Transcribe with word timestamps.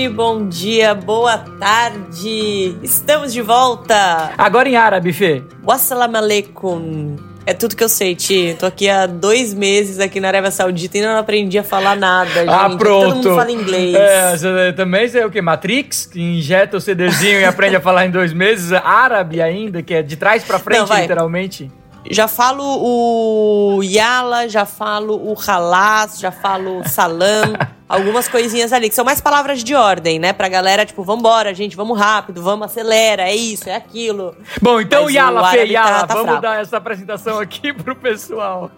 noite, 0.00 0.08
bom 0.08 0.48
dia, 0.48 0.94
boa 0.94 1.36
tarde. 1.36 2.76
Estamos 2.82 3.32
de 3.32 3.42
volta. 3.42 4.32
Agora 4.38 4.68
em 4.68 4.76
árabe, 4.76 5.12
Fê. 5.12 5.42
Wassalamu 5.62 6.16
alaikum. 6.16 7.16
É 7.44 7.52
tudo 7.52 7.74
que 7.74 7.82
eu 7.82 7.88
sei, 7.88 8.14
Ti. 8.14 8.56
Tô 8.58 8.66
aqui 8.66 8.88
há 8.88 9.06
dois 9.06 9.52
meses 9.52 9.98
aqui 9.98 10.20
na 10.20 10.28
Arábia 10.28 10.50
Saudita 10.50 10.98
e 10.98 11.02
não 11.02 11.18
aprendi 11.18 11.58
a 11.58 11.64
falar 11.64 11.96
nada, 11.96 12.30
gente. 12.30 12.48
Ah, 12.48 12.70
pronto. 12.70 13.06
Todo 13.06 13.16
mundo 13.16 13.34
fala 13.34 13.50
inglês. 13.50 13.94
É, 13.94 14.36
você 14.36 14.72
também 14.72 15.08
sei 15.08 15.24
o 15.24 15.30
que? 15.30 15.42
Matrix, 15.42 16.06
que 16.06 16.20
injeta 16.20 16.76
o 16.76 16.80
CDzinho 16.80 17.40
e 17.40 17.44
aprende 17.44 17.76
a 17.76 17.80
falar 17.80 18.06
em 18.06 18.10
dois 18.10 18.32
meses. 18.32 18.72
Árabe 18.72 19.42
ainda, 19.42 19.82
que 19.82 19.94
é 19.94 20.02
de 20.02 20.16
trás 20.16 20.44
pra 20.44 20.58
frente, 20.58 20.88
não, 20.88 20.96
literalmente. 20.96 21.70
Já 22.10 22.28
falo 22.28 22.62
o 22.64 23.82
Yala, 23.82 24.48
já 24.48 24.64
falo 24.64 25.16
o 25.16 25.34
Halas, 25.34 26.18
já 26.18 26.30
falo 26.30 26.82
Salam. 26.88 27.54
algumas 27.90 28.28
coisinhas 28.28 28.72
ali, 28.72 28.88
que 28.88 28.94
são 28.94 29.04
mais 29.04 29.20
palavras 29.20 29.64
de 29.64 29.74
ordem, 29.74 30.20
né? 30.20 30.32
Pra 30.32 30.48
galera, 30.48 30.86
tipo, 30.86 31.02
vambora, 31.02 31.52
gente, 31.52 31.74
vamos 31.74 31.98
rápido, 31.98 32.40
vamos, 32.40 32.66
acelera, 32.66 33.24
é 33.24 33.34
isso, 33.34 33.68
é 33.68 33.74
aquilo. 33.74 34.36
Bom, 34.62 34.80
então, 34.80 35.04
Mas 35.04 35.14
Yala, 35.14 35.50
Fê, 35.50 35.64
Yala, 35.64 35.90
tá, 35.90 36.06
tá 36.06 36.14
vamos 36.14 36.28
fraco. 36.28 36.42
dar 36.42 36.60
essa 36.60 36.76
apresentação 36.76 37.40
aqui 37.40 37.72
pro 37.74 37.96
pessoal. 37.96 38.70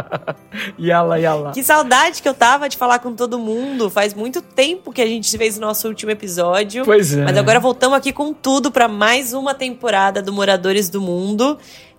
yala, 0.80 1.18
Yala. 1.18 1.52
Que 1.52 1.62
saudade 1.62 2.22
que 2.22 2.28
eu 2.28 2.32
tava 2.32 2.70
de 2.70 2.78
falar 2.78 3.00
com 3.00 3.12
todo 3.12 3.38
mundo. 3.38 3.90
Faz 3.90 4.14
muito 4.14 4.40
tempo 4.40 4.92
que 4.92 5.02
a 5.02 5.06
gente 5.06 5.36
fez 5.36 5.58
o 5.58 5.60
nosso 5.60 5.86
último 5.86 6.10
episódio. 6.10 6.86
Pois 6.86 7.14
é. 7.14 7.24
Mas 7.24 7.36
agora 7.36 7.60
voltamos 7.60 7.98
aqui 7.98 8.14
com 8.14 8.32
tudo 8.32 8.70
para 8.70 8.88
mais 8.88 9.34
uma 9.34 9.52
temporada 9.52 10.22
do 10.22 10.32
Moradores 10.32 10.88
do 10.88 11.02
Mundo. 11.02 11.58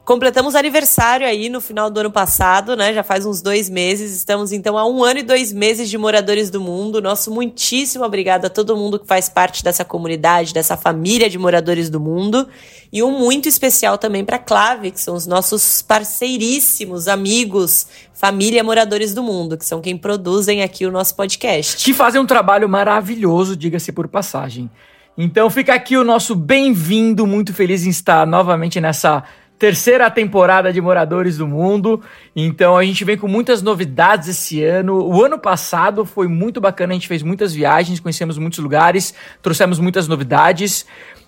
Completamos 0.10 0.56
aniversário 0.56 1.28
aí 1.28 1.50
no 1.50 1.62
final 1.62 1.88
do 1.88 2.00
ano 2.00 2.10
passado, 2.10 2.76
né? 2.76 2.92
Já 2.92 3.04
faz 3.04 3.28
uns 3.28 3.44
dois 3.44 3.70
meses. 3.70 4.12
Estamos 4.12 4.52
então 4.52 4.76
há 4.76 4.84
um 4.84 5.04
ano 5.04 5.20
e 5.20 5.22
dois 5.22 5.54
meses 5.54 5.88
de 5.88 6.00
Moradores 6.00 6.50
do 6.50 6.60
Mundo. 6.60 7.00
Nosso 7.00 7.32
muitíssimo 7.32 8.04
obrigado 8.04 8.46
a 8.46 8.50
todo 8.50 8.76
mundo 8.76 8.98
que 8.98 9.06
faz 9.06 9.30
parte 9.30 9.64
dessa 9.64 9.86
comunidade, 9.86 10.52
dessa 10.52 10.76
família 10.76 11.30
de 11.30 11.38
Moradores 11.38 11.92
do 11.92 12.00
Mundo. 12.00 12.48
E 12.92 13.04
um 13.04 13.20
muito 13.20 13.48
especial 13.48 14.00
também 14.00 14.26
para 14.26 14.40
Clave, 14.40 14.90
que 14.90 15.00
são 15.00 15.14
os 15.14 15.28
nossos 15.28 15.84
parceiríssimos 15.84 17.08
amigos, 17.08 17.86
família 18.12 18.64
Moradores 18.64 19.14
do 19.14 19.22
Mundo, 19.22 19.60
que 19.60 19.66
são 19.66 19.80
quem 19.80 19.96
produzem 19.96 20.64
aqui 20.64 20.88
o 20.88 20.92
nosso 20.92 21.14
podcast. 21.16 21.86
Que 21.86 21.94
fazem 21.94 22.20
um 22.20 22.26
trabalho 22.26 22.68
maravilhoso, 22.68 23.56
diga-se 23.56 23.92
por 23.92 24.08
passagem. 24.08 24.72
Então 25.16 25.52
fica 25.52 25.74
aqui 25.74 25.98
o 25.98 26.04
nosso 26.04 26.34
bem-vindo, 26.34 27.28
muito 27.28 27.54
feliz 27.54 27.86
em 27.86 27.90
estar 27.90 28.26
novamente 28.26 28.82
nessa 28.82 29.24
terceira 29.60 30.10
temporada 30.10 30.72
de 30.72 30.80
Moradores 30.80 31.38
do 31.38 31.46
Mundo. 31.46 32.02
Então 32.34 32.78
a 32.78 32.84
gente 32.86 33.04
vem 33.04 33.18
com 33.18 33.28
muitas 33.28 33.62
novidades 33.62 34.30
esse 34.30 34.64
ano. 34.64 35.06
O 35.06 35.24
ano 35.24 35.38
passado 35.38 36.06
foi 36.06 36.30
muito 36.30 36.62
bacana, 36.62 36.94
a 36.94 36.96
gente 36.96 37.10
fez 37.10 37.22
muitas 37.22 37.54
viagens, 37.54 38.00
conhecemos 38.00 38.38
muitos 38.38 38.60
lugares, 38.60 39.14
trouxemos 39.42 39.78
muitas 39.78 40.08
novidades. 40.08 40.86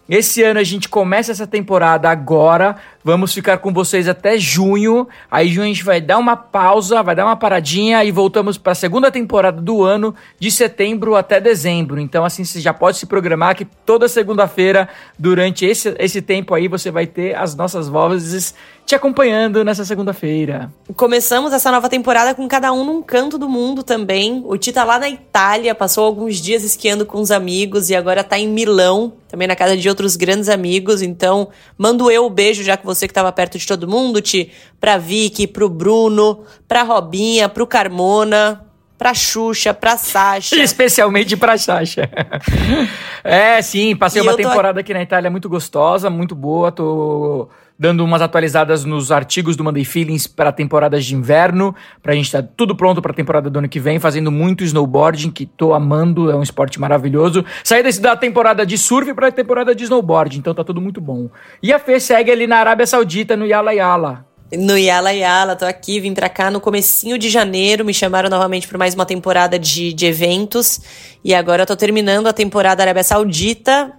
Esse 0.09 0.43
ano 0.43 0.59
a 0.59 0.63
gente 0.63 0.87
começa 0.89 1.31
essa 1.31 1.45
temporada 1.45 2.09
agora. 2.09 2.77
Vamos 3.03 3.33
ficar 3.33 3.57
com 3.57 3.73
vocês 3.73 4.07
até 4.07 4.37
junho. 4.37 5.07
Aí 5.29 5.49
junho 5.49 5.65
a 5.65 5.67
gente 5.69 5.83
vai 5.83 5.99
dar 5.99 6.17
uma 6.17 6.37
pausa, 6.37 7.01
vai 7.01 7.15
dar 7.15 7.25
uma 7.25 7.35
paradinha 7.35 8.03
e 8.03 8.11
voltamos 8.11 8.57
para 8.57 8.73
a 8.73 8.75
segunda 8.75 9.11
temporada 9.11 9.61
do 9.61 9.83
ano, 9.83 10.13
de 10.39 10.51
setembro 10.51 11.15
até 11.15 11.39
dezembro. 11.39 11.99
Então 11.99 12.23
assim 12.23 12.43
você 12.43 12.59
já 12.59 12.73
pode 12.73 12.97
se 12.97 13.05
programar 13.05 13.55
que 13.55 13.65
toda 13.65 14.07
segunda-feira 14.07 14.87
durante 15.17 15.65
esse, 15.65 15.95
esse 15.97 16.21
tempo 16.21 16.53
aí 16.53 16.67
você 16.67 16.91
vai 16.91 17.07
ter 17.07 17.35
as 17.35 17.55
nossas 17.55 17.87
vozes 17.87 18.53
te 18.85 18.95
acompanhando 18.95 19.63
nessa 19.63 19.85
segunda-feira. 19.85 20.71
Começamos 20.95 21.53
essa 21.53 21.71
nova 21.71 21.87
temporada 21.87 22.35
com 22.35 22.47
cada 22.47 22.73
um 22.73 22.83
num 22.83 23.01
canto 23.01 23.37
do 23.37 23.47
mundo 23.47 23.83
também. 23.83 24.43
O 24.45 24.57
Ti 24.57 24.73
tá 24.73 24.83
lá 24.83 24.99
na 24.99 25.09
Itália, 25.09 25.73
passou 25.73 26.03
alguns 26.03 26.41
dias 26.41 26.63
esquiando 26.63 27.05
com 27.05 27.19
os 27.19 27.31
amigos 27.31 27.89
e 27.89 27.95
agora 27.95 28.23
tá 28.23 28.37
em 28.37 28.47
Milão, 28.49 29.13
também 29.29 29.47
na 29.47 29.55
casa 29.55 29.77
de 29.77 29.87
outros 29.87 30.17
grandes 30.17 30.49
amigos. 30.49 31.01
Então, 31.01 31.49
mando 31.77 32.11
eu 32.11 32.25
o 32.25 32.29
beijo, 32.29 32.63
já 32.63 32.75
que 32.75 32.85
você 32.93 33.07
que 33.07 33.13
tava 33.13 33.31
perto 33.31 33.57
de 33.57 33.65
todo 33.65 33.87
mundo, 33.87 34.21
Ti, 34.21 34.51
pra 34.79 34.97
Vicky, 34.97 35.47
pro 35.47 35.69
Bruno, 35.69 36.43
pra 36.67 36.83
Robinha, 36.83 37.49
pro 37.49 37.67
Carmona, 37.67 38.65
pra 38.97 39.13
Xuxa, 39.13 39.73
pra 39.73 39.97
Sasha. 39.97 40.55
Especialmente 40.61 41.35
pra 41.35 41.57
Sasha. 41.57 42.09
é, 43.23 43.61
sim, 43.61 43.95
passei 43.95 44.21
e 44.21 44.23
uma 44.23 44.35
temporada 44.35 44.79
aqui 44.79 44.93
na 44.93 45.01
Itália 45.01 45.31
muito 45.31 45.49
gostosa, 45.49 46.09
muito 46.09 46.35
boa. 46.35 46.71
Tô 46.71 47.49
dando 47.81 48.05
umas 48.05 48.21
atualizadas 48.21 48.85
nos 48.85 49.11
artigos 49.11 49.55
do 49.55 49.63
Monday 49.63 49.83
Feelings 49.83 50.27
para 50.27 50.51
temporadas 50.51 51.03
de 51.03 51.15
inverno, 51.15 51.73
pra 52.03 52.13
gente 52.13 52.25
estar 52.25 52.43
tá 52.43 52.49
tudo 52.55 52.75
pronto 52.75 53.01
para 53.01 53.11
a 53.11 53.15
temporada 53.15 53.49
do 53.49 53.57
ano 53.57 53.67
que 53.67 53.79
vem, 53.79 53.97
fazendo 53.97 54.31
muito 54.31 54.63
snowboarding, 54.63 55.31
que 55.31 55.47
tô 55.47 55.73
amando, 55.73 56.29
é 56.29 56.35
um 56.35 56.43
esporte 56.43 56.79
maravilhoso. 56.79 57.43
Saí 57.63 57.81
desse, 57.81 57.99
da 57.99 58.15
temporada 58.15 58.67
de 58.67 58.77
surf 58.77 59.11
para 59.15 59.29
a 59.29 59.31
temporada 59.31 59.73
de 59.73 59.85
snowboard, 59.85 60.37
então 60.37 60.53
tá 60.53 60.63
tudo 60.63 60.79
muito 60.79 61.01
bom. 61.01 61.27
E 61.63 61.73
a 61.73 61.79
Fê 61.79 61.99
segue 61.99 62.29
ali 62.29 62.45
na 62.45 62.57
Arábia 62.57 62.85
Saudita, 62.85 63.35
no 63.35 63.47
Yala 63.47 63.73
Yala. 63.73 64.27
No 64.53 64.77
Yala 64.77 65.11
Yala, 65.11 65.55
tô 65.55 65.65
aqui, 65.65 65.99
vim 65.99 66.13
pra 66.13 66.29
cá 66.29 66.51
no 66.51 66.61
comecinho 66.61 67.17
de 67.17 67.31
janeiro, 67.31 67.83
me 67.83 67.95
chamaram 67.95 68.29
novamente 68.29 68.67
para 68.67 68.77
mais 68.77 68.93
uma 68.93 69.07
temporada 69.07 69.57
de, 69.57 69.91
de 69.91 70.05
eventos, 70.05 70.81
e 71.25 71.33
agora 71.33 71.63
eu 71.63 71.65
tô 71.65 71.75
terminando 71.75 72.27
a 72.27 72.33
temporada 72.33 72.83
Arábia 72.83 73.03
Saudita, 73.03 73.91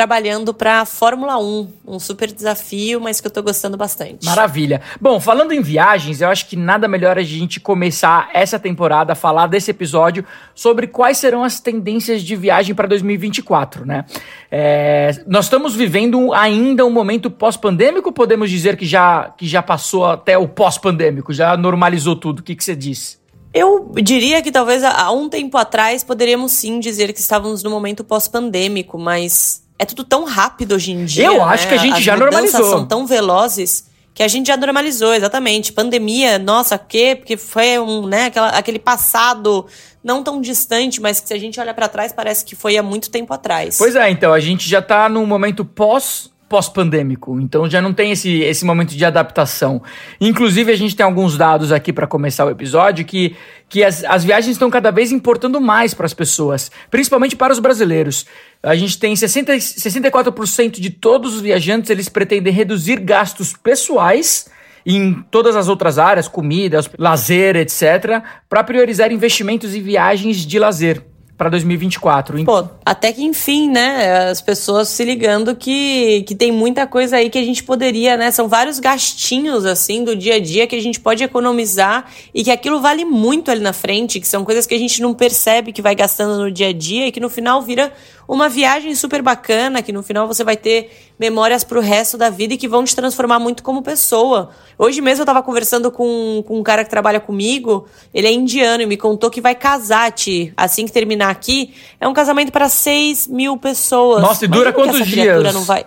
trabalhando 0.00 0.54
para 0.54 0.86
Fórmula 0.86 1.36
1, 1.36 1.68
um 1.86 1.98
super 1.98 2.32
desafio, 2.32 2.98
mas 3.02 3.20
que 3.20 3.26
eu 3.26 3.30
tô 3.30 3.42
gostando 3.42 3.76
bastante. 3.76 4.24
Maravilha. 4.24 4.80
Bom, 4.98 5.20
falando 5.20 5.52
em 5.52 5.60
viagens, 5.60 6.22
eu 6.22 6.30
acho 6.30 6.48
que 6.48 6.56
nada 6.56 6.88
melhor 6.88 7.18
a 7.18 7.22
gente 7.22 7.60
começar 7.60 8.30
essa 8.32 8.58
temporada 8.58 9.12
a 9.12 9.14
falar 9.14 9.46
desse 9.46 9.70
episódio 9.70 10.24
sobre 10.54 10.86
quais 10.86 11.18
serão 11.18 11.44
as 11.44 11.60
tendências 11.60 12.22
de 12.22 12.34
viagem 12.34 12.74
para 12.74 12.88
2024, 12.88 13.84
né? 13.84 14.06
É, 14.50 15.22
nós 15.26 15.44
estamos 15.44 15.76
vivendo 15.76 16.32
ainda 16.32 16.86
um 16.86 16.90
momento 16.90 17.30
pós-pandêmico, 17.30 18.10
podemos 18.10 18.48
dizer 18.48 18.78
que 18.78 18.86
já, 18.86 19.34
que 19.36 19.46
já 19.46 19.60
passou 19.60 20.06
até 20.06 20.38
o 20.38 20.48
pós-pandêmico, 20.48 21.30
já 21.30 21.54
normalizou 21.58 22.16
tudo. 22.16 22.38
O 22.38 22.42
que, 22.42 22.56
que 22.56 22.64
você 22.64 22.74
diz? 22.74 23.20
Eu 23.52 23.92
diria 24.02 24.40
que 24.40 24.50
talvez 24.50 24.82
há 24.82 25.12
um 25.12 25.28
tempo 25.28 25.58
atrás 25.58 26.02
poderíamos 26.02 26.52
sim 26.52 26.80
dizer 26.80 27.12
que 27.12 27.20
estávamos 27.20 27.62
no 27.62 27.68
momento 27.68 28.02
pós-pandêmico, 28.02 28.96
mas 28.96 29.68
é 29.80 29.86
tudo 29.86 30.04
tão 30.04 30.24
rápido 30.24 30.74
hoje 30.74 30.92
em 30.92 31.06
dia. 31.06 31.24
Eu 31.24 31.42
acho 31.42 31.64
né? 31.64 31.68
que 31.70 31.74
a 31.74 31.78
gente 31.78 31.94
As 31.94 32.02
já 32.02 32.14
normalizou. 32.14 32.64
são 32.64 32.86
tão 32.86 33.06
velozes 33.06 33.88
que 34.12 34.22
a 34.22 34.28
gente 34.28 34.48
já 34.48 34.56
normalizou, 34.56 35.14
exatamente. 35.14 35.72
Pandemia, 35.72 36.38
nossa, 36.38 36.76
que 36.76 37.16
porque 37.16 37.38
foi 37.38 37.78
um, 37.78 38.06
né, 38.06 38.26
aquela, 38.26 38.48
aquele 38.50 38.78
passado 38.78 39.66
não 40.04 40.22
tão 40.22 40.38
distante, 40.38 41.00
mas 41.00 41.18
que 41.18 41.28
se 41.28 41.32
a 41.32 41.38
gente 41.38 41.58
olha 41.58 41.72
para 41.72 41.88
trás 41.88 42.12
parece 42.12 42.44
que 42.44 42.54
foi 42.54 42.76
há 42.76 42.82
muito 42.82 43.10
tempo 43.10 43.32
atrás. 43.32 43.78
Pois 43.78 43.96
é, 43.96 44.10
então 44.10 44.34
a 44.34 44.40
gente 44.40 44.68
já 44.68 44.82
tá 44.82 45.08
num 45.08 45.24
momento 45.24 45.64
pós 45.64 46.29
pós-pandêmico. 46.50 47.40
Então 47.40 47.70
já 47.70 47.80
não 47.80 47.94
tem 47.94 48.10
esse, 48.10 48.40
esse 48.40 48.64
momento 48.64 48.90
de 48.90 49.04
adaptação. 49.04 49.80
Inclusive, 50.20 50.72
a 50.72 50.76
gente 50.76 50.96
tem 50.96 51.06
alguns 51.06 51.38
dados 51.38 51.70
aqui 51.70 51.92
para 51.92 52.08
começar 52.08 52.44
o 52.44 52.50
episódio 52.50 53.04
que, 53.04 53.36
que 53.68 53.84
as, 53.84 54.02
as 54.02 54.24
viagens 54.24 54.56
estão 54.56 54.68
cada 54.68 54.90
vez 54.90 55.12
importando 55.12 55.60
mais 55.60 55.94
para 55.94 56.06
as 56.06 56.12
pessoas, 56.12 56.68
principalmente 56.90 57.36
para 57.36 57.52
os 57.52 57.60
brasileiros. 57.60 58.26
A 58.60 58.74
gente 58.74 58.98
tem 58.98 59.14
60, 59.14 59.54
64% 59.54 60.80
de 60.80 60.90
todos 60.90 61.36
os 61.36 61.40
viajantes, 61.40 61.88
eles 61.88 62.08
pretendem 62.08 62.52
reduzir 62.52 62.98
gastos 62.98 63.52
pessoais 63.52 64.50
em 64.84 65.22
todas 65.30 65.54
as 65.54 65.68
outras 65.68 65.98
áreas, 65.98 66.26
comida, 66.26 66.80
lazer, 66.98 67.54
etc., 67.54 68.24
para 68.48 68.64
priorizar 68.64 69.12
investimentos 69.12 69.72
em 69.72 69.80
viagens 69.80 70.38
de 70.38 70.58
lazer 70.58 71.09
para 71.40 71.48
2024. 71.48 72.44
Pô, 72.44 72.68
até 72.84 73.10
que 73.14 73.24
enfim, 73.24 73.70
né? 73.70 74.28
As 74.28 74.42
pessoas 74.42 74.88
se 74.88 75.02
ligando 75.02 75.56
que, 75.56 76.22
que 76.24 76.34
tem 76.34 76.52
muita 76.52 76.86
coisa 76.86 77.16
aí 77.16 77.30
que 77.30 77.38
a 77.38 77.42
gente 77.42 77.64
poderia, 77.64 78.14
né? 78.14 78.30
São 78.30 78.46
vários 78.46 78.78
gastinhos, 78.78 79.64
assim, 79.64 80.04
do 80.04 80.14
dia 80.14 80.34
a 80.34 80.38
dia 80.38 80.66
que 80.66 80.76
a 80.76 80.82
gente 80.82 81.00
pode 81.00 81.24
economizar 81.24 82.04
e 82.34 82.44
que 82.44 82.50
aquilo 82.50 82.78
vale 82.82 83.06
muito 83.06 83.50
ali 83.50 83.62
na 83.62 83.72
frente, 83.72 84.20
que 84.20 84.28
são 84.28 84.44
coisas 84.44 84.66
que 84.66 84.74
a 84.74 84.78
gente 84.78 85.00
não 85.00 85.14
percebe 85.14 85.72
que 85.72 85.80
vai 85.80 85.94
gastando 85.94 86.36
no 86.36 86.50
dia 86.50 86.68
a 86.68 86.72
dia 86.74 87.06
e 87.06 87.12
que 87.12 87.20
no 87.20 87.30
final 87.30 87.62
vira 87.62 87.90
uma 88.28 88.46
viagem 88.46 88.94
super 88.94 89.22
bacana, 89.22 89.80
que 89.80 89.92
no 89.92 90.02
final 90.02 90.26
você 90.28 90.44
vai 90.44 90.58
ter 90.58 91.09
memórias 91.20 91.62
pro 91.62 91.82
resto 91.82 92.16
da 92.16 92.30
vida 92.30 92.54
e 92.54 92.56
que 92.56 92.66
vão 92.66 92.82
te 92.82 92.96
transformar 92.96 93.38
muito 93.38 93.62
como 93.62 93.82
pessoa. 93.82 94.48
Hoje 94.78 95.02
mesmo 95.02 95.20
eu 95.20 95.26
tava 95.26 95.42
conversando 95.42 95.90
com, 95.90 96.42
com 96.48 96.58
um 96.58 96.62
cara 96.62 96.82
que 96.82 96.88
trabalha 96.88 97.20
comigo, 97.20 97.86
ele 98.14 98.26
é 98.26 98.32
indiano 98.32 98.82
e 98.82 98.86
me 98.86 98.96
contou 98.96 99.28
que 99.28 99.38
vai 99.38 99.54
casar, 99.54 100.10
Ti, 100.12 100.50
assim 100.56 100.86
que 100.86 100.92
terminar 100.92 101.28
aqui. 101.28 101.74
É 102.00 102.08
um 102.08 102.14
casamento 102.14 102.50
para 102.50 102.70
6 102.70 103.26
mil 103.26 103.58
pessoas. 103.58 104.22
Nossa, 104.22 104.46
e 104.46 104.48
dura 104.48 104.72
quantos 104.72 105.06
dias? 105.06 105.52
Não 105.52 105.62
vai... 105.62 105.84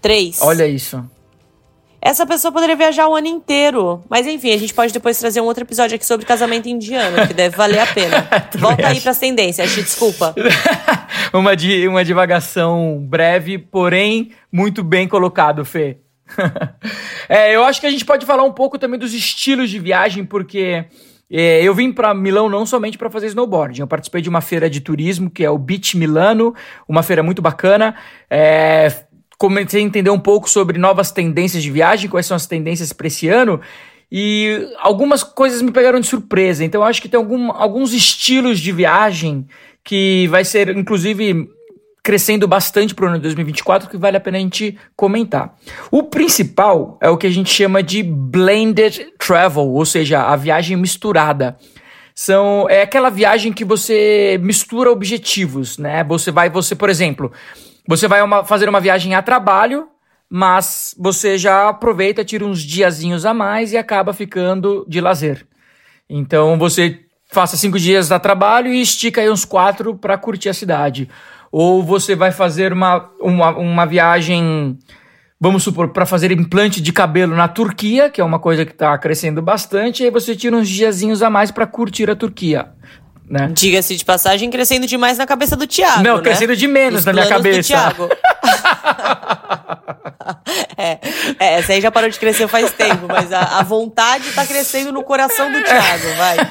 Três. 0.00 0.38
Olha 0.40 0.66
isso 0.66 1.04
essa 2.00 2.26
pessoa 2.26 2.52
poderia 2.52 2.76
viajar 2.76 3.08
o 3.08 3.14
ano 3.14 3.26
inteiro. 3.26 4.02
Mas 4.08 4.26
enfim, 4.26 4.52
a 4.52 4.56
gente 4.56 4.72
pode 4.72 4.92
depois 4.92 5.18
trazer 5.18 5.40
um 5.40 5.44
outro 5.44 5.64
episódio 5.64 5.96
aqui 5.96 6.06
sobre 6.06 6.24
casamento 6.24 6.68
indiano, 6.68 7.26
que 7.26 7.34
deve 7.34 7.56
valer 7.56 7.80
a 7.80 7.86
pena. 7.86 8.28
Volta 8.56 8.88
aí 8.88 9.00
pras 9.00 9.18
tendências, 9.18 9.72
te 9.72 9.82
desculpa. 9.82 10.34
uma, 11.32 11.56
di 11.56 11.86
uma 11.88 12.04
divagação 12.04 13.04
breve, 13.08 13.58
porém 13.58 14.32
muito 14.50 14.82
bem 14.84 15.08
colocado, 15.08 15.64
Fê. 15.64 15.98
é, 17.28 17.54
eu 17.54 17.64
acho 17.64 17.80
que 17.80 17.86
a 17.86 17.90
gente 17.90 18.04
pode 18.04 18.26
falar 18.26 18.44
um 18.44 18.52
pouco 18.52 18.78
também 18.78 18.98
dos 18.98 19.14
estilos 19.14 19.70
de 19.70 19.78
viagem, 19.78 20.24
porque 20.24 20.84
É, 21.30 21.62
eu 21.62 21.74
vim 21.74 21.92
para 21.92 22.14
Milão 22.14 22.48
não 22.48 22.64
somente 22.64 22.96
para 22.96 23.10
fazer 23.10 23.26
snowboarding, 23.26 23.82
eu 23.82 23.86
participei 23.86 24.22
de 24.22 24.30
uma 24.30 24.40
feira 24.40 24.68
de 24.70 24.80
turismo 24.80 25.28
que 25.28 25.44
é 25.44 25.50
o 25.50 25.58
Beach 25.58 25.94
Milano, 25.94 26.54
uma 26.88 27.02
feira 27.02 27.22
muito 27.22 27.42
bacana. 27.42 27.94
É, 28.30 28.90
comecei 29.38 29.80
a 29.80 29.84
entender 29.84 30.10
um 30.10 30.18
pouco 30.18 30.50
sobre 30.50 30.78
novas 30.78 31.12
tendências 31.12 31.62
de 31.62 31.70
viagem, 31.70 32.10
quais 32.10 32.26
são 32.26 32.36
as 32.36 32.46
tendências 32.46 32.92
para 32.92 33.06
esse 33.06 33.28
ano. 33.28 33.60
E 34.10 34.68
algumas 34.78 35.22
coisas 35.22 35.62
me 35.62 35.70
pegaram 35.70 36.00
de 36.00 36.06
surpresa. 36.06 36.64
Então, 36.64 36.82
acho 36.82 37.00
que 37.00 37.08
tem 37.08 37.18
algum, 37.18 37.52
alguns 37.52 37.92
estilos 37.94 38.58
de 38.58 38.72
viagem 38.72 39.46
que 39.84 40.26
vai 40.28 40.44
ser, 40.44 40.76
inclusive, 40.76 41.48
crescendo 42.02 42.48
bastante 42.48 42.94
para 42.94 43.04
o 43.04 43.08
ano 43.08 43.18
de 43.18 43.22
2024, 43.22 43.88
que 43.88 43.96
vale 43.96 44.16
a 44.16 44.20
pena 44.20 44.38
a 44.38 44.40
gente 44.40 44.76
comentar. 44.96 45.54
O 45.90 46.02
principal 46.04 46.98
é 47.00 47.08
o 47.08 47.16
que 47.16 47.26
a 47.26 47.30
gente 47.30 47.50
chama 47.50 47.82
de 47.82 48.02
blended 48.02 49.12
travel, 49.18 49.68
ou 49.68 49.84
seja, 49.84 50.22
a 50.22 50.34
viagem 50.34 50.76
misturada. 50.76 51.56
São, 52.14 52.66
é 52.68 52.82
aquela 52.82 53.10
viagem 53.10 53.52
que 53.52 53.64
você 53.64 54.40
mistura 54.42 54.90
objetivos, 54.90 55.78
né? 55.78 56.02
Você 56.02 56.32
vai, 56.32 56.50
você, 56.50 56.74
por 56.74 56.90
exemplo, 56.90 57.30
você 57.88 58.06
vai 58.06 58.22
uma, 58.22 58.44
fazer 58.44 58.68
uma 58.68 58.78
viagem 58.80 59.16
a 59.16 59.22
trabalho, 59.22 59.88
mas 60.30 60.94
você 60.96 61.36
já 61.36 61.68
aproveita, 61.68 62.24
tira 62.24 62.44
uns 62.44 62.62
diazinhos 62.62 63.26
a 63.26 63.34
mais 63.34 63.72
e 63.72 63.76
acaba 63.76 64.12
ficando 64.12 64.86
de 64.86 65.00
lazer. 65.00 65.44
Então 66.08 66.56
você 66.56 67.00
faça 67.32 67.56
cinco 67.56 67.80
dias 67.80 68.12
a 68.12 68.20
trabalho 68.20 68.72
e 68.72 68.80
estica 68.80 69.20
aí 69.20 69.28
uns 69.28 69.44
quatro 69.44 69.96
para 69.96 70.16
curtir 70.16 70.50
a 70.50 70.54
cidade 70.54 71.08
ou 71.50 71.82
você 71.82 72.14
vai 72.14 72.30
fazer 72.30 72.72
uma, 72.72 73.10
uma, 73.20 73.50
uma 73.56 73.86
viagem, 73.86 74.78
vamos 75.40 75.62
supor, 75.62 75.88
para 75.88 76.06
fazer 76.06 76.30
implante 76.30 76.80
de 76.80 76.92
cabelo 76.92 77.34
na 77.34 77.48
Turquia, 77.48 78.10
que 78.10 78.20
é 78.20 78.24
uma 78.24 78.38
coisa 78.38 78.64
que 78.64 78.72
está 78.72 78.96
crescendo 78.98 79.40
bastante, 79.40 80.02
e 80.02 80.06
aí 80.06 80.10
você 80.10 80.36
tira 80.36 80.56
uns 80.56 80.68
diazinhos 80.68 81.22
a 81.22 81.30
mais 81.30 81.50
para 81.50 81.66
curtir 81.66 82.10
a 82.10 82.16
Turquia. 82.16 82.68
Né? 83.28 83.50
Diga-se 83.52 83.94
de 83.94 84.04
passagem, 84.04 84.50
crescendo 84.50 84.86
demais 84.86 85.18
na 85.18 85.26
cabeça 85.26 85.54
do 85.54 85.66
Thiago. 85.66 86.02
Não, 86.02 86.16
né? 86.16 86.22
crescendo 86.22 86.56
de 86.56 86.66
menos 86.66 87.00
Os 87.00 87.04
na 87.04 87.12
minha 87.12 87.28
cabeça. 87.28 87.74
é, 90.76 90.98
é, 91.38 91.58
essa 91.58 91.72
aí 91.72 91.80
já 91.80 91.90
parou 91.90 92.08
de 92.08 92.18
crescer 92.18 92.48
faz 92.48 92.72
tempo, 92.72 93.06
mas 93.06 93.32
a, 93.32 93.58
a 93.58 93.62
vontade 93.62 94.32
tá 94.32 94.46
crescendo 94.46 94.92
no 94.92 95.02
coração 95.02 95.52
do 95.52 95.62
Thiago, 95.62 96.08
vai. 96.16 96.36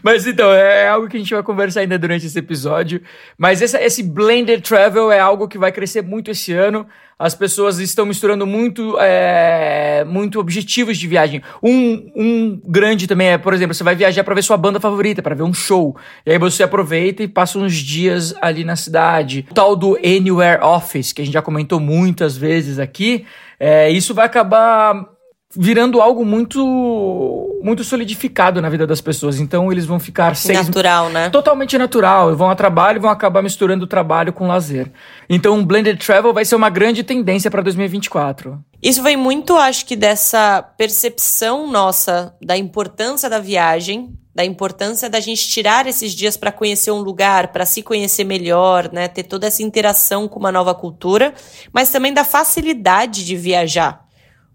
Mas 0.00 0.26
então, 0.26 0.52
é 0.52 0.88
algo 0.88 1.08
que 1.08 1.16
a 1.16 1.20
gente 1.20 1.34
vai 1.34 1.42
conversar 1.42 1.80
ainda 1.80 1.98
durante 1.98 2.24
esse 2.24 2.38
episódio. 2.38 3.02
Mas 3.36 3.60
esse, 3.60 3.76
esse 3.78 4.02
blended 4.02 4.62
travel 4.62 5.10
é 5.10 5.18
algo 5.18 5.48
que 5.48 5.58
vai 5.58 5.72
crescer 5.72 6.02
muito 6.02 6.30
esse 6.30 6.52
ano. 6.52 6.86
As 7.18 7.34
pessoas 7.34 7.80
estão 7.80 8.06
misturando 8.06 8.46
muito, 8.46 8.96
é, 9.00 10.04
muito 10.04 10.38
objetivos 10.38 10.96
de 10.96 11.08
viagem. 11.08 11.42
Um, 11.60 12.12
um 12.14 12.60
grande 12.64 13.08
também 13.08 13.30
é, 13.30 13.38
por 13.38 13.52
exemplo, 13.52 13.74
você 13.74 13.82
vai 13.82 13.96
viajar 13.96 14.22
para 14.22 14.36
ver 14.36 14.42
sua 14.42 14.56
banda 14.56 14.78
favorita, 14.78 15.20
para 15.20 15.34
ver 15.34 15.42
um 15.42 15.52
show. 15.52 15.96
E 16.24 16.30
aí 16.30 16.38
você 16.38 16.62
aproveita 16.62 17.24
e 17.24 17.28
passa 17.28 17.58
uns 17.58 17.74
dias 17.74 18.34
ali 18.40 18.62
na 18.62 18.76
cidade. 18.76 19.44
O 19.50 19.54
tal 19.54 19.74
do 19.74 19.96
Anywhere 19.96 20.62
Office, 20.62 21.12
que 21.12 21.20
a 21.20 21.24
gente 21.24 21.34
já 21.34 21.42
comentou 21.42 21.80
muitas 21.80 22.36
vezes 22.36 22.78
aqui, 22.78 23.26
é, 23.58 23.90
isso 23.90 24.14
vai 24.14 24.26
acabar 24.26 25.17
virando 25.56 26.00
algo 26.00 26.24
muito 26.24 27.58
muito 27.62 27.82
solidificado 27.82 28.60
na 28.60 28.68
vida 28.68 28.86
das 28.86 29.00
pessoas. 29.00 29.40
Então 29.40 29.72
eles 29.72 29.86
vão 29.86 29.98
ficar 29.98 30.36
seis 30.36 30.66
natural, 30.66 31.08
né? 31.10 31.30
Totalmente 31.30 31.76
natural. 31.78 32.36
Vão 32.36 32.50
a 32.50 32.54
trabalho 32.54 32.98
e 32.98 33.00
vão 33.00 33.10
acabar 33.10 33.42
misturando 33.42 33.84
o 33.84 33.88
trabalho 33.88 34.32
com 34.32 34.46
lazer. 34.46 34.90
Então, 35.28 35.64
blended 35.64 35.98
travel 35.98 36.32
vai 36.32 36.44
ser 36.44 36.54
uma 36.54 36.70
grande 36.70 37.02
tendência 37.02 37.50
para 37.50 37.62
2024. 37.62 38.62
Isso 38.82 39.02
vem 39.02 39.16
muito, 39.16 39.56
acho 39.56 39.84
que 39.84 39.96
dessa 39.96 40.62
percepção 40.62 41.66
nossa 41.66 42.34
da 42.40 42.56
importância 42.56 43.28
da 43.28 43.40
viagem, 43.40 44.14
da 44.34 44.44
importância 44.44 45.10
da 45.10 45.18
gente 45.18 45.48
tirar 45.48 45.86
esses 45.86 46.12
dias 46.12 46.36
para 46.36 46.52
conhecer 46.52 46.92
um 46.92 47.00
lugar, 47.00 47.48
para 47.48 47.66
se 47.66 47.82
conhecer 47.82 48.22
melhor, 48.22 48.88
né, 48.92 49.08
ter 49.08 49.24
toda 49.24 49.48
essa 49.48 49.64
interação 49.64 50.28
com 50.28 50.38
uma 50.38 50.52
nova 50.52 50.74
cultura, 50.74 51.34
mas 51.72 51.90
também 51.90 52.14
da 52.14 52.22
facilidade 52.22 53.24
de 53.24 53.36
viajar. 53.36 54.07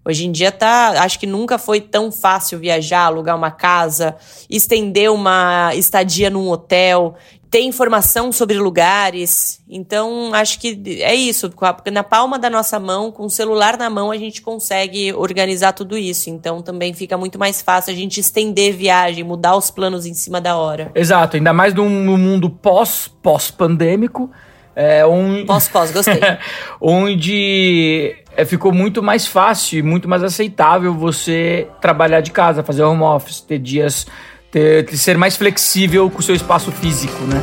Hoje 0.05 0.25
em 0.25 0.31
dia 0.31 0.51
tá, 0.51 1.01
acho 1.03 1.17
que 1.17 1.25
nunca 1.25 1.57
foi 1.57 1.79
tão 1.79 2.11
fácil 2.11 2.59
viajar, 2.59 3.05
alugar 3.05 3.35
uma 3.35 3.51
casa, 3.51 4.15
estender 4.49 5.11
uma 5.11 5.73
estadia 5.75 6.29
num 6.29 6.49
hotel, 6.49 7.15
ter 7.53 7.61
informação 7.61 8.31
sobre 8.31 8.57
lugares. 8.57 9.61
Então, 9.69 10.33
acho 10.33 10.59
que 10.59 10.99
é 11.01 11.13
isso, 11.13 11.53
na 11.91 12.03
palma 12.03 12.39
da 12.39 12.49
nossa 12.49 12.79
mão, 12.79 13.11
com 13.11 13.25
o 13.25 13.29
celular 13.29 13.77
na 13.77 13.91
mão, 13.91 14.09
a 14.09 14.17
gente 14.17 14.41
consegue 14.41 15.13
organizar 15.13 15.71
tudo 15.71 15.95
isso. 15.95 16.31
Então, 16.31 16.63
também 16.63 16.95
fica 16.95 17.15
muito 17.15 17.37
mais 17.37 17.61
fácil 17.61 17.93
a 17.93 17.95
gente 17.95 18.19
estender 18.19 18.73
viagem, 18.75 19.23
mudar 19.23 19.55
os 19.55 19.69
planos 19.69 20.07
em 20.07 20.15
cima 20.15 20.41
da 20.41 20.57
hora. 20.57 20.91
Exato, 20.95 21.37
ainda 21.37 21.53
mais 21.53 21.75
no 21.75 21.87
mundo 21.87 22.49
pós 22.49 23.07
pós 23.21 23.51
pandêmico, 23.51 24.31
é 24.75 25.05
um 25.05 25.45
pós 25.45 25.67
pós, 25.67 25.91
gostei. 25.91 26.19
onde 26.81 28.15
é, 28.35 28.43
ficou 28.45 28.71
muito 28.73 29.03
mais 29.03 29.27
fácil 29.27 29.79
e 29.79 29.81
muito 29.81 30.07
mais 30.09 30.23
aceitável 30.23 30.93
você 30.93 31.67
trabalhar 31.79 32.21
de 32.21 32.31
casa, 32.31 32.63
fazer 32.63 32.83
home 32.83 33.03
office, 33.03 33.41
ter 33.41 33.59
dias, 33.59 34.07
ter, 34.51 34.85
ter 34.85 34.97
ser 34.97 35.17
mais 35.17 35.35
flexível 35.35 36.09
com 36.09 36.19
o 36.19 36.23
seu 36.23 36.35
espaço 36.35 36.71
físico, 36.71 37.23
né? 37.25 37.41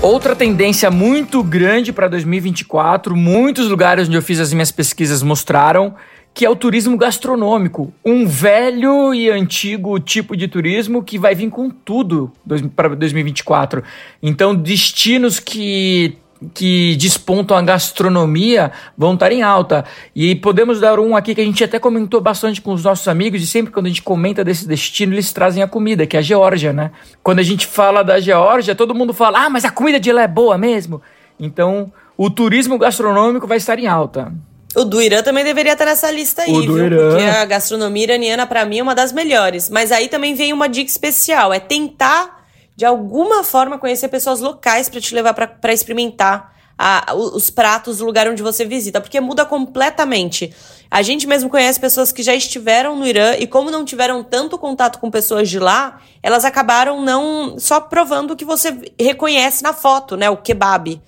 Outra 0.00 0.34
tendência 0.34 0.90
muito 0.90 1.42
grande 1.42 1.92
para 1.92 2.08
2024, 2.08 3.14
muitos 3.14 3.68
lugares 3.68 4.08
onde 4.08 4.16
eu 4.16 4.22
fiz 4.22 4.40
as 4.40 4.52
minhas 4.52 4.70
pesquisas 4.70 5.22
mostraram 5.22 5.94
que 6.32 6.44
é 6.44 6.50
o 6.50 6.56
turismo 6.56 6.96
gastronômico. 6.96 7.92
Um 8.04 8.26
velho 8.26 9.12
e 9.12 9.28
antigo 9.30 9.98
tipo 9.98 10.36
de 10.36 10.46
turismo 10.46 11.02
que 11.02 11.18
vai 11.18 11.34
vir 11.34 11.50
com 11.50 11.68
tudo 11.68 12.32
para 12.76 12.94
2024. 12.94 13.82
Então, 14.22 14.54
destinos 14.54 15.40
que 15.40 16.16
que 16.54 16.96
despontam 16.96 17.56
a 17.56 17.62
gastronomia 17.62 18.70
vão 18.96 19.14
estar 19.14 19.32
em 19.32 19.42
alta. 19.42 19.84
E 20.14 20.36
podemos 20.36 20.80
dar 20.80 20.98
um 21.00 21.16
aqui 21.16 21.34
que 21.34 21.40
a 21.40 21.44
gente 21.44 21.62
até 21.64 21.78
comentou 21.78 22.20
bastante 22.20 22.60
com 22.60 22.72
os 22.72 22.84
nossos 22.84 23.08
amigos, 23.08 23.42
e 23.42 23.46
sempre 23.46 23.72
quando 23.72 23.86
a 23.86 23.88
gente 23.88 24.02
comenta 24.02 24.44
desse 24.44 24.66
destino, 24.66 25.14
eles 25.14 25.32
trazem 25.32 25.62
a 25.62 25.68
comida, 25.68 26.06
que 26.06 26.16
é 26.16 26.20
a 26.20 26.22
Geórgia, 26.22 26.72
né? 26.72 26.90
Quando 27.22 27.40
a 27.40 27.42
gente 27.42 27.66
fala 27.66 28.02
da 28.02 28.20
Geórgia, 28.20 28.74
todo 28.74 28.94
mundo 28.94 29.12
fala: 29.12 29.46
ah, 29.46 29.50
mas 29.50 29.64
a 29.64 29.70
comida 29.70 29.98
de 29.98 30.12
lá 30.12 30.22
é 30.22 30.28
boa 30.28 30.56
mesmo. 30.56 31.02
Então, 31.40 31.92
o 32.16 32.28
turismo 32.30 32.78
gastronômico 32.78 33.46
vai 33.46 33.58
estar 33.58 33.78
em 33.78 33.86
alta. 33.86 34.32
O 34.76 34.84
do 34.84 35.00
Irã 35.00 35.22
também 35.22 35.44
deveria 35.44 35.72
estar 35.72 35.86
nessa 35.86 36.10
lista 36.10 36.42
aí, 36.42 36.52
o 36.52 36.60
viu? 36.60 36.86
Irã. 36.86 37.10
Porque 37.10 37.24
a 37.24 37.44
gastronomia 37.44 38.04
iraniana, 38.04 38.46
para 38.46 38.64
mim, 38.64 38.78
é 38.78 38.82
uma 38.82 38.94
das 38.94 39.12
melhores. 39.12 39.70
Mas 39.70 39.90
aí 39.90 40.08
também 40.08 40.34
vem 40.34 40.52
uma 40.52 40.68
dica 40.68 40.90
especial: 40.90 41.52
é 41.52 41.58
tentar, 41.58 42.46
de 42.76 42.84
alguma 42.84 43.42
forma, 43.42 43.78
conhecer 43.78 44.08
pessoas 44.08 44.40
locais 44.40 44.88
para 44.88 45.00
te 45.00 45.14
levar 45.14 45.32
para 45.32 45.72
experimentar 45.72 46.54
a, 46.78 47.12
os 47.14 47.50
pratos 47.50 47.98
do 47.98 48.04
lugar 48.04 48.28
onde 48.28 48.42
você 48.42 48.64
visita, 48.64 49.00
porque 49.00 49.20
muda 49.20 49.44
completamente. 49.44 50.54
A 50.90 51.02
gente 51.02 51.26
mesmo 51.26 51.50
conhece 51.50 51.80
pessoas 51.80 52.12
que 52.12 52.22
já 52.22 52.34
estiveram 52.34 52.96
no 52.96 53.06
Irã 53.06 53.34
e, 53.38 53.46
como 53.46 53.70
não 53.70 53.84
tiveram 53.84 54.22
tanto 54.22 54.56
contato 54.56 54.98
com 54.98 55.10
pessoas 55.10 55.48
de 55.48 55.58
lá, 55.58 56.00
elas 56.22 56.44
acabaram 56.44 57.02
não 57.02 57.58
só 57.58 57.80
provando 57.80 58.30
o 58.30 58.36
que 58.36 58.44
você 58.44 58.92
reconhece 58.98 59.62
na 59.62 59.72
foto, 59.72 60.16
né? 60.16 60.30
O 60.30 60.36
kebab. 60.36 61.00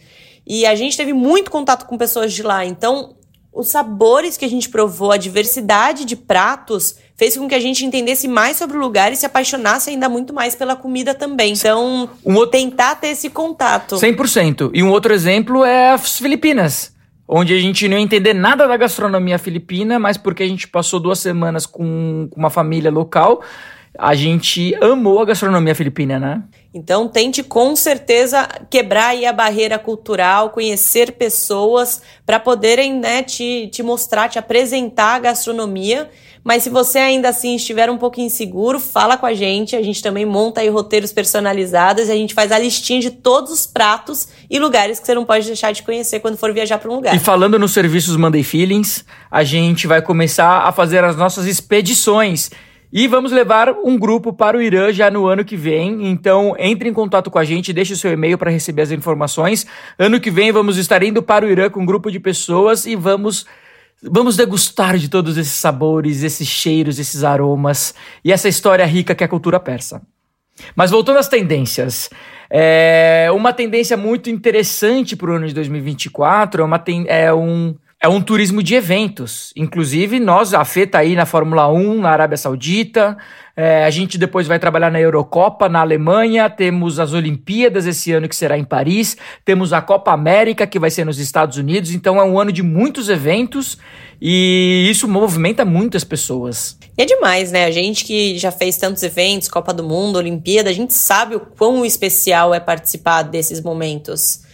E 0.47 0.67
a 0.67 0.75
gente 0.75 0.97
teve 0.97 1.13
muito 1.13 1.51
contato 1.51 1.87
com 1.87 1.97
pessoas 1.97 2.33
de 2.33 2.43
lá, 2.43 2.65
então 2.65 3.15
os 3.53 3.69
sabores 3.69 4.37
que 4.37 4.45
a 4.45 4.49
gente 4.49 4.69
provou, 4.69 5.11
a 5.11 5.17
diversidade 5.17 6.05
de 6.05 6.15
pratos, 6.17 6.97
fez 7.17 7.37
com 7.37 7.49
que 7.49 7.55
a 7.55 7.61
gente 7.61 7.85
entendesse 7.85 8.29
mais 8.29 8.57
sobre 8.57 8.77
o 8.77 8.81
lugar 8.81 9.13
e 9.13 9.17
se 9.17 9.27
apaixonasse 9.27 9.91
ainda 9.91 10.09
muito 10.09 10.33
mais 10.33 10.55
pela 10.55 10.77
comida 10.77 11.15
também. 11.15 11.53
Então, 11.53 12.09
um 12.25 12.35
outro... 12.37 12.53
tentar 12.53 12.95
ter 12.95 13.09
esse 13.09 13.29
contato. 13.29 13.97
100%. 13.97 14.71
E 14.73 14.83
um 14.83 14.91
outro 14.91 15.13
exemplo 15.13 15.65
é 15.65 15.91
as 15.91 16.19
Filipinas. 16.19 16.95
Onde 17.29 17.55
a 17.55 17.61
gente 17.61 17.87
não 17.87 17.97
ia 17.97 18.03
entender 18.03 18.35
nada 18.35 18.67
da 18.67 18.77
gastronomia 18.77 19.39
filipina, 19.39 19.99
mas 19.99 20.17
porque 20.17 20.43
a 20.43 20.49
gente 20.49 20.67
passou 20.67 20.99
duas 20.99 21.19
semanas 21.19 21.67
com 21.67 22.29
uma 22.37 22.51
família 22.51 22.91
local, 22.91 23.43
a 24.01 24.15
gente 24.15 24.75
amou 24.83 25.21
a 25.21 25.27
gastronomia 25.27 25.75
filipina, 25.75 26.19
né? 26.19 26.43
Então 26.73 27.07
tente 27.07 27.43
com 27.43 27.77
certeza 27.77 28.49
quebrar 28.71 29.09
aí 29.09 29.27
a 29.27 29.33
barreira 29.33 29.79
cultural, 29.79 30.51
conhecer 30.51 31.13
pessoas 31.13 32.01
para 32.25 32.41
poderem 32.41 32.95
né, 32.95 33.23
te, 33.23 33.69
te 33.71 33.83
mostrar, 33.83 34.29
te 34.29 34.39
apresentar 34.39 35.17
a 35.17 35.19
gastronomia. 35.19 36.09
Mas 36.43 36.63
se 36.63 36.71
você 36.71 36.99
ainda 36.99 37.29
assim 37.29 37.57
estiver 37.57 37.91
um 37.91 37.99
pouco 37.99 38.21
inseguro, 38.21 38.81
fala 38.81 39.19
com 39.19 39.27
a 39.27 39.35
gente. 39.35 39.77
A 39.77 39.83
gente 39.83 40.03
também 40.03 40.25
monta 40.25 40.63
aí 40.63 40.69
roteiros 40.71 41.13
personalizados 41.13 42.09
e 42.09 42.13
a 42.13 42.17
gente 42.17 42.33
faz 42.33 42.51
a 42.51 42.59
listinha 42.59 43.01
de 43.01 43.11
todos 43.11 43.53
os 43.53 43.67
pratos 43.67 44.29
e 44.49 44.59
lugares 44.59 44.99
que 44.99 45.07
você 45.07 45.15
não 45.15 45.27
pode 45.27 45.47
deixar 45.47 45.73
de 45.73 45.83
conhecer 45.83 46.21
quando 46.21 46.39
for 46.39 46.55
viajar 46.55 46.79
para 46.79 46.91
um 46.91 46.95
lugar. 46.95 47.15
E 47.15 47.19
falando 47.19 47.59
nos 47.59 47.73
serviços 47.73 48.17
Monday 48.17 48.43
Feelings, 48.43 49.05
a 49.31 49.45
gente 49.45 49.87
vai 49.87 50.01
começar 50.01 50.63
a 50.63 50.73
fazer 50.73 51.05
as 51.05 51.17
nossas 51.17 51.45
expedições 51.45 52.51
e 52.93 53.07
vamos 53.07 53.33
levar 53.33 53.71
um 53.71 53.99
grupo 53.99 54.33
para 54.33 54.57
o 54.57 54.63
Irã 54.63 54.93
já 54.93 55.11
no 55.11 55.27
ano 55.27 55.45
que 55.45 55.57
vem. 55.57 56.09
Então, 56.09 56.55
entre 56.59 56.89
em 56.89 56.93
contato 56.93 57.31
com 57.31 57.39
a 57.39 57.45
gente, 57.45 57.73
deixe 57.73 57.93
o 57.93 57.97
seu 57.97 58.13
e-mail 58.13 58.37
para 58.37 58.51
receber 58.51 58.83
as 58.83 58.91
informações. 58.91 59.67
Ano 59.99 60.21
que 60.21 60.31
vem 60.31 60.51
vamos 60.51 60.77
estar 60.77 61.03
indo 61.03 61.23
para 61.23 61.47
o 61.47 61.51
Irã 61.51 61.71
com 61.71 61.81
um 61.81 61.87
grupo 61.87 62.11
de 62.11 62.19
pessoas 62.19 62.87
e 62.87 62.97
vamos 62.97 63.47
Vamos 64.03 64.35
degustar 64.35 64.97
de 64.97 65.11
todos 65.11 65.37
esses 65.37 65.53
sabores, 65.53 66.23
esses 66.23 66.49
cheiros, 66.49 66.99
esses 66.99 67.23
aromas 67.23 67.95
e 68.25 68.33
essa 68.33 68.49
história 68.49 68.87
rica 68.87 69.15
que 69.15 69.23
é 69.23 69.27
a 69.27 69.29
cultura 69.29 69.61
persa. 69.61 70.01
Mas 70.75 70.91
voltando 70.91 71.19
às 71.19 71.29
tendências, 71.29 72.09
é 72.49 73.29
uma 73.31 73.53
tendência 73.53 73.99
muito 73.99 74.31
interessante 74.31 75.15
para 75.15 75.31
o 75.31 75.35
ano 75.35 75.47
de 75.47 75.55
2024 75.55 76.63
é, 76.63 76.65
uma, 76.65 76.85
é, 77.07 77.35
um, 77.35 77.75
é 78.03 78.09
um 78.09 78.23
turismo 78.23 78.63
de 78.63 78.75
eventos. 78.75 79.53
Inclusive, 79.55 80.19
nós, 80.19 80.55
a 80.55 80.65
FETA 80.65 80.99
aí 80.99 81.15
na 81.15 81.27
Fórmula 81.27 81.69
1, 81.69 82.01
na 82.01 82.09
Arábia 82.09 82.39
Saudita, 82.39 83.19
é, 83.55 83.85
a 83.85 83.91
gente 83.91 84.17
depois 84.17 84.47
vai 84.47 84.59
trabalhar 84.59 84.91
na 84.91 84.99
Eurocopa, 84.99 85.69
na 85.69 85.81
Alemanha, 85.81 86.49
temos 86.49 86.99
as 86.99 87.13
Olimpíadas 87.13 87.85
esse 87.85 88.11
ano 88.11 88.27
que 88.27 88.35
será 88.35 88.57
em 88.57 88.65
Paris, 88.65 89.19
temos 89.45 89.75
a 89.75 89.83
Copa 89.83 90.13
América 90.13 90.67
que 90.67 90.79
vai 90.79 90.91
ser 90.91 91.05
nos 91.05 91.19
Estados 91.19 91.59
Unidos, 91.59 91.93
então 91.93 92.19
é 92.19 92.25
um 92.25 92.41
ano 92.41 92.51
de 92.51 92.63
muitos 92.63 93.11
eventos 93.11 93.77
e 94.19 94.89
isso 94.91 95.07
movimenta 95.07 95.63
muitas 95.63 96.03
pessoas. 96.03 96.79
E 96.97 97.03
é 97.03 97.05
demais, 97.05 97.53
né? 97.53 97.67
A 97.67 97.71
gente 97.71 98.07
que 98.07 98.39
já 98.39 98.51
fez 98.51 98.79
tantos 98.79 99.03
eventos, 99.03 99.47
Copa 99.47 99.75
do 99.75 99.85
Mundo, 99.85 100.17
Olimpíada, 100.17 100.71
a 100.71 100.75
gente 100.75 100.95
sabe 100.95 101.35
o 101.37 101.41
quão 101.41 101.85
especial 101.85 102.55
é 102.55 102.61
participar 102.61 103.25
desses 103.25 103.61
momentos 103.61 104.49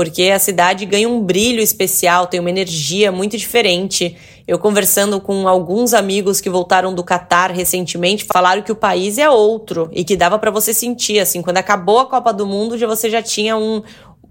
porque 0.00 0.30
a 0.30 0.38
cidade 0.38 0.86
ganha 0.86 1.06
um 1.06 1.20
brilho 1.20 1.60
especial, 1.60 2.26
tem 2.26 2.40
uma 2.40 2.48
energia 2.48 3.12
muito 3.12 3.36
diferente. 3.36 4.16
Eu 4.48 4.58
conversando 4.58 5.20
com 5.20 5.46
alguns 5.46 5.92
amigos 5.92 6.40
que 6.40 6.48
voltaram 6.48 6.94
do 6.94 7.04
Catar 7.04 7.50
recentemente, 7.50 8.24
falaram 8.24 8.62
que 8.62 8.72
o 8.72 8.74
país 8.74 9.18
é 9.18 9.28
outro 9.28 9.90
e 9.92 10.02
que 10.02 10.16
dava 10.16 10.38
para 10.38 10.50
você 10.50 10.72
sentir 10.72 11.20
assim, 11.20 11.42
quando 11.42 11.58
acabou 11.58 11.98
a 11.98 12.06
Copa 12.06 12.32
do 12.32 12.46
Mundo, 12.46 12.78
já 12.78 12.86
você 12.86 13.10
já 13.10 13.20
tinha 13.20 13.58
um 13.58 13.82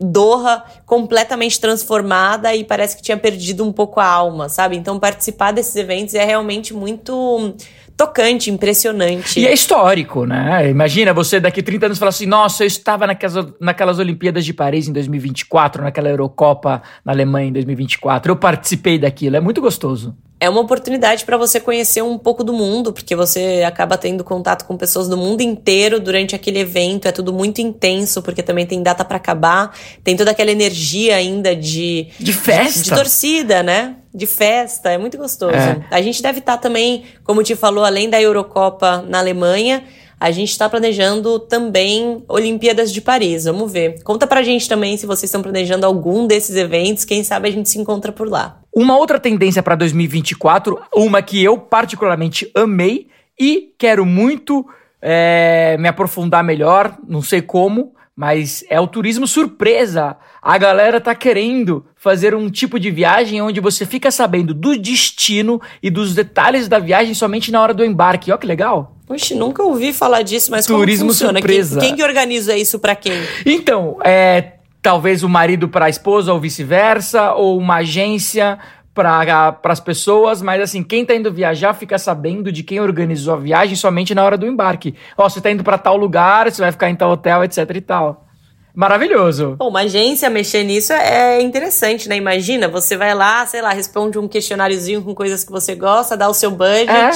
Doha 0.02 0.64
completamente 0.88 1.60
transformada 1.60 2.56
e 2.56 2.64
parece 2.64 2.98
que 2.98 3.04
tinha 3.04 3.18
perdido 3.18 3.64
um 3.64 3.72
pouco 3.72 4.00
a 4.00 4.08
alma, 4.08 4.50
sabe? 4.50 4.76
Então 4.76 4.98
participar 4.98 5.52
desses 5.52 5.76
eventos 5.76 6.16
é 6.16 6.26
realmente 6.26 6.74
muito 6.74 7.54
tocante, 8.00 8.50
impressionante. 8.50 9.38
E 9.42 9.46
é 9.46 9.54
histórico, 9.54 10.26
né? 10.26 10.70
Imagina 10.70 11.14
você 11.14 11.38
daqui 11.38 11.62
30 11.62 11.88
anos 11.88 12.00
falar 12.00 12.10
assim: 12.10 12.26
nossa, 12.26 12.64
eu 12.64 12.68
estava 12.68 13.06
naquelas, 13.06 13.46
naquelas 13.60 14.00
Olimpíadas 14.00 14.46
de 14.46 14.54
Paris 14.54 14.88
em 14.88 14.94
2024, 14.94 15.84
naquela 15.84 16.08
Eurocopa 16.08 16.82
na 17.04 17.12
Alemanha 17.12 17.50
em 17.50 17.52
2024, 17.52 18.32
eu 18.32 18.38
participei 18.38 18.98
daquilo, 18.98 19.36
é 19.36 19.42
muito 19.42 19.60
gostoso 19.60 20.16
é 20.42 20.50
uma 20.50 20.62
oportunidade 20.62 21.26
para 21.26 21.36
você 21.36 21.60
conhecer 21.60 22.02
um 22.02 22.18
pouco 22.18 22.46
do 22.46 22.54
mundo, 22.54 22.94
porque 22.94 23.14
você 23.14 23.62
acaba 23.68 23.98
tendo 23.98 24.24
contato 24.24 24.66
com 24.66 24.78
pessoas 24.78 25.10
do 25.10 25.18
mundo 25.18 25.42
inteiro 25.42 26.00
durante 26.00 26.34
aquele 26.34 26.60
evento. 26.60 27.10
É 27.10 27.12
tudo 27.12 27.34
muito 27.34 27.60
intenso, 27.60 28.22
porque 28.22 28.42
também 28.42 28.66
tem 28.66 28.82
data 28.82 29.04
para 29.04 29.18
acabar. 29.18 29.76
Tem 30.02 30.16
toda 30.16 30.32
aquela 30.32 30.50
energia 30.50 31.18
ainda 31.18 31.54
de. 31.54 32.08
De 32.18 32.32
festa. 32.32 32.80
De, 32.80 32.86
de 32.86 32.96
torcida, 32.96 33.62
né? 33.62 33.98
De 34.14 34.26
festa. 34.26 34.92
É 34.92 34.98
muito 34.98 35.18
gostoso. 35.18 35.56
É. 35.56 35.86
A 35.92 36.02
gente 36.02 36.22
deve 36.22 36.40
estar 36.40 36.58
tá 36.58 36.62
também, 36.62 37.04
como 37.24 37.44
te 37.44 37.56
falou, 37.56 37.84
além 37.84 38.10
da 38.10 38.22
Eurocopa 38.22 39.04
na 39.08 39.20
Alemanha. 39.20 39.84
A 40.20 40.32
gente 40.32 40.50
está 40.50 40.68
planejando 40.68 41.40
também 41.40 42.24
Olimpíadas 42.28 42.92
de 42.92 43.00
Paris. 43.00 43.46
Vamos 43.46 43.72
ver. 43.72 44.04
Conta 44.04 44.28
pra 44.28 44.44
gente 44.44 44.68
também 44.68 44.98
se 44.98 45.06
vocês 45.06 45.30
estão 45.30 45.42
planejando 45.42 45.86
algum 45.86 46.28
desses 46.28 46.56
eventos. 46.58 47.06
Quem 47.06 47.24
sabe 47.24 47.48
a 47.48 47.52
gente 47.52 47.70
se 47.70 47.80
encontra 47.80 48.12
por 48.12 48.28
lá. 48.28 48.60
Uma 48.76 48.98
outra 48.98 49.20
tendência 49.20 49.64
para 49.64 49.76
2024, 49.76 50.78
uma 50.94 51.22
que 51.22 51.42
eu 51.42 51.58
particularmente 51.58 52.52
amei 52.54 53.08
e 53.40 53.74
quero 53.78 54.06
muito 54.06 54.66
é, 55.02 55.78
me 55.80 55.88
aprofundar 55.88 56.44
melhor, 56.44 56.98
não 57.08 57.22
sei 57.22 57.42
como, 57.42 57.94
mas 58.20 58.66
é 58.70 58.78
o 58.78 58.86
turismo 58.86 59.26
surpresa. 59.26 60.18
A 60.42 60.58
galera 60.58 61.00
tá 61.00 61.16
querendo 61.16 61.86
fazer 61.96 62.36
um 62.36 62.50
tipo 62.50 62.78
de 62.78 62.92
viagem 62.92 63.42
onde 63.42 63.62
você 63.62 63.86
fica 63.86 64.12
sabendo 64.12 64.54
do 64.54 64.78
destino 64.78 65.62
e 65.82 65.90
dos 65.90 66.14
detalhes 66.14 66.68
da 66.68 66.80
viagem 66.80 67.14
somente 67.14 67.50
na 67.50 67.62
hora 67.62 67.74
do 67.74 67.86
embarque. 67.86 68.30
Ó 68.30 68.36
que 68.36 68.46
legal. 68.46 68.98
Oxe, 69.08 69.34
nunca 69.34 69.64
ouvi 69.64 69.94
falar 69.94 70.22
disso, 70.22 70.52
mas 70.52 70.66
turismo 70.66 71.06
como 71.06 71.14
funciona? 71.14 71.40
surpresa. 71.40 71.80
Quem, 71.80 71.88
quem 71.88 71.96
que 71.96 72.04
organiza 72.04 72.58
isso 72.58 72.78
para 72.78 72.94
quem? 72.94 73.14
Então, 73.46 73.98
é 74.04 74.56
talvez 74.82 75.24
o 75.24 75.30
marido 75.30 75.70
para 75.70 75.86
a 75.86 75.90
esposa 75.90 76.34
ou 76.34 76.42
vice-versa, 76.42 77.34
ou 77.36 77.58
uma 77.58 77.78
agência 77.78 78.60
para 78.94 79.60
as 79.64 79.80
pessoas, 79.80 80.42
mas 80.42 80.62
assim, 80.62 80.84
quem 80.84 81.06
tá 81.06 81.16
indo 81.16 81.32
viajar 81.32 81.74
fica 81.74 81.98
sabendo 81.98 82.52
de 82.52 82.64
quem 82.64 82.80
organizou 82.80 83.34
a 83.34 83.38
viagem 83.38 83.76
somente 83.76 84.14
na 84.14 84.24
hora 84.24 84.38
do 84.38 84.48
embarque. 84.48 84.96
Ó, 85.18 85.26
oh, 85.26 85.30
você 85.30 85.40
tá 85.40 85.52
indo 85.52 85.64
para 85.64 85.78
tal 85.78 85.96
lugar, 85.96 86.52
você 86.52 86.62
vai 86.62 86.72
ficar 86.72 86.90
em 86.90 86.96
tal 86.96 87.12
hotel, 87.12 87.44
etc 87.44 87.70
e 87.76 87.82
tal. 87.82 88.26
Maravilhoso. 88.74 89.56
Bom, 89.58 89.70
uma 89.70 89.82
agência 89.82 90.30
mexer 90.30 90.64
nisso 90.64 90.94
é 90.94 91.42
interessante, 91.42 92.08
né? 92.08 92.16
Imagina, 92.16 92.68
você 92.68 92.96
vai 92.96 93.14
lá, 93.14 93.46
sei 93.46 93.62
lá, 93.62 93.72
responde 93.72 94.18
um 94.18 94.28
questionáriozinho 94.28 95.02
com 95.02 95.14
coisas 95.16 95.44
que 95.44 95.52
você 95.52 95.76
gosta, 95.76 96.16
dá 96.16 96.30
o 96.30 96.34
seu 96.34 96.52
budget 96.52 96.90
é. 96.90 97.14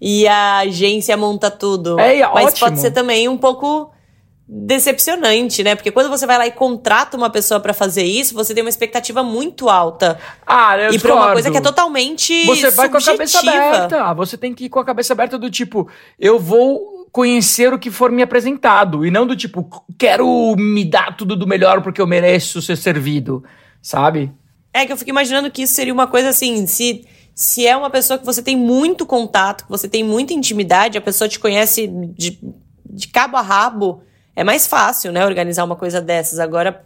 e 0.00 0.26
a 0.26 0.58
agência 0.58 1.16
monta 1.16 1.50
tudo. 1.50 1.98
É, 1.98 2.20
é 2.20 2.28
Mas 2.32 2.46
ótimo. 2.46 2.60
pode 2.60 2.80
ser 2.80 2.92
também 2.92 3.28
um 3.28 3.36
pouco 3.36 3.90
decepcionante, 4.48 5.64
né? 5.64 5.74
Porque 5.74 5.90
quando 5.90 6.08
você 6.08 6.24
vai 6.24 6.38
lá 6.38 6.46
e 6.46 6.52
contrata 6.52 7.16
uma 7.16 7.28
pessoa 7.28 7.58
para 7.58 7.74
fazer 7.74 8.04
isso, 8.04 8.32
você 8.32 8.54
tem 8.54 8.62
uma 8.62 8.70
expectativa 8.70 9.22
muito 9.22 9.68
alta. 9.68 10.18
Ah, 10.46 10.78
eu 10.78 10.92
E 10.92 10.98
pra 10.98 11.14
uma 11.14 11.32
coisa 11.32 11.50
que 11.50 11.56
é 11.56 11.60
totalmente 11.60 12.46
Você 12.46 12.70
vai 12.70 12.88
subjetiva. 12.88 12.90
com 12.90 12.96
a 12.96 13.02
cabeça 13.02 13.38
aberta. 13.40 14.14
Você 14.14 14.38
tem 14.38 14.54
que 14.54 14.66
ir 14.66 14.68
com 14.68 14.78
a 14.78 14.84
cabeça 14.84 15.12
aberta 15.12 15.36
do 15.36 15.50
tipo, 15.50 15.88
eu 16.18 16.38
vou 16.38 17.08
conhecer 17.10 17.72
o 17.72 17.78
que 17.78 17.90
for 17.90 18.12
me 18.12 18.22
apresentado 18.22 19.04
e 19.04 19.10
não 19.10 19.26
do 19.26 19.34
tipo, 19.34 19.68
quero 19.98 20.54
me 20.56 20.84
dar 20.84 21.16
tudo 21.16 21.34
do 21.34 21.46
melhor 21.46 21.82
porque 21.82 22.00
eu 22.00 22.06
mereço 22.06 22.60
ser 22.62 22.76
servido, 22.76 23.42
sabe? 23.82 24.30
É 24.72 24.84
que 24.84 24.92
eu 24.92 24.96
fico 24.96 25.10
imaginando 25.10 25.50
que 25.50 25.62
isso 25.62 25.72
seria 25.74 25.94
uma 25.94 26.06
coisa 26.06 26.28
assim, 26.28 26.66
se 26.66 27.04
se 27.34 27.66
é 27.66 27.76
uma 27.76 27.90
pessoa 27.90 28.18
que 28.18 28.24
você 28.24 28.42
tem 28.42 28.56
muito 28.56 29.04
contato, 29.04 29.64
que 29.64 29.70
você 29.70 29.86
tem 29.86 30.02
muita 30.02 30.32
intimidade, 30.32 30.96
a 30.96 31.02
pessoa 31.02 31.28
te 31.28 31.38
conhece 31.38 31.86
de, 31.86 32.38
de 32.88 33.08
cabo 33.08 33.36
a 33.36 33.42
rabo, 33.42 34.02
é 34.36 34.44
mais 34.44 34.66
fácil, 34.66 35.10
né, 35.10 35.24
organizar 35.24 35.64
uma 35.64 35.74
coisa 35.74 36.00
dessas. 36.00 36.38
Agora, 36.38 36.82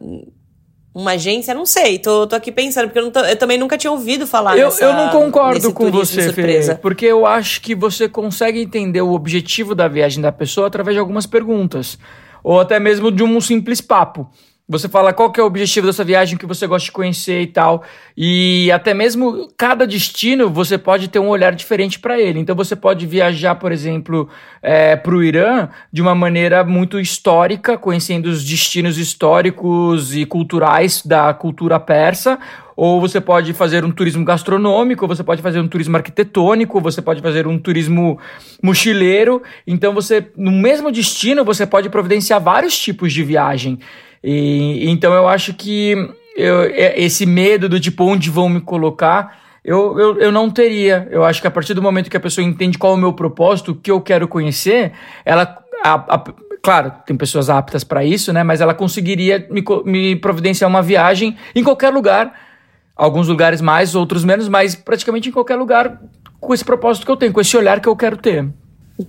uma 0.94 1.12
agência, 1.12 1.52
não 1.52 1.66
sei, 1.66 1.98
tô, 1.98 2.26
tô 2.26 2.36
aqui 2.36 2.52
pensando, 2.52 2.86
porque 2.86 2.98
eu, 3.00 3.10
tô, 3.10 3.20
eu 3.20 3.36
também 3.36 3.58
nunca 3.58 3.76
tinha 3.76 3.90
ouvido 3.90 4.26
falar 4.26 4.56
Eu, 4.56 4.66
nessa, 4.66 4.84
eu 4.84 4.92
não 4.92 5.08
concordo 5.10 5.72
com 5.72 5.90
você, 5.90 6.32
Fê, 6.32 6.74
porque 6.76 7.06
eu 7.06 7.26
acho 7.26 7.60
que 7.60 7.74
você 7.74 8.08
consegue 8.08 8.60
entender 8.60 9.02
o 9.02 9.12
objetivo 9.12 9.74
da 9.74 9.88
viagem 9.88 10.22
da 10.22 10.30
pessoa 10.30 10.68
através 10.68 10.94
de 10.94 11.00
algumas 11.00 11.26
perguntas, 11.26 11.98
ou 12.42 12.60
até 12.60 12.78
mesmo 12.78 13.10
de 13.10 13.22
um 13.22 13.40
simples 13.40 13.80
papo. 13.80 14.28
Você 14.70 14.88
fala 14.88 15.12
qual 15.12 15.32
que 15.32 15.40
é 15.40 15.42
o 15.42 15.46
objetivo 15.46 15.88
dessa 15.88 16.04
viagem 16.04 16.38
que 16.38 16.46
você 16.46 16.64
gosta 16.64 16.84
de 16.84 16.92
conhecer 16.92 17.42
e 17.42 17.48
tal. 17.48 17.82
E 18.16 18.70
até 18.70 18.94
mesmo 18.94 19.48
cada 19.58 19.84
destino 19.84 20.48
você 20.48 20.78
pode 20.78 21.08
ter 21.08 21.18
um 21.18 21.26
olhar 21.26 21.52
diferente 21.56 21.98
para 21.98 22.20
ele. 22.20 22.38
Então 22.38 22.54
você 22.54 22.76
pode 22.76 23.04
viajar, 23.04 23.56
por 23.56 23.72
exemplo, 23.72 24.28
é, 24.62 24.94
para 24.94 25.12
o 25.12 25.24
Irã 25.24 25.68
de 25.92 26.00
uma 26.00 26.14
maneira 26.14 26.62
muito 26.62 27.00
histórica, 27.00 27.76
conhecendo 27.76 28.26
os 28.26 28.44
destinos 28.44 28.96
históricos 28.96 30.14
e 30.14 30.24
culturais 30.24 31.02
da 31.04 31.34
cultura 31.34 31.80
persa. 31.80 32.38
Ou 32.76 33.00
você 33.00 33.20
pode 33.20 33.52
fazer 33.52 33.84
um 33.84 33.90
turismo 33.90 34.24
gastronômico, 34.24 35.04
você 35.08 35.24
pode 35.24 35.42
fazer 35.42 35.58
um 35.58 35.66
turismo 35.66 35.96
arquitetônico, 35.96 36.80
você 36.80 37.02
pode 37.02 37.20
fazer 37.20 37.44
um 37.44 37.58
turismo 37.58 38.20
mochileiro. 38.62 39.42
Então 39.66 39.92
você, 39.92 40.28
no 40.36 40.52
mesmo 40.52 40.92
destino, 40.92 41.44
você 41.44 41.66
pode 41.66 41.90
providenciar 41.90 42.40
vários 42.40 42.78
tipos 42.78 43.12
de 43.12 43.24
viagem. 43.24 43.80
E, 44.22 44.88
então 44.90 45.12
eu 45.12 45.26
acho 45.26 45.54
que 45.54 45.94
eu, 46.36 46.62
é, 46.62 47.00
esse 47.00 47.26
medo 47.26 47.68
do 47.68 47.80
tipo 47.80 48.04
onde 48.04 48.30
vão 48.30 48.48
me 48.48 48.60
colocar, 48.60 49.38
eu, 49.64 49.98
eu, 49.98 50.20
eu 50.20 50.32
não 50.32 50.50
teria. 50.50 51.06
Eu 51.10 51.24
acho 51.24 51.40
que 51.40 51.46
a 51.46 51.50
partir 51.50 51.74
do 51.74 51.82
momento 51.82 52.10
que 52.10 52.16
a 52.16 52.20
pessoa 52.20 52.46
entende 52.46 52.78
qual 52.78 52.94
é 52.94 52.96
o 52.96 52.98
meu 52.98 53.12
propósito, 53.12 53.72
o 53.72 53.74
que 53.74 53.90
eu 53.90 54.00
quero 54.00 54.26
conhecer, 54.26 54.92
ela. 55.24 55.58
A, 55.84 55.94
a, 55.94 56.24
claro, 56.62 56.92
tem 57.06 57.16
pessoas 57.16 57.48
aptas 57.48 57.84
para 57.84 58.04
isso, 58.04 58.32
né? 58.32 58.42
Mas 58.42 58.60
ela 58.60 58.74
conseguiria 58.74 59.46
me, 59.50 59.62
me 59.84 60.16
providenciar 60.16 60.68
uma 60.68 60.82
viagem 60.82 61.36
em 61.54 61.62
qualquer 61.62 61.90
lugar. 61.90 62.48
Alguns 62.96 63.28
lugares 63.28 63.62
mais, 63.62 63.94
outros 63.94 64.24
menos, 64.24 64.46
mas 64.48 64.74
praticamente 64.74 65.30
em 65.30 65.32
qualquer 65.32 65.56
lugar 65.56 66.00
com 66.38 66.52
esse 66.52 66.64
propósito 66.64 67.06
que 67.06 67.12
eu 67.12 67.16
tenho, 67.16 67.32
com 67.32 67.40
esse 67.40 67.56
olhar 67.56 67.80
que 67.80 67.88
eu 67.88 67.96
quero 67.96 68.16
ter. 68.16 68.46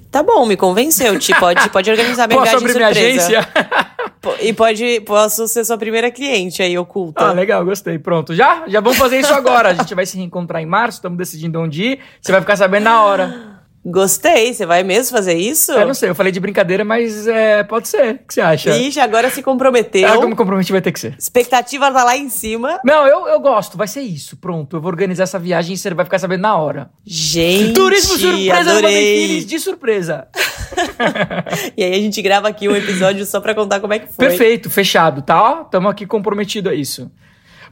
Tá 0.10 0.24
bom, 0.24 0.46
me 0.46 0.56
convenceu. 0.58 1.18
Te 1.20 1.34
pode, 1.40 1.70
pode 1.70 1.90
organizar 1.90 2.28
minha 2.28 2.40
Posso 2.42 2.60
viagem 2.60 2.70
surpresa. 2.72 3.28
minha 3.28 3.40
agência? 3.40 3.50
E 4.40 4.54
pode, 4.54 5.02
posso 5.02 5.48
ser 5.48 5.66
sua 5.66 5.80
primeira 5.80 6.12
cliente 6.12 6.62
aí, 6.62 6.78
oculta. 6.78 7.26
Ah, 7.26 7.32
legal, 7.32 7.66
gostei. 7.66 7.98
Pronto. 7.98 8.36
Já? 8.36 8.66
Já 8.68 8.80
vamos 8.80 9.00
fazer 9.00 9.20
isso 9.20 9.34
agora. 9.34 9.70
A 9.70 9.74
gente 9.74 9.96
vai 9.96 10.06
se 10.06 10.16
reencontrar 10.16 10.62
em 10.62 10.66
março, 10.68 11.00
estamos 11.00 11.18
decidindo 11.18 11.60
onde 11.60 11.84
ir. 11.84 12.00
Você 12.22 12.32
vai 12.32 12.40
ficar 12.40 12.56
sabendo 12.56 12.84
na 12.84 13.02
hora. 13.04 13.51
Gostei. 13.84 14.54
Você 14.54 14.66
vai 14.66 14.84
mesmo 14.84 15.16
fazer 15.16 15.34
isso? 15.34 15.72
Eu 15.72 15.88
não 15.88 15.94
sei, 15.94 16.10
eu 16.10 16.16
falei 16.16 16.32
de 16.32 16.40
brincadeira, 16.40 16.86
mas 16.86 17.28
é, 17.28 17.64
pode 17.64 17.88
ser. 17.88 18.16
O 18.16 18.28
que 18.28 18.34
você 18.34 18.42
acha? 18.42 18.78
Ixi, 18.78 19.00
agora 19.00 19.30
se 19.30 19.42
comprometeu. 19.42 20.08
Ah, 20.08 20.18
como 20.18 20.36
comprometi 20.36 20.72
vai 20.72 20.82
ter 20.82 20.92
que 20.92 21.00
ser. 21.00 21.16
Expectativa 21.18 21.92
tá 21.92 22.04
lá 22.04 22.16
em 22.16 22.30
cima. 22.30 22.80
Não, 22.86 23.08
eu, 23.08 23.28
eu 23.28 23.40
gosto, 23.40 23.78
vai 23.78 23.88
ser 23.88 24.02
isso. 24.02 24.38
Pronto, 24.38 24.78
eu 24.78 24.82
vou 24.82 24.92
organizar 24.92 25.24
essa 25.24 25.40
viagem 25.40 25.74
e 25.74 25.78
você 25.78 25.92
vai 25.94 26.06
ficar 26.06 26.20
sabendo 26.20 26.42
na 26.42 26.56
hora. 26.56 26.92
Gente, 27.04 27.74
Turismo 27.74 28.18
surpresa 28.18 28.72
adorei. 28.72 29.44
de 29.44 29.60
surpresa. 29.60 30.28
e 31.76 31.84
aí 31.84 31.94
a 31.94 32.00
gente 32.00 32.22
grava 32.22 32.48
aqui 32.48 32.70
um 32.70 32.76
episódio 32.76 33.26
só 33.26 33.42
pra 33.42 33.56
contar 33.56 33.80
como 33.80 33.94
é 33.94 34.00
que 34.00 34.14
foi. 34.14 34.28
Perfeito, 34.28 34.70
fechado, 34.70 35.24
tá? 35.24 35.64
Tamo 35.66 35.90
aqui 35.90 36.06
comprometido 36.06 36.70
a 36.70 36.76
isso. 36.76 37.12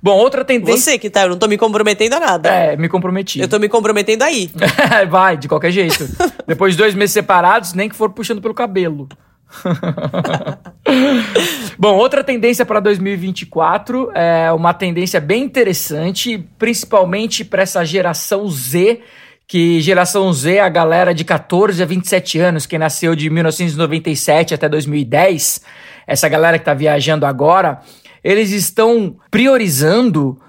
Bom, 0.01 0.17
outra 0.17 0.45
tendência. 0.45 0.77
Você 0.77 0.97
que 0.97 1.09
tá, 1.09 1.23
eu 1.23 1.29
não 1.29 1.37
tô 1.37 1.47
me 1.47 1.57
comprometendo 1.57 2.13
a 2.13 2.19
nada. 2.19 2.49
É, 2.49 2.77
me 2.77 2.87
comprometi. 2.87 3.39
Eu 3.39 3.47
tô 3.47 3.59
me 3.59 3.67
comprometendo 3.67 4.23
aí. 4.23 4.49
Vai, 5.09 5.37
de 5.37 5.47
qualquer 5.47 5.71
jeito. 5.71 6.07
Depois 6.47 6.73
de 6.73 6.77
dois 6.77 6.95
meses 6.95 7.13
separados, 7.13 7.73
nem 7.73 7.89
que 7.89 7.95
for 7.95 8.09
puxando 8.11 8.41
pelo 8.41 8.53
cabelo. 8.53 9.09
Bom, 11.77 11.95
outra 11.95 12.23
tendência 12.23 12.65
para 12.65 12.79
2024 12.79 14.11
é 14.13 14.51
uma 14.51 14.73
tendência 14.73 15.19
bem 15.19 15.43
interessante, 15.43 16.37
principalmente 16.57 17.43
para 17.43 17.63
essa 17.63 17.83
geração 17.83 18.47
Z, 18.47 19.01
que 19.47 19.81
geração 19.81 20.31
Z 20.31 20.55
é 20.55 20.61
a 20.61 20.69
galera 20.69 21.13
de 21.13 21.25
14 21.25 21.81
a 21.81 21.85
27 21.85 22.39
anos, 22.39 22.65
que 22.65 22.77
nasceu 22.77 23.15
de 23.15 23.29
1997 23.29 24.53
até 24.53 24.69
2010, 24.69 25.61
essa 26.05 26.29
galera 26.29 26.57
que 26.57 26.61
está 26.61 26.73
viajando 26.73 27.25
agora, 27.25 27.81
eles 28.23 28.51
estão 28.51 29.15
priorizando 29.31 30.39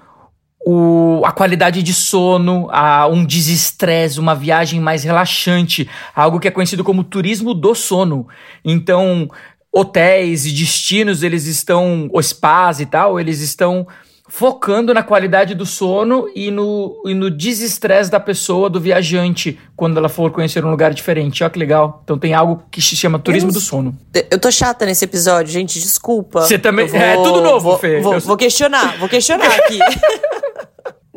o, 0.65 1.21
a 1.25 1.31
qualidade 1.31 1.81
de 1.81 1.93
sono, 1.93 2.67
a, 2.71 3.07
um 3.07 3.25
desestresse, 3.25 4.19
uma 4.19 4.35
viagem 4.35 4.79
mais 4.79 5.03
relaxante, 5.03 5.89
algo 6.15 6.39
que 6.39 6.47
é 6.47 6.51
conhecido 6.51 6.83
como 6.83 7.03
turismo 7.03 7.53
do 7.53 7.73
sono. 7.73 8.27
Então, 8.63 9.29
hotéis 9.71 10.45
e 10.45 10.51
destinos, 10.51 11.23
eles 11.23 11.45
estão, 11.45 12.09
spas 12.21 12.79
e 12.79 12.85
tal, 12.85 13.19
eles 13.19 13.41
estão 13.41 13.87
focando 14.31 14.93
na 14.93 15.03
qualidade 15.03 15.53
do 15.53 15.65
sono 15.65 16.25
e 16.33 16.49
no, 16.49 17.03
e 17.05 17.13
no 17.13 17.29
desestresse 17.29 18.09
da 18.09 18.19
pessoa, 18.19 18.69
do 18.69 18.79
viajante, 18.79 19.59
quando 19.75 19.97
ela 19.97 20.07
for 20.07 20.31
conhecer 20.31 20.63
um 20.63 20.71
lugar 20.71 20.93
diferente. 20.93 21.43
Olha 21.43 21.51
que 21.51 21.59
legal. 21.59 21.99
Então 22.05 22.17
tem 22.17 22.33
algo 22.33 22.63
que 22.71 22.81
se 22.81 22.95
chama 22.95 23.19
turismo 23.19 23.49
eu, 23.49 23.53
do 23.53 23.59
sono. 23.59 23.93
Eu 24.31 24.39
tô 24.39 24.49
chata 24.49 24.85
nesse 24.85 25.03
episódio, 25.03 25.51
gente, 25.51 25.77
desculpa. 25.81 26.41
Você 26.41 26.57
também. 26.57 26.87
Vou, 26.87 26.97
é 26.97 27.15
tudo 27.17 27.41
novo, 27.41 27.59
vou, 27.71 27.77
Fê. 27.77 27.99
Vou, 27.99 28.21
vou 28.21 28.37
questionar, 28.37 28.97
vou 28.97 29.09
questionar 29.09 29.47
aqui. 29.47 29.79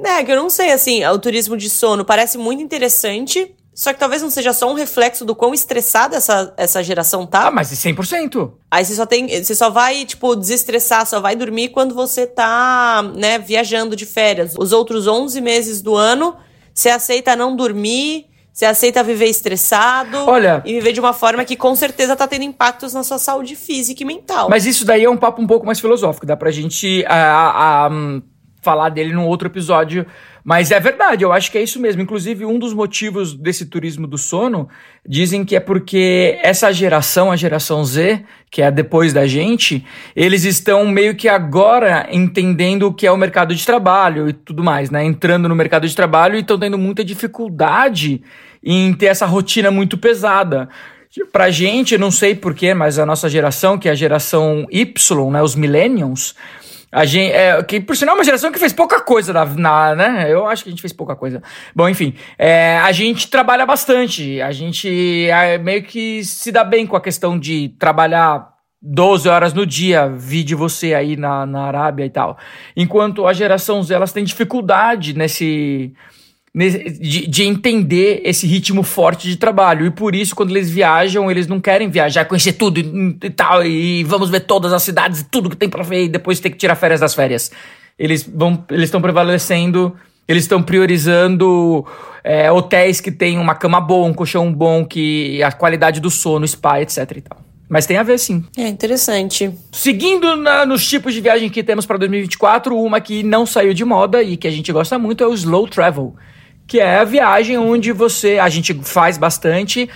É, 0.06 0.22
que 0.22 0.30
eu 0.30 0.36
não 0.36 0.50
sei, 0.50 0.70
assim, 0.70 1.02
o 1.06 1.18
turismo 1.18 1.56
de 1.56 1.70
sono 1.70 2.04
parece 2.04 2.36
muito 2.36 2.62
interessante, 2.62 3.54
só 3.74 3.92
que 3.92 3.98
talvez 3.98 4.22
não 4.22 4.30
seja 4.30 4.52
só 4.52 4.70
um 4.70 4.74
reflexo 4.74 5.24
do 5.24 5.34
quão 5.34 5.52
estressada 5.52 6.16
essa, 6.16 6.54
essa 6.56 6.82
geração 6.82 7.26
tá. 7.26 7.48
Ah, 7.48 7.50
mas 7.50 7.72
é 7.72 7.90
100%. 7.90 8.52
Aí 8.70 8.84
você 8.84 8.94
só 8.94 9.04
tem, 9.04 9.42
você 9.42 9.54
só 9.54 9.68
vai, 9.68 10.04
tipo, 10.04 10.36
desestressar, 10.36 11.04
só 11.04 11.20
vai 11.20 11.34
dormir 11.34 11.70
quando 11.70 11.92
você 11.94 12.24
tá, 12.24 13.02
né, 13.16 13.36
viajando 13.38 13.96
de 13.96 14.06
férias. 14.06 14.54
Os 14.56 14.72
outros 14.72 15.08
11 15.08 15.40
meses 15.40 15.82
do 15.82 15.96
ano, 15.96 16.36
você 16.72 16.88
aceita 16.88 17.34
não 17.34 17.56
dormir, 17.56 18.26
você 18.52 18.64
aceita 18.64 19.02
viver 19.02 19.26
estressado 19.26 20.18
Olha, 20.28 20.62
e 20.64 20.74
viver 20.74 20.92
de 20.92 21.00
uma 21.00 21.12
forma 21.12 21.44
que 21.44 21.56
com 21.56 21.74
certeza 21.74 22.14
tá 22.14 22.28
tendo 22.28 22.44
impactos 22.44 22.94
na 22.94 23.02
sua 23.02 23.18
saúde 23.18 23.56
física 23.56 24.04
e 24.04 24.06
mental. 24.06 24.48
Mas 24.48 24.64
isso 24.64 24.84
daí 24.84 25.02
é 25.02 25.10
um 25.10 25.16
papo 25.16 25.42
um 25.42 25.46
pouco 25.48 25.66
mais 25.66 25.80
filosófico, 25.80 26.24
dá 26.24 26.36
pra 26.36 26.52
gente 26.52 27.04
a, 27.08 27.86
a, 27.86 27.90
falar 28.62 28.90
dele 28.90 29.12
num 29.12 29.26
outro 29.26 29.48
episódio. 29.48 30.06
Mas 30.44 30.70
é 30.70 30.78
verdade, 30.78 31.24
eu 31.24 31.32
acho 31.32 31.50
que 31.50 31.56
é 31.56 31.62
isso 31.62 31.80
mesmo. 31.80 32.02
Inclusive, 32.02 32.44
um 32.44 32.58
dos 32.58 32.74
motivos 32.74 33.34
desse 33.34 33.64
turismo 33.64 34.06
do 34.06 34.18
sono 34.18 34.68
dizem 35.08 35.42
que 35.42 35.56
é 35.56 35.60
porque 35.60 36.38
essa 36.42 36.70
geração, 36.70 37.32
a 37.32 37.36
geração 37.36 37.82
Z, 37.82 38.22
que 38.50 38.60
é 38.60 38.70
depois 38.70 39.14
da 39.14 39.26
gente, 39.26 39.86
eles 40.14 40.44
estão 40.44 40.86
meio 40.86 41.14
que 41.14 41.30
agora 41.30 42.06
entendendo 42.12 42.88
o 42.88 42.92
que 42.92 43.06
é 43.06 43.10
o 43.10 43.16
mercado 43.16 43.54
de 43.54 43.64
trabalho 43.64 44.28
e 44.28 44.34
tudo 44.34 44.62
mais, 44.62 44.90
né? 44.90 45.02
Entrando 45.02 45.48
no 45.48 45.54
mercado 45.54 45.88
de 45.88 45.96
trabalho 45.96 46.36
e 46.36 46.40
estão 46.40 46.58
tendo 46.58 46.76
muita 46.76 47.02
dificuldade 47.02 48.22
em 48.62 48.92
ter 48.92 49.06
essa 49.06 49.24
rotina 49.24 49.70
muito 49.70 49.96
pesada. 49.96 50.68
Pra 51.32 51.48
gente, 51.48 51.96
não 51.96 52.10
sei 52.10 52.34
porquê, 52.34 52.74
mas 52.74 52.98
a 52.98 53.06
nossa 53.06 53.30
geração, 53.30 53.78
que 53.78 53.88
é 53.88 53.92
a 53.92 53.94
geração 53.94 54.66
Y, 54.70 55.30
né, 55.30 55.42
os 55.42 55.54
millennials, 55.54 56.34
a 56.94 57.04
gente, 57.04 57.32
é, 57.32 57.60
que 57.64 57.80
por 57.80 57.96
sinal 57.96 58.14
é 58.14 58.18
uma 58.18 58.24
geração 58.24 58.52
que 58.52 58.58
fez 58.58 58.72
pouca 58.72 59.00
coisa 59.00 59.32
na, 59.32 59.44
na, 59.44 59.94
né? 59.96 60.32
Eu 60.32 60.46
acho 60.46 60.62
que 60.62 60.68
a 60.68 60.72
gente 60.72 60.80
fez 60.80 60.92
pouca 60.92 61.16
coisa. 61.16 61.42
Bom, 61.74 61.88
enfim, 61.88 62.14
é, 62.38 62.78
a 62.78 62.92
gente 62.92 63.28
trabalha 63.28 63.66
bastante. 63.66 64.40
A 64.40 64.52
gente 64.52 65.28
é, 65.28 65.58
meio 65.58 65.82
que 65.82 66.22
se 66.22 66.52
dá 66.52 66.62
bem 66.62 66.86
com 66.86 66.94
a 66.94 67.00
questão 67.00 67.36
de 67.36 67.70
trabalhar 67.80 68.48
12 68.80 69.28
horas 69.28 69.52
no 69.52 69.66
dia, 69.66 70.08
vi 70.08 70.44
de 70.44 70.54
você 70.54 70.94
aí 70.94 71.16
na, 71.16 71.44
na 71.44 71.62
Arábia 71.64 72.04
e 72.04 72.10
tal. 72.10 72.38
Enquanto 72.76 73.26
a 73.26 73.32
geração 73.32 73.82
Z, 73.82 73.92
elas 73.92 74.12
têm 74.12 74.22
dificuldade 74.22 75.18
nesse 75.18 75.92
de, 76.54 77.26
de, 77.26 77.42
entender 77.42 78.20
esse 78.24 78.46
ritmo 78.46 78.84
forte 78.84 79.26
de 79.26 79.36
trabalho. 79.36 79.86
E 79.86 79.90
por 79.90 80.14
isso, 80.14 80.36
quando 80.36 80.50
eles 80.50 80.70
viajam, 80.70 81.28
eles 81.28 81.48
não 81.48 81.60
querem 81.60 81.90
viajar, 81.90 82.24
conhecer 82.26 82.52
tudo 82.52 82.78
e, 82.78 83.16
e 83.24 83.30
tal, 83.30 83.66
e 83.66 84.04
vamos 84.04 84.30
ver 84.30 84.40
todas 84.40 84.72
as 84.72 84.82
cidades 84.82 85.20
e 85.20 85.24
tudo 85.24 85.50
que 85.50 85.56
tem 85.56 85.68
para 85.68 85.82
ver, 85.82 86.04
e 86.04 86.08
depois 86.08 86.38
ter 86.38 86.50
que 86.50 86.56
tirar 86.56 86.76
férias 86.76 87.00
das 87.00 87.12
férias. 87.12 87.50
Eles 87.98 88.22
vão, 88.22 88.64
eles 88.70 88.84
estão 88.84 89.00
prevalecendo, 89.00 89.96
eles 90.28 90.44
estão 90.44 90.62
priorizando 90.62 91.84
é, 92.22 92.50
hotéis 92.52 93.00
que 93.00 93.10
tem 93.10 93.36
uma 93.36 93.56
cama 93.56 93.80
boa, 93.80 94.06
um 94.06 94.14
colchão 94.14 94.52
bom, 94.52 94.84
que 94.84 95.42
a 95.42 95.50
qualidade 95.50 96.00
do 96.00 96.10
sono, 96.10 96.46
spa, 96.46 96.80
etc 96.80 96.98
e 97.16 97.20
tal. 97.20 97.38
Mas 97.68 97.86
tem 97.86 97.96
a 97.96 98.02
ver 98.04 98.18
sim. 98.18 98.44
É 98.56 98.68
interessante. 98.68 99.50
Seguindo 99.72 100.36
na, 100.36 100.64
nos 100.64 100.86
tipos 100.86 101.14
de 101.14 101.20
viagem 101.20 101.48
que 101.48 101.64
temos 101.64 101.84
para 101.84 101.96
2024, 101.96 102.78
uma 102.78 103.00
que 103.00 103.24
não 103.24 103.44
saiu 103.44 103.74
de 103.74 103.84
moda 103.84 104.22
e 104.22 104.36
que 104.36 104.46
a 104.46 104.50
gente 104.50 104.70
gosta 104.70 104.98
muito 104.98 105.24
é 105.24 105.26
o 105.26 105.34
slow 105.34 105.66
travel 105.66 106.14
que 106.66 106.80
é 106.80 106.98
a 106.98 107.04
viagem 107.04 107.58
onde 107.58 107.92
você. 107.92 108.38
A 108.38 108.48
gente 108.48 108.74
faz 108.82 109.18
bastante. 109.18 109.88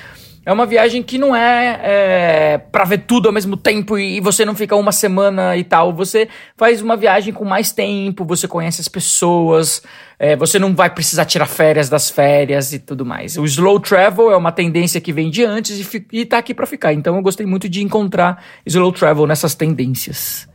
É 0.48 0.52
uma 0.52 0.64
viagem 0.64 1.02
que 1.02 1.18
não 1.18 1.36
é, 1.36 1.80
é 1.82 2.58
para 2.58 2.82
ver 2.84 3.04
tudo 3.06 3.26
ao 3.26 3.34
mesmo 3.34 3.54
tempo 3.54 3.98
e 3.98 4.18
você 4.18 4.46
não 4.46 4.54
fica 4.54 4.74
uma 4.74 4.92
semana 4.92 5.54
e 5.58 5.62
tal. 5.62 5.92
Você 5.92 6.26
faz 6.56 6.80
uma 6.80 6.96
viagem 6.96 7.34
com 7.34 7.44
mais 7.44 7.70
tempo, 7.70 8.24
você 8.24 8.48
conhece 8.48 8.80
as 8.80 8.88
pessoas, 8.88 9.82
é, 10.18 10.36
você 10.36 10.58
não 10.58 10.74
vai 10.74 10.88
precisar 10.88 11.26
tirar 11.26 11.44
férias 11.44 11.90
das 11.90 12.08
férias 12.08 12.72
e 12.72 12.78
tudo 12.78 13.04
mais. 13.04 13.36
O 13.36 13.44
slow 13.44 13.78
travel 13.78 14.32
é 14.32 14.36
uma 14.38 14.50
tendência 14.50 15.02
que 15.02 15.12
vem 15.12 15.28
de 15.28 15.44
antes 15.44 15.78
e, 15.94 16.06
e 16.12 16.24
tá 16.24 16.38
aqui 16.38 16.54
para 16.54 16.64
ficar. 16.64 16.94
Então 16.94 17.16
eu 17.16 17.22
gostei 17.22 17.44
muito 17.44 17.68
de 17.68 17.82
encontrar 17.82 18.42
slow 18.64 18.90
travel 18.90 19.26
nessas 19.26 19.54
tendências. 19.54 20.48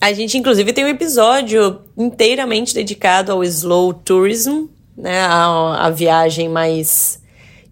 A 0.00 0.12
gente, 0.12 0.38
inclusive, 0.38 0.72
tem 0.72 0.84
um 0.84 0.88
episódio 0.88 1.82
inteiramente 1.96 2.74
dedicado 2.74 3.30
ao 3.30 3.44
slow 3.44 3.92
tourism, 3.92 4.64
né? 5.00 5.22
A, 5.22 5.86
a 5.86 5.90
viagem 5.90 6.48
mais 6.48 7.19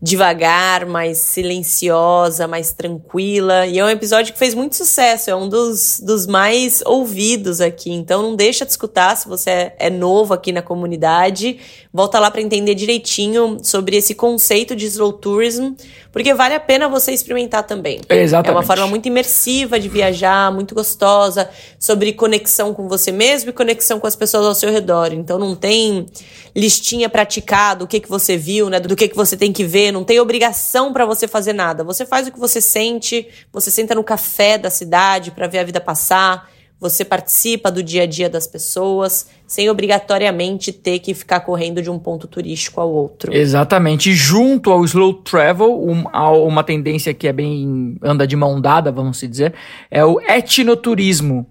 devagar, 0.01 0.87
mais 0.87 1.19
silenciosa, 1.19 2.47
mais 2.47 2.73
tranquila. 2.73 3.67
E 3.67 3.79
é 3.79 3.85
um 3.85 3.89
episódio 3.89 4.33
que 4.33 4.39
fez 4.39 4.55
muito 4.55 4.77
sucesso, 4.77 5.29
é 5.29 5.35
um 5.35 5.49
dos, 5.49 6.01
dos 6.01 6.27
mais 6.27 6.83
ouvidos 6.87 7.61
aqui. 7.61 7.91
Então 7.91 8.23
não 8.23 8.37
deixa 8.37 8.65
de 8.65 8.71
escutar 8.71 9.17
se 9.17 9.27
você 9.27 9.51
é, 9.51 9.77
é 9.79 9.91
novo 9.91 10.33
aqui 10.33 10.53
na 10.53 10.63
comunidade. 10.63 11.59
Volta 11.93 12.21
lá 12.21 12.31
para 12.31 12.41
entender 12.41 12.75
direitinho 12.75 13.59
sobre 13.63 13.97
esse 13.97 14.15
conceito 14.15 14.77
de 14.77 14.87
slow 14.87 15.13
tourism, 15.13 15.73
porque 16.13 16.33
vale 16.33 16.55
a 16.55 16.61
pena 16.61 16.89
você 16.89 17.13
experimentar 17.13 17.65
também. 17.65 18.01
Exatamente. 18.09 18.51
É 18.51 18.53
uma 18.53 18.63
forma 18.63 18.87
muito 18.87 19.07
imersiva 19.07 19.81
de 19.81 19.89
viajar, 19.89 20.53
muito 20.53 20.75
gostosa, 20.75 21.51
sobre 21.79 22.13
conexão 22.13 22.73
com 22.73 22.89
você 22.89 23.11
mesmo 23.11 23.51
e 23.51 23.53
conexão 23.53 23.99
com 23.99 24.07
as 24.07 24.15
pessoas 24.15 24.47
ao 24.47 24.55
seu 24.55 24.71
redor. 24.71 25.13
Então 25.13 25.39
não 25.39 25.57
tem 25.57 26.07
listinha 26.55 27.09
praticada, 27.09 27.85
o 27.85 27.87
que 27.87 28.01
que 28.01 28.09
você 28.09 28.37
viu, 28.37 28.69
né, 28.69 28.81
do 28.81 28.97
que 28.97 29.09
que 29.09 29.17
você 29.17 29.37
tem 29.37 29.53
que 29.53 29.65
ver, 29.65 29.88
não 29.93 30.05
tem 30.05 30.21
obrigação 30.21 30.93
para 30.93 31.05
você 31.05 31.27
fazer 31.29 31.53
nada. 31.53 31.85
Você 31.85 32.07
faz 32.07 32.27
o 32.27 32.33
que 32.33 32.39
você 32.39 32.61
sente, 32.61 33.27
você 33.53 33.71
senta 33.71 33.95
no 33.95 34.05
café 34.05 34.59
da 34.59 34.71
cidade 34.71 35.31
para 35.31 35.47
ver 35.47 35.59
a 35.59 35.65
vida 35.65 35.81
passar 35.81 36.49
você 36.81 37.05
participa 37.05 37.71
do 37.71 37.83
dia 37.83 38.05
a 38.05 38.07
dia 38.07 38.31
das 38.31 38.47
pessoas, 38.47 39.29
sem 39.47 39.69
obrigatoriamente 39.69 40.73
ter 40.73 41.01
que 41.01 41.13
ficar 41.13 41.41
correndo 41.41 41.83
de 41.83 41.91
um 41.91 41.99
ponto 41.99 42.29
turístico 42.29 42.81
ao 42.81 42.89
outro. 42.91 43.35
Exatamente. 43.35 44.13
junto 44.13 44.71
ao 44.71 44.85
slow 44.85 45.15
travel, 45.15 45.83
um, 45.83 46.05
uma 46.47 46.63
tendência 46.63 47.13
que 47.13 47.27
é 47.27 47.33
bem 47.33 47.97
anda 48.03 48.27
de 48.27 48.37
mão 48.37 48.61
dada, 48.61 48.93
vamos 48.93 49.19
dizer, 49.21 49.55
é 49.91 50.05
o 50.05 50.21
etnoturismo 50.21 51.47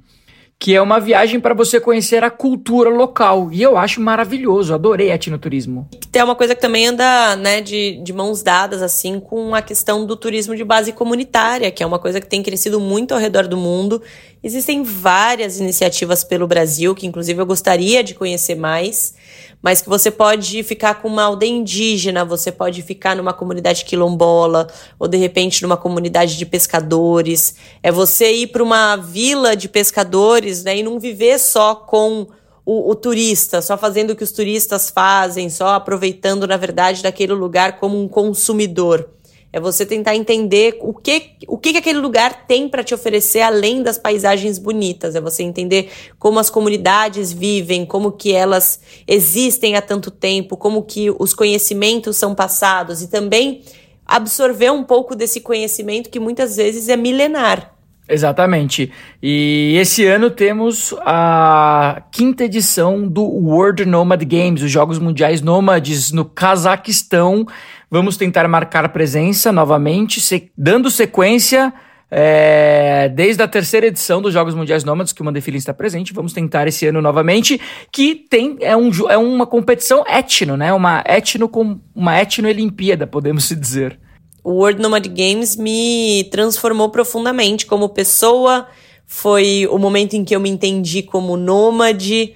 que 0.59 0.75
é 0.75 0.81
uma 0.81 0.99
viagem 0.99 1.39
para 1.39 1.53
você 1.53 1.79
conhecer 1.79 2.23
a 2.23 2.31
cultura 2.31 2.89
local. 2.89 3.49
E 3.51 3.61
eu 3.61 3.77
acho 3.77 4.01
maravilhoso, 4.01 4.73
adorei 4.73 5.11
etnoturismo. 5.11 5.87
Tem 6.11 6.23
uma 6.23 6.35
coisa 6.35 6.55
que 6.55 6.61
também 6.61 6.87
anda 6.87 7.35
né, 7.35 7.61
de, 7.61 8.01
de 8.03 8.11
mãos 8.11 8.41
dadas 8.41 8.81
assim 8.81 9.19
com 9.19 9.53
a 9.53 9.61
questão 9.61 10.05
do 10.05 10.15
turismo 10.15 10.55
de 10.55 10.63
base 10.63 10.91
comunitária, 10.91 11.69
que 11.69 11.83
é 11.83 11.85
uma 11.85 11.99
coisa 11.99 12.19
que 12.19 12.27
tem 12.27 12.41
crescido 12.41 12.79
muito 12.79 13.13
ao 13.13 13.19
redor 13.19 13.47
do 13.47 13.55
mundo. 13.55 14.01
Existem 14.43 14.81
várias 14.81 15.59
iniciativas 15.59 16.23
pelo 16.23 16.47
Brasil, 16.47 16.95
que 16.95 17.05
inclusive 17.05 17.39
eu 17.39 17.45
gostaria 17.45 18.03
de 18.03 18.15
conhecer 18.15 18.55
mais 18.55 19.13
mas 19.61 19.81
que 19.81 19.89
você 19.89 20.11
pode 20.11 20.61
ficar 20.63 21.01
com 21.01 21.07
uma 21.07 21.23
aldeia 21.23 21.51
indígena, 21.51 22.23
você 22.23 22.51
pode 22.51 22.81
ficar 22.81 23.15
numa 23.15 23.33
comunidade 23.33 23.85
quilombola, 23.85 24.67
ou 24.99 25.07
de 25.07 25.17
repente 25.17 25.63
numa 25.63 25.77
comunidade 25.77 26.37
de 26.37 26.45
pescadores. 26.45 27.55
É 27.81 27.91
você 27.91 28.31
ir 28.31 28.47
para 28.47 28.63
uma 28.63 28.95
vila 28.95 29.55
de 29.55 29.67
pescadores 29.67 30.63
né, 30.63 30.77
e 30.77 30.83
não 30.83 30.99
viver 30.99 31.39
só 31.39 31.75
com 31.75 32.27
o, 32.65 32.91
o, 32.91 32.95
turista, 32.95 33.61
só 33.61 33.77
fazendo 33.77 34.11
o 34.11 34.15
que 34.15 34.23
os 34.23 34.31
turistas 34.31 34.89
fazem, 34.89 35.49
só 35.49 35.69
aproveitando, 35.69 36.45
na 36.45 36.57
verdade, 36.57 37.01
daquele 37.01 37.33
lugar 37.33 37.79
como 37.79 38.01
um 38.01 38.07
consumidor. 38.09 39.09
É 39.57 39.59
você 39.59 39.85
tentar 39.85 40.15
entender 40.15 40.77
o 40.79 40.93
que 40.93 41.31
o 41.47 41.57
que, 41.57 41.71
que 41.71 41.79
aquele 41.79 41.99
lugar 41.99 42.45
tem 42.45 42.69
para 42.69 42.83
te 42.83 42.93
oferecer 42.93 43.41
além 43.41 43.81
das 43.81 43.97
paisagens 43.97 44.59
bonitas. 44.59 45.15
É 45.15 45.21
você 45.21 45.41
entender 45.41 45.89
como 46.19 46.37
as 46.37 46.49
comunidades 46.49 47.33
vivem, 47.33 47.85
como 47.85 48.11
que 48.11 48.31
elas 48.31 48.79
existem 49.07 49.75
há 49.75 49.81
tanto 49.81 50.11
tempo, 50.11 50.55
como 50.55 50.83
que 50.83 51.09
os 51.17 51.33
conhecimentos 51.33 52.17
são 52.17 52.35
passados 52.35 53.01
e 53.01 53.07
também 53.07 53.63
absorver 54.05 54.71
um 54.71 54.83
pouco 54.83 55.15
desse 55.15 55.41
conhecimento 55.41 56.09
que 56.09 56.19
muitas 56.19 56.55
vezes 56.55 56.87
é 56.87 56.95
milenar. 56.95 57.77
Exatamente. 58.09 58.89
E 59.21 59.75
esse 59.77 60.05
ano 60.05 60.29
temos 60.29 60.95
a 61.01 62.03
quinta 62.11 62.45
edição 62.45 63.05
do 63.05 63.23
World 63.23 63.85
Nomad 63.85 64.23
Games, 64.23 64.61
os 64.61 64.71
Jogos 64.71 64.97
Mundiais 64.97 65.41
Nômades 65.41 66.11
no 66.13 66.23
Cazaquistão. 66.23 67.45
Vamos 67.89 68.17
tentar 68.17 68.47
marcar 68.47 68.87
presença 68.89 69.51
novamente, 69.51 70.19
se, 70.19 70.51
dando 70.57 70.91
sequência 70.91 71.73
é, 72.11 73.09
desde 73.09 73.41
a 73.41 73.47
terceira 73.47 73.87
edição 73.87 74.21
dos 74.21 74.33
Jogos 74.33 74.53
Mundiais 74.53 74.83
Nômades, 74.83 75.13
que 75.13 75.21
o 75.21 75.25
Mandefilin 75.25 75.57
está 75.57 75.73
presente. 75.73 76.13
Vamos 76.13 76.33
tentar 76.33 76.67
esse 76.67 76.85
ano 76.87 77.01
novamente, 77.01 77.59
que 77.91 78.15
tem 78.15 78.57
é, 78.61 78.75
um, 78.75 78.89
é 79.09 79.17
uma 79.17 79.45
competição 79.45 80.03
etno, 80.07 80.57
né? 80.57 80.73
Uma 80.73 81.03
etno 81.05 81.47
com 81.47 81.79
uma 81.95 82.17
etno-olimpíada, 82.19 83.07
podemos 83.07 83.49
dizer 83.49 83.99
o 84.47 84.51
World 84.51 84.81
Nomad 84.81 85.05
Games 85.09 85.57
me 85.57 86.23
transformou 86.31 86.87
profundamente 86.87 87.65
como 87.65 87.89
pessoa. 87.89 88.65
Foi 89.05 89.67
o 89.69 89.77
momento 89.77 90.13
em 90.13 90.23
que 90.23 90.33
eu 90.33 90.39
me 90.39 90.49
entendi 90.49 91.03
como 91.03 91.35
nômade, 91.35 92.33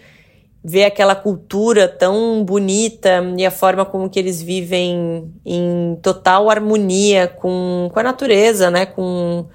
ver 0.64 0.84
aquela 0.84 1.16
cultura 1.16 1.88
tão 1.88 2.44
bonita 2.44 3.24
e 3.38 3.46
a 3.46 3.52
forma 3.52 3.84
como 3.84 4.10
que 4.10 4.20
eles 4.20 4.42
vivem 4.42 5.32
em 5.44 5.98
total 6.04 6.50
harmonia 6.50 7.28
com, 7.28 7.90
com 7.92 8.00
a 8.00 8.04
natureza, 8.04 8.70
né? 8.70 8.86
Com, 8.86 9.46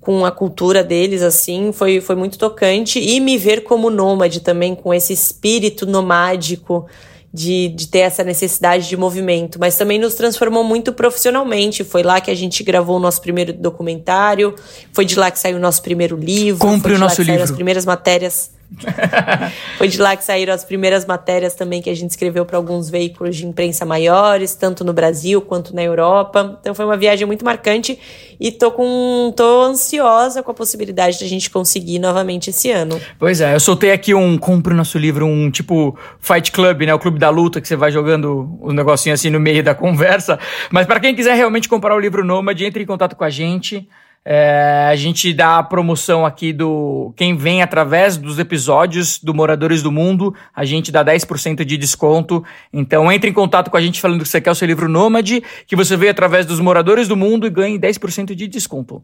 com 0.00 0.24
a 0.24 0.30
cultura 0.32 0.82
deles, 0.82 1.22
assim, 1.22 1.72
foi, 1.72 2.00
foi 2.00 2.16
muito 2.16 2.36
tocante. 2.36 2.98
E 2.98 3.20
me 3.20 3.38
ver 3.38 3.62
como 3.62 3.90
nômade 3.90 4.40
também, 4.40 4.74
com 4.74 4.92
esse 4.92 5.12
espírito 5.12 5.86
nomádico 5.86 6.86
de, 7.32 7.68
de 7.68 7.86
ter 7.86 8.00
essa 8.00 8.24
necessidade 8.24 8.88
de 8.88 8.96
movimento, 8.96 9.56
mas 9.60 9.76
também 9.76 10.00
nos 10.00 10.14
transformou 10.14 10.64
muito 10.64 10.92
profissionalmente. 10.92 11.84
Foi 11.84 12.02
lá 12.02 12.20
que 12.20 12.30
a 12.30 12.34
gente 12.34 12.64
gravou 12.64 12.96
o 12.96 13.00
nosso 13.00 13.20
primeiro 13.20 13.52
documentário, 13.52 14.56
foi 14.92 15.04
de 15.04 15.16
lá 15.16 15.30
que 15.30 15.38
saiu 15.38 15.58
o 15.58 15.60
nosso 15.60 15.80
primeiro 15.80 16.16
livro, 16.16 16.66
Compre 16.66 16.94
o 16.94 16.98
nosso 16.98 17.22
livro. 17.22 17.42
As 17.42 17.52
primeiras 17.52 17.84
matérias 17.86 18.50
Foi 19.76 19.88
de 19.88 19.98
lá 19.98 20.16
que 20.16 20.24
saíram 20.24 20.54
as 20.54 20.64
primeiras 20.64 21.04
matérias 21.04 21.54
também 21.54 21.82
que 21.82 21.90
a 21.90 21.94
gente 21.94 22.10
escreveu 22.10 22.44
para 22.44 22.56
alguns 22.56 22.88
veículos 22.88 23.36
de 23.36 23.46
imprensa 23.46 23.84
maiores, 23.84 24.54
tanto 24.54 24.84
no 24.84 24.92
Brasil 24.92 25.40
quanto 25.40 25.74
na 25.74 25.82
Europa. 25.82 26.58
Então 26.60 26.74
foi 26.74 26.84
uma 26.84 26.96
viagem 26.96 27.26
muito 27.26 27.44
marcante 27.44 27.98
e 28.38 28.50
tô 28.50 28.70
com 28.70 29.32
tô 29.36 29.62
ansiosa 29.62 30.42
com 30.42 30.50
a 30.50 30.54
possibilidade 30.54 31.18
de 31.18 31.24
a 31.24 31.28
gente 31.28 31.50
conseguir 31.50 31.98
novamente 31.98 32.50
esse 32.50 32.70
ano. 32.70 33.00
Pois 33.18 33.40
é, 33.40 33.54
eu 33.54 33.60
soltei 33.60 33.92
aqui 33.92 34.14
um 34.14 34.38
compre 34.38 34.72
o 34.72 34.76
nosso 34.76 34.98
livro, 34.98 35.26
um 35.26 35.50
tipo 35.50 35.98
Fight 36.20 36.52
Club, 36.52 36.82
né, 36.82 36.94
o 36.94 36.98
clube 36.98 37.18
da 37.18 37.30
luta 37.30 37.60
que 37.60 37.68
você 37.68 37.76
vai 37.76 37.90
jogando 37.90 38.58
o 38.60 38.70
um 38.70 38.72
negocinho 38.72 39.14
assim 39.14 39.30
no 39.30 39.40
meio 39.40 39.62
da 39.62 39.74
conversa. 39.74 40.38
Mas 40.70 40.86
para 40.86 41.00
quem 41.00 41.14
quiser 41.14 41.34
realmente 41.34 41.68
comprar 41.68 41.94
o 41.94 41.98
livro 41.98 42.24
Nômade, 42.24 42.64
entre 42.64 42.82
em 42.82 42.86
contato 42.86 43.16
com 43.16 43.24
a 43.24 43.30
gente. 43.30 43.88
É, 44.22 44.88
a 44.90 44.96
gente 44.96 45.32
dá 45.32 45.58
a 45.58 45.62
promoção 45.62 46.26
aqui 46.26 46.52
do. 46.52 47.10
Quem 47.16 47.34
vem 47.34 47.62
através 47.62 48.18
dos 48.18 48.38
episódios 48.38 49.18
do 49.18 49.32
Moradores 49.32 49.82
do 49.82 49.90
Mundo, 49.90 50.34
a 50.54 50.62
gente 50.66 50.92
dá 50.92 51.02
10% 51.02 51.64
de 51.64 51.78
desconto. 51.78 52.44
Então 52.70 53.10
entre 53.10 53.30
em 53.30 53.32
contato 53.32 53.70
com 53.70 53.78
a 53.78 53.80
gente 53.80 53.98
falando 53.98 54.22
que 54.22 54.28
você 54.28 54.38
quer 54.38 54.50
o 54.50 54.54
seu 54.54 54.66
livro 54.66 54.90
Nômade, 54.90 55.42
que 55.66 55.74
você 55.74 55.96
veio 55.96 56.10
através 56.10 56.44
dos 56.44 56.60
Moradores 56.60 57.08
do 57.08 57.16
Mundo 57.16 57.46
e 57.46 57.50
ganhe 57.50 57.78
10% 57.78 58.34
de 58.34 58.46
desconto. 58.46 59.02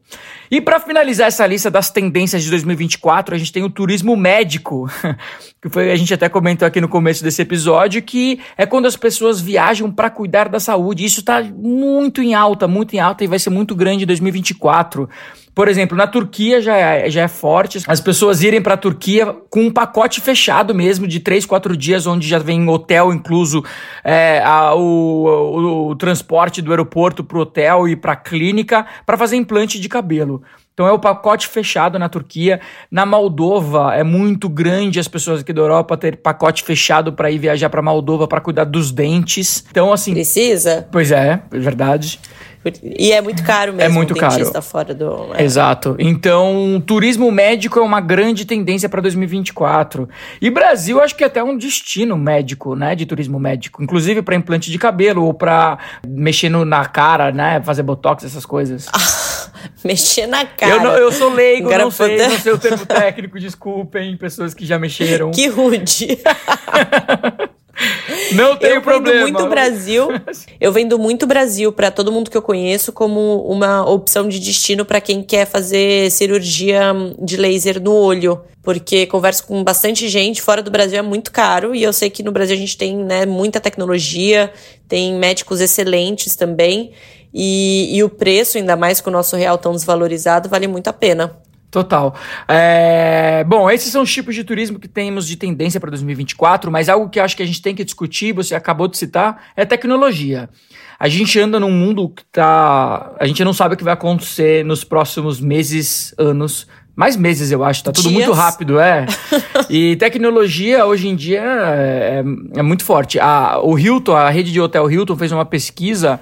E 0.51 0.61
para 0.61 0.79
finalizar 0.79 1.29
essa 1.29 1.47
lista 1.47 1.71
das 1.71 1.91
tendências 1.91 2.43
de 2.45 2.51
2024, 2.51 3.35
a 3.35 3.39
gente 3.39 3.53
tem 3.53 3.63
o 3.63 3.71
turismo 3.71 4.17
médico, 4.17 4.87
que 5.63 5.71
foi, 5.71 5.93
a 5.93 5.97
gente 5.97 6.13
até 6.13 6.29
comentou 6.29 6.69
aqui 6.69 6.81
no 6.81 6.89
começo 6.89 7.25
desse 7.25 7.41
episódio, 7.41 8.03
que 8.03 8.39
é 8.55 8.67
quando 8.67 8.85
as 8.85 8.97
pessoas 8.97 9.41
viajam 9.41 9.91
para 9.91 10.11
cuidar 10.11 10.51
da 10.51 10.61
saúde. 10.61 11.07
Isso 11.07 11.21
está 11.21 11.43
muito 11.43 12.21
em 12.21 12.35
alta, 12.35 12.69
muito 12.69 12.95
em 12.95 13.01
alta 13.01 13.25
e 13.25 13.27
vai 13.27 13.39
ser 13.39 13.49
muito 13.49 13.75
grande 13.75 14.05
em 14.05 14.07
2024. 14.07 15.06
Por 15.57 15.69
exemplo, 15.69 15.97
na 15.97 16.07
Turquia 16.07 16.61
já 16.61 16.77
é, 16.77 17.09
já 17.09 17.23
é 17.23 17.29
forte 17.29 17.83
as 17.87 17.99
pessoas 17.99 18.42
irem 18.42 18.61
para 18.61 18.75
a 18.75 18.77
Turquia 18.77 19.35
com 19.49 19.62
um 19.62 19.71
pacote 19.71 20.21
fechado 20.21 20.75
mesmo 20.75 21.07
de 21.07 21.19
três, 21.19 21.47
quatro 21.47 21.75
dias, 21.75 22.07
onde 22.07 22.29
já 22.29 22.38
vem 22.38 22.69
hotel 22.69 23.11
incluso, 23.11 23.64
é, 24.05 24.42
a, 24.45 24.75
o, 24.75 25.25
o, 25.25 25.88
o, 25.88 25.97
transporte 25.97 26.61
do 26.61 26.71
aeroporto 26.71 27.25
para 27.25 27.38
o 27.38 27.40
hotel 27.40 27.88
e 27.88 27.97
para 27.97 28.12
a 28.12 28.16
clínica 28.16 28.85
para 29.07 29.16
fazer 29.16 29.37
implante 29.37 29.81
de 29.81 29.88
cabelo. 29.88 30.42
Então 30.75 30.87
é 30.87 30.92
o 30.92 30.99
pacote 30.99 31.49
fechado 31.49 31.99
na 31.99 32.07
Turquia. 32.07 32.61
Na 32.90 33.07
Moldova 33.07 33.95
é 33.95 34.05
muito 34.05 34.51
grande 34.51 35.01
as 35.01 35.09
pessoas 35.09 35.40
aqui 35.40 35.55
da 35.55 35.62
Europa 35.62 35.97
ter 35.97 36.19
pacote 36.19 36.62
fechado 36.62 37.14
para 37.14 37.31
ir 37.31 37.38
viajar 37.38 37.71
para 37.71 37.81
Moldova 37.81 38.29
para 38.29 38.42
cuidar 38.42 38.64
dos 38.64 38.92
dentes. 38.92 39.64
Então 39.71 39.90
assim, 39.90 40.12
precisa? 40.12 40.87
Pois 40.92 41.11
é, 41.11 41.40
é 41.51 41.59
verdade. 41.59 42.21
E 42.83 43.13
é 43.13 43.21
muito 43.21 43.43
caro 43.43 43.73
mesmo. 43.73 43.91
É 43.91 43.95
muito 43.95 44.15
um 44.15 44.17
caro. 44.17 44.63
fora 44.63 44.95
do. 44.95 45.35
É. 45.35 45.43
Exato. 45.43 45.97
Então, 45.99 46.83
turismo 46.87 47.31
médico 47.31 47.79
é 47.79 47.83
uma 47.83 48.01
grande 48.01 48.45
tendência 48.45 48.89
para 48.89 49.01
2024. 49.01 50.09
E 50.41 50.51
Brasil, 50.51 51.01
acho 51.01 51.15
que 51.15 51.25
é 51.25 51.27
até 51.27 51.43
um 51.43 51.57
destino 51.57 52.17
médico, 52.17 52.75
né, 52.75 52.95
de 52.95 53.07
turismo 53.07 53.39
médico, 53.39 53.83
inclusive 53.83 54.23
para 54.23 54.35
implante 54.35 54.71
de 54.71 54.79
cabelo 54.79 55.25
ou 55.25 55.35
para 55.35 55.79
mexer 56.07 56.49
no, 56.49 56.65
na 56.65 56.85
cara, 56.87 57.33
né, 57.33 57.61
fazer 57.63 57.83
botox, 57.83 58.25
essas 58.25 58.47
coisas. 58.47 58.87
mexer 59.85 60.27
na 60.27 60.45
cara. 60.45 60.75
Eu, 60.75 60.83
não, 60.83 60.93
eu 60.93 61.13
sou 61.13 61.33
leigo, 61.33 61.71
não 61.71 61.91
sei, 61.91 62.17
não 62.17 62.39
sei 62.39 62.53
o 62.53 62.59
termo 62.59 62.85
técnico, 62.85 63.39
desculpem, 63.39 64.17
pessoas 64.17 64.55
que 64.55 64.65
já 64.67 64.79
mexeram. 64.79 65.31
Que 65.37 65.49
rude. 65.49 66.19
Não 68.33 68.57
tem 68.57 68.81
problema. 68.81 69.19
Eu 69.19 69.27
vendo 69.27 69.39
muito 69.39 69.49
Brasil. 69.49 70.09
Eu 70.61 70.73
vendo 70.73 70.99
muito 70.99 71.27
Brasil 71.27 71.73
para 71.73 71.91
todo 71.91 72.11
mundo 72.11 72.31
que 72.31 72.37
eu 72.37 72.43
conheço 72.43 72.93
como 72.93 73.43
uma 73.43 73.89
opção 73.89 74.29
de 74.29 74.39
destino 74.39 74.85
para 74.85 75.01
quem 75.01 75.23
quer 75.23 75.47
fazer 75.47 76.11
cirurgia 76.11 76.93
de 77.21 77.37
laser 77.37 77.81
no 77.81 77.93
olho, 77.93 78.41
porque 78.62 79.07
converso 79.07 79.47
com 79.47 79.62
bastante 79.62 80.09
gente 80.09 80.41
fora 80.41 80.62
do 80.62 80.71
Brasil 80.71 80.99
é 80.99 81.03
muito 81.03 81.31
caro 81.31 81.75
e 81.75 81.83
eu 81.83 81.93
sei 81.93 82.11
que 82.11 82.23
no 82.23 82.33
Brasil 82.33 82.57
a 82.57 82.59
gente 82.59 82.77
tem 82.77 82.97
né, 82.97 83.27
muita 83.27 83.61
tecnologia, 83.61 84.51
tem 84.89 85.15
médicos 85.15 85.61
excelentes 85.61 86.35
também. 86.35 86.93
E, 87.39 87.95
e 87.95 88.03
o 88.03 88.09
preço, 88.09 88.57
ainda 88.57 88.77
mais 88.77 89.01
com 89.01 89.11
o 89.11 89.12
nosso 89.12 89.37
real 89.37 89.59
tão 89.59 89.73
desvalorizado, 89.73 90.49
vale 90.49 90.67
muito 90.67 90.89
a 90.89 90.93
pena. 90.93 91.37
Total. 91.77 92.15
É... 92.49 93.45
Bom, 93.45 93.71
esses 93.71 93.93
são 93.93 94.01
os 94.01 94.11
tipos 94.11 94.35
de 94.35 94.43
turismo 94.43 94.79
que 94.79 94.89
temos 94.89 95.29
de 95.29 95.37
tendência 95.37 95.79
para 95.79 95.91
2024, 95.91 96.73
mas 96.73 96.89
algo 96.89 97.11
que 97.11 97.21
eu 97.21 97.23
acho 97.23 97.37
que 97.37 97.43
a 97.43 97.47
gente 97.47 97.61
tem 97.61 97.75
que 97.75 97.85
discutir, 97.85 98.33
você 98.33 98.55
acabou 98.55 98.89
de 98.89 98.97
citar, 98.97 99.49
é 99.55 99.62
tecnologia. 99.67 100.49
A 100.99 101.07
gente 101.07 101.39
anda 101.39 101.61
num 101.61 101.71
mundo 101.71 102.09
que 102.09 102.25
tá. 102.33 103.12
A 103.21 103.27
gente 103.27 103.45
não 103.45 103.53
sabe 103.53 103.75
o 103.75 103.77
que 103.77 103.85
vai 103.85 103.93
acontecer 103.93 104.65
nos 104.65 104.85
próximos 104.85 105.39
meses, 105.39 106.15
anos. 106.17 106.67
Mais 106.97 107.15
meses, 107.15 107.53
eu 107.53 107.62
acho, 107.62 107.85
tá 107.85 107.93
tudo 107.93 108.09
Dias. 108.09 108.27
muito 108.27 108.33
rápido, 108.33 108.81
é. 108.81 109.05
e 109.69 109.97
tecnologia 109.97 110.87
hoje 110.87 111.09
em 111.09 111.15
dia 111.15 111.43
é, 111.43 112.25
é, 112.55 112.61
é 112.61 112.62
muito 112.62 112.87
forte. 112.87 113.21
A, 113.21 113.61
o 113.62 113.79
Hilton, 113.79 114.17
a 114.17 114.31
rede 114.31 114.51
de 114.51 114.59
hotel 114.59 114.91
Hilton, 114.91 115.15
fez 115.15 115.31
uma 115.31 115.45
pesquisa 115.45 116.19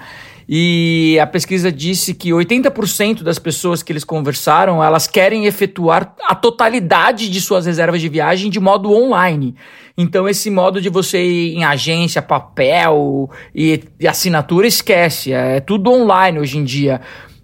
e 0.48 1.18
a 1.20 1.26
pesquisa 1.26 1.72
disse 1.72 2.14
que 2.14 2.30
80% 2.30 3.22
das 3.22 3.38
pessoas 3.38 3.82
que 3.82 3.92
eles 3.92 4.04
conversaram, 4.04 4.82
elas 4.82 5.06
querem 5.06 5.46
efetuar 5.46 6.14
a 6.24 6.34
totalidade 6.34 7.28
de 7.28 7.40
suas 7.40 7.66
reservas 7.66 8.00
de 8.00 8.08
viagem 8.08 8.50
de 8.50 8.60
modo 8.60 8.92
online. 8.92 9.54
Então 9.96 10.28
esse 10.28 10.50
modo 10.50 10.80
de 10.80 10.88
você 10.88 11.24
ir 11.24 11.54
em 11.54 11.64
agência, 11.64 12.20
papel 12.20 13.30
e, 13.54 13.82
e 13.98 14.06
assinatura 14.06 14.66
esquece, 14.66 15.32
é 15.32 15.60
tudo 15.60 15.90
online 15.90 16.38
hoje 16.38 16.58
em 16.58 16.64
dia. 16.64 17.00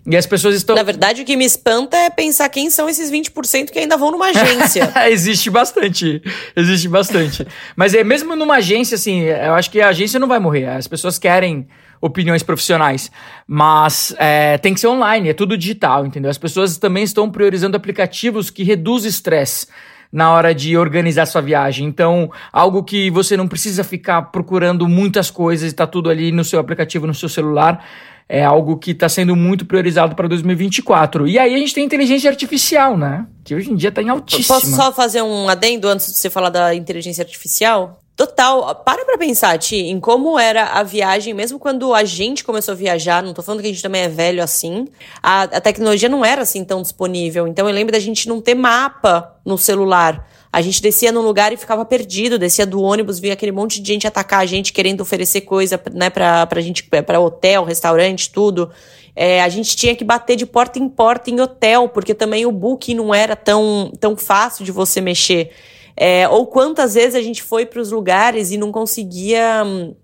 E 0.06 0.16
as 0.16 0.26
pessoas 0.26 0.56
estão. 0.56 0.74
Na 0.74 0.82
verdade, 0.82 1.22
o 1.22 1.24
que 1.24 1.36
me 1.36 1.44
espanta 1.44 1.96
é 1.96 2.10
pensar 2.10 2.48
quem 2.48 2.70
são 2.70 2.88
esses 2.88 3.12
20% 3.12 3.70
que 3.70 3.78
ainda 3.78 3.96
vão 3.96 4.10
numa 4.10 4.26
agência. 4.30 4.92
existe 5.08 5.50
bastante. 5.50 6.22
Existe 6.56 6.88
bastante. 6.88 7.46
Mas 7.76 7.94
é 7.94 8.02
mesmo 8.02 8.34
numa 8.34 8.56
agência, 8.56 8.94
assim, 8.94 9.20
eu 9.20 9.54
acho 9.54 9.70
que 9.70 9.80
a 9.80 9.88
agência 9.88 10.18
não 10.18 10.26
vai 10.26 10.38
morrer. 10.38 10.66
As 10.68 10.88
pessoas 10.88 11.18
querem 11.18 11.68
opiniões 12.00 12.42
profissionais. 12.42 13.10
Mas 13.46 14.14
é, 14.18 14.58
tem 14.58 14.74
que 14.74 14.80
ser 14.80 14.88
online, 14.88 15.28
é 15.28 15.34
tudo 15.34 15.56
digital, 15.56 16.06
entendeu? 16.06 16.30
As 16.30 16.38
pessoas 16.38 16.78
também 16.78 17.04
estão 17.04 17.30
priorizando 17.30 17.76
aplicativos 17.76 18.50
que 18.50 18.62
reduzem 18.62 19.10
estresse 19.10 19.66
na 20.12 20.32
hora 20.32 20.54
de 20.54 20.76
organizar 20.76 21.26
sua 21.26 21.40
viagem. 21.40 21.86
Então, 21.86 22.30
algo 22.52 22.82
que 22.82 23.10
você 23.10 23.36
não 23.36 23.46
precisa 23.46 23.84
ficar 23.84 24.22
procurando 24.22 24.88
muitas 24.88 25.30
coisas, 25.30 25.68
está 25.68 25.86
tudo 25.86 26.10
ali 26.10 26.32
no 26.32 26.44
seu 26.44 26.58
aplicativo, 26.58 27.06
no 27.06 27.14
seu 27.14 27.28
celular. 27.28 27.84
É 28.28 28.44
algo 28.44 28.76
que 28.76 28.92
está 28.92 29.08
sendo 29.08 29.34
muito 29.34 29.66
priorizado 29.66 30.14
para 30.14 30.28
2024. 30.28 31.26
E 31.26 31.36
aí 31.36 31.52
a 31.52 31.58
gente 31.58 31.74
tem 31.74 31.84
inteligência 31.84 32.30
artificial, 32.30 32.96
né? 32.96 33.26
Que 33.42 33.56
hoje 33.56 33.72
em 33.72 33.74
dia 33.74 33.88
está 33.88 34.00
em 34.00 34.08
altíssima. 34.08 34.54
Posso 34.54 34.72
só 34.74 34.92
fazer 34.92 35.20
um 35.22 35.48
adendo 35.48 35.88
antes 35.88 36.06
de 36.06 36.16
você 36.16 36.30
falar 36.30 36.48
da 36.48 36.72
inteligência 36.72 37.22
artificial? 37.22 37.99
Total. 38.20 38.74
Para 38.84 39.02
pra 39.06 39.16
pensar, 39.16 39.56
Ti, 39.56 39.76
em 39.76 39.98
como 39.98 40.38
era 40.38 40.64
a 40.64 40.82
viagem, 40.82 41.32
mesmo 41.32 41.58
quando 41.58 41.94
a 41.94 42.04
gente 42.04 42.44
começou 42.44 42.72
a 42.72 42.74
viajar, 42.74 43.22
não 43.22 43.32
tô 43.32 43.42
falando 43.42 43.62
que 43.62 43.66
a 43.66 43.70
gente 43.70 43.82
também 43.82 44.02
é 44.02 44.08
velho 44.08 44.42
assim, 44.42 44.88
a, 45.22 45.44
a 45.44 45.58
tecnologia 45.58 46.06
não 46.06 46.22
era 46.22 46.42
assim 46.42 46.62
tão 46.62 46.82
disponível. 46.82 47.48
Então 47.48 47.66
eu 47.66 47.74
lembro 47.74 47.92
da 47.92 47.98
gente 47.98 48.28
não 48.28 48.38
ter 48.38 48.54
mapa 48.54 49.34
no 49.42 49.56
celular. 49.56 50.28
A 50.52 50.60
gente 50.60 50.82
descia 50.82 51.10
num 51.10 51.22
lugar 51.22 51.50
e 51.50 51.56
ficava 51.56 51.82
perdido, 51.82 52.38
descia 52.38 52.66
do 52.66 52.82
ônibus, 52.82 53.18
via 53.18 53.32
aquele 53.32 53.52
monte 53.52 53.80
de 53.80 53.90
gente 53.90 54.06
atacar 54.06 54.40
a 54.40 54.46
gente, 54.46 54.70
querendo 54.70 55.00
oferecer 55.00 55.40
coisa, 55.40 55.80
né, 55.90 56.10
pra, 56.10 56.46
pra 56.46 56.60
gente, 56.60 56.82
pra 56.82 57.18
hotel, 57.18 57.64
restaurante, 57.64 58.30
tudo. 58.30 58.70
É, 59.16 59.42
a 59.42 59.48
gente 59.48 59.74
tinha 59.74 59.96
que 59.96 60.04
bater 60.04 60.36
de 60.36 60.44
porta 60.44 60.78
em 60.78 60.90
porta 60.90 61.30
em 61.30 61.40
hotel, 61.40 61.88
porque 61.88 62.12
também 62.12 62.44
o 62.44 62.52
booking 62.52 62.96
não 62.96 63.14
era 63.14 63.34
tão, 63.34 63.90
tão 63.98 64.14
fácil 64.14 64.62
de 64.62 64.70
você 64.70 65.00
mexer. 65.00 65.52
É, 66.02 66.26
ou 66.26 66.46
quantas 66.46 66.94
vezes 66.94 67.14
a 67.14 67.20
gente 67.20 67.42
foi 67.42 67.66
para 67.66 67.78
os 67.78 67.92
lugares 67.92 68.50
e 68.50 68.56
não 68.56 68.72
conseguia 68.72 69.62
hum, 69.62 69.94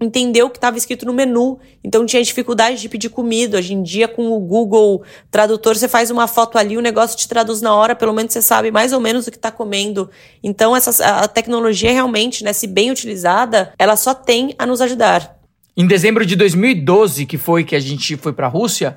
entender 0.00 0.42
o 0.42 0.48
que 0.48 0.56
estava 0.56 0.78
escrito 0.78 1.04
no 1.04 1.12
menu. 1.12 1.58
Então 1.84 2.06
tinha 2.06 2.22
dificuldade 2.22 2.80
de 2.80 2.88
pedir 2.88 3.10
comida. 3.10 3.58
Hoje 3.58 3.74
em 3.74 3.82
dia, 3.82 4.08
com 4.08 4.32
o 4.32 4.40
Google 4.40 5.02
Tradutor, 5.30 5.76
você 5.76 5.86
faz 5.86 6.10
uma 6.10 6.26
foto 6.26 6.56
ali, 6.56 6.78
o 6.78 6.80
negócio 6.80 7.18
te 7.18 7.28
traduz 7.28 7.60
na 7.60 7.74
hora, 7.74 7.94
pelo 7.94 8.14
menos 8.14 8.32
você 8.32 8.40
sabe 8.40 8.70
mais 8.70 8.94
ou 8.94 9.00
menos 9.00 9.26
o 9.26 9.30
que 9.30 9.36
está 9.36 9.50
comendo. 9.50 10.08
Então, 10.42 10.74
essa, 10.74 11.18
a 11.18 11.28
tecnologia 11.28 11.92
realmente, 11.92 12.42
né, 12.42 12.54
se 12.54 12.66
bem 12.66 12.90
utilizada, 12.90 13.74
ela 13.78 13.94
só 13.94 14.14
tem 14.14 14.54
a 14.58 14.64
nos 14.64 14.80
ajudar. 14.80 15.36
Em 15.76 15.86
dezembro 15.86 16.24
de 16.24 16.34
2012, 16.34 17.26
que 17.26 17.36
foi 17.36 17.62
que 17.62 17.76
a 17.76 17.80
gente 17.80 18.16
foi 18.16 18.32
para 18.32 18.46
a 18.46 18.50
Rússia, 18.50 18.96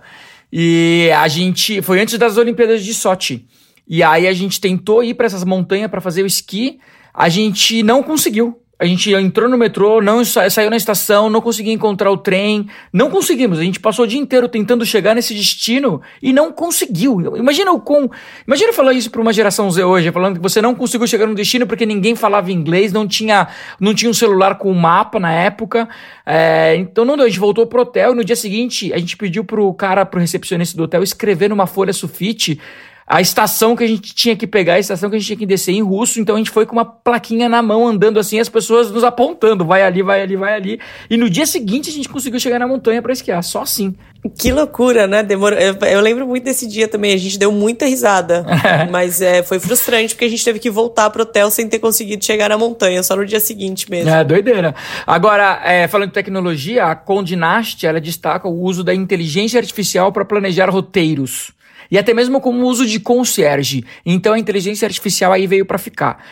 e 0.54 1.12
a 1.18 1.28
gente 1.28 1.82
foi 1.82 2.00
antes 2.00 2.18
das 2.18 2.38
Olimpíadas 2.38 2.82
de 2.82 2.94
Sochi. 2.94 3.46
E 3.88 4.02
aí 4.02 4.28
a 4.28 4.34
gente 4.34 4.60
tentou 4.60 5.04
ir 5.04 5.14
para 5.14 5.26
essas 5.26 5.44
montanhas 5.44 5.90
para 5.90 6.02
fazer 6.02 6.24
o 6.24 6.28
esqui, 6.28 6.80
a 7.14 7.30
gente 7.30 7.84
não 7.84 8.02
conseguiu. 8.04 8.60
A 8.78 8.86
gente 8.86 9.10
entrou 9.14 9.48
no 9.48 9.58
metrô, 9.58 10.02
não 10.02 10.26
saiu 10.26 10.70
na 10.70 10.76
estação, 10.76 11.30
não 11.30 11.40
conseguia 11.40 11.72
encontrar 11.72 12.12
o 12.12 12.18
trem, 12.18 12.68
não 12.92 13.10
conseguimos. 13.10 13.58
A 13.58 13.64
gente 13.64 13.80
passou 13.80 14.04
o 14.04 14.08
dia 14.08 14.20
inteiro 14.20 14.50
tentando 14.50 14.86
chegar 14.86 15.16
nesse 15.16 15.34
destino 15.34 16.02
e 16.22 16.34
não 16.34 16.52
conseguiu. 16.52 17.38
Imagina 17.38 17.72
o 17.72 17.80
com, 17.80 18.10
imagina 18.46 18.74
falar 18.74 18.92
isso 18.92 19.10
para 19.10 19.22
uma 19.22 19.32
geração 19.32 19.72
Z 19.72 19.82
hoje, 19.82 20.12
falando 20.12 20.36
que 20.36 20.42
você 20.42 20.62
não 20.62 20.76
conseguiu 20.76 21.08
chegar 21.08 21.26
no 21.26 21.34
destino 21.34 21.66
porque 21.66 21.86
ninguém 21.86 22.16
falava 22.16 22.52
inglês, 22.52 22.92
não 22.92 23.08
tinha, 23.08 23.48
não 23.80 23.94
tinha 23.94 24.12
um 24.12 24.14
celular 24.14 24.58
com 24.58 24.74
mapa 24.74 25.22
na 25.22 25.32
época. 25.32 25.88
É, 26.26 26.76
então 26.76 27.06
não 27.06 27.16
deu. 27.16 27.26
A 27.26 27.30
gente 27.30 27.40
voltou 27.40 27.66
pro 27.66 27.82
hotel 27.82 28.12
e 28.12 28.16
no 28.16 28.26
dia 28.26 28.36
seguinte 28.36 28.92
a 28.92 28.98
gente 28.98 29.16
pediu 29.16 29.46
pro 29.46 29.74
cara, 29.74 30.06
pro 30.06 30.20
recepcionista 30.20 30.76
do 30.76 30.84
hotel, 30.84 31.02
escrever 31.02 31.50
numa 31.50 31.66
folha 31.66 31.94
sulfite 31.94 32.60
a 33.08 33.22
estação 33.22 33.76
que 33.76 33.84
a 33.84 33.88
gente 33.88 34.16
tinha 34.16 34.36
que 34.36 34.48
pegar, 34.48 34.74
a 34.74 34.80
estação 34.80 35.10
que 35.10 35.16
a 35.16 35.20
gente 35.20 35.28
tinha 35.28 35.38
que 35.38 35.46
descer 35.46 35.74
em 35.74 35.82
russo, 35.84 36.20
então 36.20 36.36
a 36.36 36.38
gente 36.40 36.50
foi 36.50 36.66
com 36.66 36.74
uma 36.74 36.86
plaquinha 36.86 37.48
na 37.48 37.62
mão, 37.62 37.88
andando 37.88 38.20
assim, 38.20 38.40
as 38.40 38.50
pessoas 38.50 38.90
nos 38.90 39.04
apontando, 39.04 39.64
vai 39.64 39.84
ali, 39.84 40.02
vai 40.02 40.24
ali, 40.24 40.36
vai 40.36 40.56
ali. 40.56 40.80
E 41.08 41.16
no 41.16 41.30
dia 41.30 41.46
seguinte 41.46 41.90
a 41.90 41.94
gente 41.94 42.10
conseguiu 42.10 42.40
chegar 42.40 42.58
na 42.58 42.68
montanha 42.68 43.04
para 43.04 43.14
esquiar, 43.14 43.44
só 43.44 43.62
assim. 43.62 43.94
Que 44.40 44.52
loucura, 44.52 45.06
né? 45.06 45.22
Demorou. 45.22 45.60
Eu, 45.60 45.76
eu, 45.76 46.02
lembro 46.02 46.26
muito 46.26 46.46
desse 46.46 46.68
dia 46.68 46.88
também, 46.88 47.14
a 47.14 47.18
gente 47.18 47.38
deu 47.38 47.52
muita 47.52 47.86
risada, 47.86 48.44
mas 48.90 49.22
é, 49.22 49.44
foi 49.44 49.60
frustrante 49.60 50.16
porque 50.16 50.26
a 50.26 50.30
gente 50.30 50.44
teve 50.44 50.58
que 50.58 50.72
voltar 50.72 51.12
pro 51.12 51.22
hotel 51.22 51.52
sem 51.52 51.70
ter 51.70 51.78
conseguido 51.78 52.26
chegar 52.26 52.50
na 52.50 52.58
montanha, 52.58 53.04
só 53.04 53.16
no 53.16 53.24
dia 53.24 53.40
seguinte 53.40 53.88
mesmo. 53.88 54.10
É, 54.10 54.24
doideira. 54.24 54.74
Agora, 55.06 55.62
é, 55.64 55.88
falando 55.88 56.08
de 56.08 56.16
tecnologia, 56.16 56.86
a 56.86 56.96
Condé 56.96 57.36
Nast, 57.36 57.86
ela 57.86 58.02
destaca 58.02 58.48
o 58.48 58.64
uso 58.64 58.84
da 58.84 58.96
inteligência 58.96 59.60
artificial 59.60 60.12
para 60.12 60.26
planejar 60.26 60.72
roteiros 60.72 61.54
e 61.90 61.98
até 61.98 62.14
mesmo 62.14 62.42
como 62.42 62.66
uso 62.66 62.86
de 62.86 63.00
concierge. 63.00 63.84
Então 64.06 64.34
a 64.34 64.40
inteligência 64.40 64.86
artificial 64.86 65.32
aí 65.32 65.48
veio 65.48 65.66
para 65.66 65.78
ficar. 65.78 66.24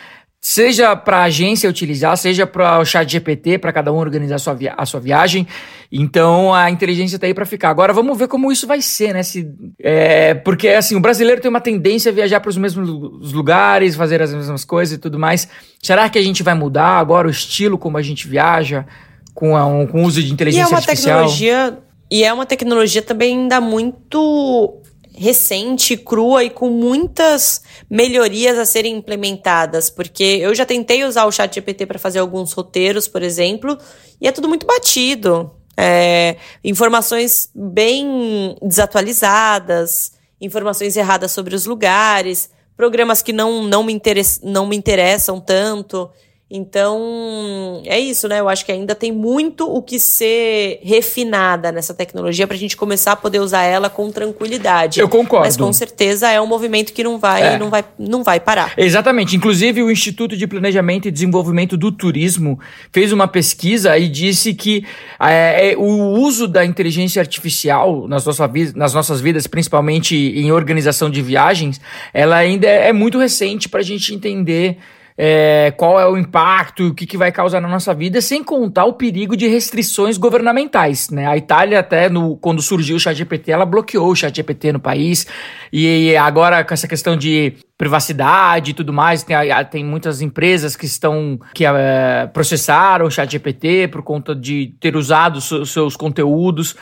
Seja 0.46 0.94
para 0.94 1.20
a 1.20 1.22
agência 1.22 1.70
utilizar, 1.70 2.14
seja 2.18 2.46
para 2.46 2.78
o 2.78 2.84
chat 2.84 3.10
GPT, 3.10 3.56
para 3.56 3.72
cada 3.72 3.90
um 3.90 3.96
organizar 3.96 4.34
a 4.34 4.38
sua, 4.38 4.54
a 4.76 4.84
sua 4.84 5.00
viagem. 5.00 5.46
Então 5.90 6.52
a 6.52 6.70
inteligência 6.70 7.16
está 7.16 7.26
aí 7.26 7.32
para 7.32 7.46
ficar. 7.46 7.70
Agora 7.70 7.94
vamos 7.94 8.18
ver 8.18 8.28
como 8.28 8.52
isso 8.52 8.66
vai 8.66 8.82
ser, 8.82 9.14
né? 9.14 9.22
Se, 9.22 9.48
é, 9.80 10.34
porque 10.34 10.68
assim, 10.68 10.96
o 10.96 11.00
brasileiro 11.00 11.40
tem 11.40 11.48
uma 11.48 11.62
tendência 11.62 12.12
a 12.12 12.14
viajar 12.14 12.40
para 12.40 12.50
os 12.50 12.58
mesmos 12.58 13.32
lugares, 13.32 13.96
fazer 13.96 14.20
as 14.20 14.34
mesmas 14.34 14.66
coisas 14.66 14.98
e 14.98 14.98
tudo 14.98 15.18
mais. 15.18 15.48
Será 15.82 16.10
que 16.10 16.18
a 16.18 16.22
gente 16.22 16.42
vai 16.42 16.52
mudar 16.52 16.98
agora 16.98 17.26
o 17.26 17.30
estilo 17.30 17.78
como 17.78 17.96
a 17.96 18.02
gente 18.02 18.28
viaja 18.28 18.84
com, 19.32 19.56
a, 19.56 19.64
um, 19.64 19.86
com 19.86 20.02
o 20.02 20.06
uso 20.06 20.22
de 20.22 20.30
inteligência 20.30 20.66
e 20.66 20.66
é 20.66 20.68
uma 20.68 20.76
artificial? 20.76 21.20
Tecnologia, 21.20 21.78
e 22.10 22.22
é 22.22 22.30
uma 22.30 22.44
tecnologia 22.44 23.00
também 23.00 23.38
ainda 23.38 23.62
muito 23.62 24.78
recente, 25.16 25.96
crua 25.96 26.44
e 26.44 26.50
com 26.50 26.68
muitas 26.68 27.62
melhorias 27.88 28.58
a 28.58 28.64
serem 28.64 28.96
implementadas, 28.96 29.88
porque 29.88 30.24
eu 30.40 30.54
já 30.54 30.66
tentei 30.66 31.04
usar 31.04 31.24
o 31.26 31.32
chat 31.32 31.54
GPT 31.54 31.86
para 31.86 31.98
fazer 31.98 32.18
alguns 32.18 32.52
roteiros, 32.52 33.06
por 33.06 33.22
exemplo, 33.22 33.78
e 34.20 34.26
é 34.26 34.32
tudo 34.32 34.48
muito 34.48 34.66
batido. 34.66 35.50
É, 35.76 36.36
informações 36.62 37.50
bem 37.54 38.56
desatualizadas, 38.62 40.12
informações 40.40 40.96
erradas 40.96 41.32
sobre 41.32 41.54
os 41.54 41.66
lugares, 41.66 42.50
programas 42.76 43.22
que 43.22 43.32
não, 43.32 43.64
não, 43.64 43.82
me, 43.82 43.92
interess, 43.92 44.40
não 44.42 44.66
me 44.66 44.76
interessam 44.76 45.40
tanto. 45.40 46.10
Então, 46.50 47.82
é 47.86 47.98
isso, 47.98 48.28
né? 48.28 48.38
Eu 48.38 48.48
acho 48.50 48.66
que 48.66 48.70
ainda 48.70 48.94
tem 48.94 49.10
muito 49.10 49.66
o 49.66 49.80
que 49.80 49.98
ser 49.98 50.78
refinada 50.82 51.72
nessa 51.72 51.94
tecnologia 51.94 52.46
para 52.46 52.54
a 52.54 52.58
gente 52.58 52.76
começar 52.76 53.12
a 53.12 53.16
poder 53.16 53.40
usar 53.40 53.62
ela 53.62 53.88
com 53.88 54.10
tranquilidade. 54.12 55.00
Eu 55.00 55.08
concordo. 55.08 55.46
Mas 55.46 55.56
com 55.56 55.72
certeza 55.72 56.30
é 56.30 56.38
um 56.38 56.46
movimento 56.46 56.92
que 56.92 57.02
não 57.02 57.18
vai, 57.18 57.54
é. 57.54 57.58
não 57.58 57.70
vai, 57.70 57.84
não 57.98 58.22
vai 58.22 58.38
parar. 58.38 58.74
Exatamente. 58.76 59.34
Inclusive, 59.34 59.82
o 59.82 59.90
Instituto 59.90 60.36
de 60.36 60.46
Planejamento 60.46 61.08
e 61.08 61.10
Desenvolvimento 61.10 61.78
do 61.78 61.90
Turismo 61.90 62.60
fez 62.92 63.10
uma 63.10 63.26
pesquisa 63.26 63.96
e 63.98 64.06
disse 64.06 64.52
que 64.52 64.84
é, 65.18 65.74
o 65.78 66.12
uso 66.20 66.46
da 66.46 66.64
inteligência 66.64 67.20
artificial 67.20 68.06
nas, 68.06 68.26
nossa, 68.26 68.50
nas 68.76 68.92
nossas 68.92 69.18
vidas, 69.18 69.46
principalmente 69.46 70.14
em 70.14 70.52
organização 70.52 71.08
de 71.10 71.22
viagens, 71.22 71.80
ela 72.12 72.36
ainda 72.36 72.66
é, 72.66 72.90
é 72.90 72.92
muito 72.92 73.18
recente 73.18 73.66
para 73.66 73.80
a 73.80 73.84
gente 73.84 74.14
entender 74.14 74.76
é, 75.16 75.72
qual 75.76 75.98
é 76.00 76.06
o 76.08 76.18
impacto, 76.18 76.88
o 76.88 76.94
que, 76.94 77.06
que 77.06 77.16
vai 77.16 77.30
causar 77.30 77.60
na 77.60 77.68
nossa 77.68 77.94
vida, 77.94 78.20
sem 78.20 78.42
contar 78.42 78.84
o 78.84 78.94
perigo 78.94 79.36
de 79.36 79.46
restrições 79.46 80.18
governamentais. 80.18 81.08
Né? 81.10 81.26
A 81.26 81.36
Itália, 81.36 81.80
até 81.80 82.08
no, 82.08 82.36
quando 82.36 82.60
surgiu 82.60 82.96
o 82.96 83.00
ChatGPT, 83.00 83.52
ela 83.52 83.64
bloqueou 83.64 84.10
o 84.10 84.16
ChatGPT 84.16 84.72
no 84.72 84.80
país, 84.80 85.26
e 85.72 86.16
agora 86.16 86.64
com 86.64 86.74
essa 86.74 86.88
questão 86.88 87.16
de 87.16 87.54
privacidade 87.78 88.72
e 88.72 88.74
tudo 88.74 88.92
mais, 88.92 89.22
tem, 89.22 89.36
tem 89.70 89.84
muitas 89.84 90.20
empresas 90.20 90.74
que 90.74 90.86
estão 90.86 91.38
que 91.54 91.64
é, 91.64 92.28
processaram 92.32 93.06
o 93.06 93.10
ChatGPT 93.10 93.88
por 93.88 94.02
conta 94.02 94.34
de 94.34 94.74
ter 94.80 94.96
usado 94.96 95.40
seus 95.40 95.96
conteúdos 95.96 96.76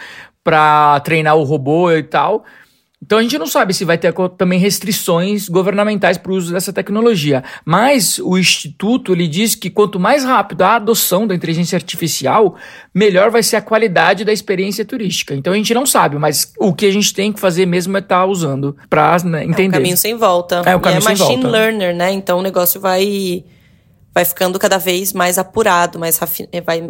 para 0.45 1.01
treinar 1.01 1.37
o 1.37 1.45
robô 1.45 1.91
e 1.93 2.03
tal. 2.03 2.45
Então 3.05 3.19
a 3.19 3.23
gente 3.23 3.37
não 3.37 3.49
sabe 3.49 3.75
se 3.75 3.85
vai 3.85 3.99
ter 3.99 4.15
também 4.39 4.61
restrições 4.61 5.49
governamentais 5.49 6.17
para 6.17 6.31
o 6.31 6.37
uso 6.37 6.53
dessa 6.53 6.73
tecnologia. 6.73 7.43
Mas 7.65 8.21
o 8.21 8.39
Instituto 8.39 9.13
ele 9.13 9.27
diz 9.27 9.57
que 9.57 9.69
quanto 9.69 9.99
mais 9.99 10.25
rápido 10.25 10.63
a 10.63 10.77
adoção 10.77 11.27
da 11.27 11.35
inteligência 11.35 11.75
artificial, 11.75 12.55
melhor 12.95 13.31
vai 13.31 13.43
ser 13.43 13.57
a 13.57 13.61
qualidade 13.61 14.25
da 14.25 14.33
experiência 14.33 14.85
turística. 14.85 15.35
Então 15.35 15.53
a 15.53 15.57
gente 15.57 15.75
não 15.75 15.85
sabe, 15.85 16.17
mas 16.17 16.53
o 16.57 16.73
que 16.73 16.87
a 16.87 16.93
gente 16.93 17.13
tem 17.13 17.33
que 17.33 17.41
fazer 17.41 17.67
mesmo 17.67 17.97
é 17.97 18.01
estar 18.01 18.21
tá 18.21 18.27
usando 18.27 18.77
para 18.89 19.19
né, 19.25 19.45
entender. 19.45 19.65
É 19.65 19.69
um 19.69 19.71
caminho 19.73 19.97
sem 19.97 20.17
volta. 20.17 20.63
É 20.65 20.77
um 20.77 20.81
caminho 20.81 21.03
e 21.03 21.13
é 21.13 21.17
sem 21.17 21.27
machine 21.27 21.45
learner, 21.45 21.97
né? 21.97 22.13
Então 22.13 22.39
o 22.39 22.43
negócio 22.43 22.81
vai 22.81 23.45
vai 24.15 24.25
ficando 24.25 24.59
cada 24.59 24.79
vez 24.79 25.13
mais 25.13 25.39
apurado, 25.39 25.99
mais 25.99 26.21
eh, 26.53 26.61
vai, 26.61 26.83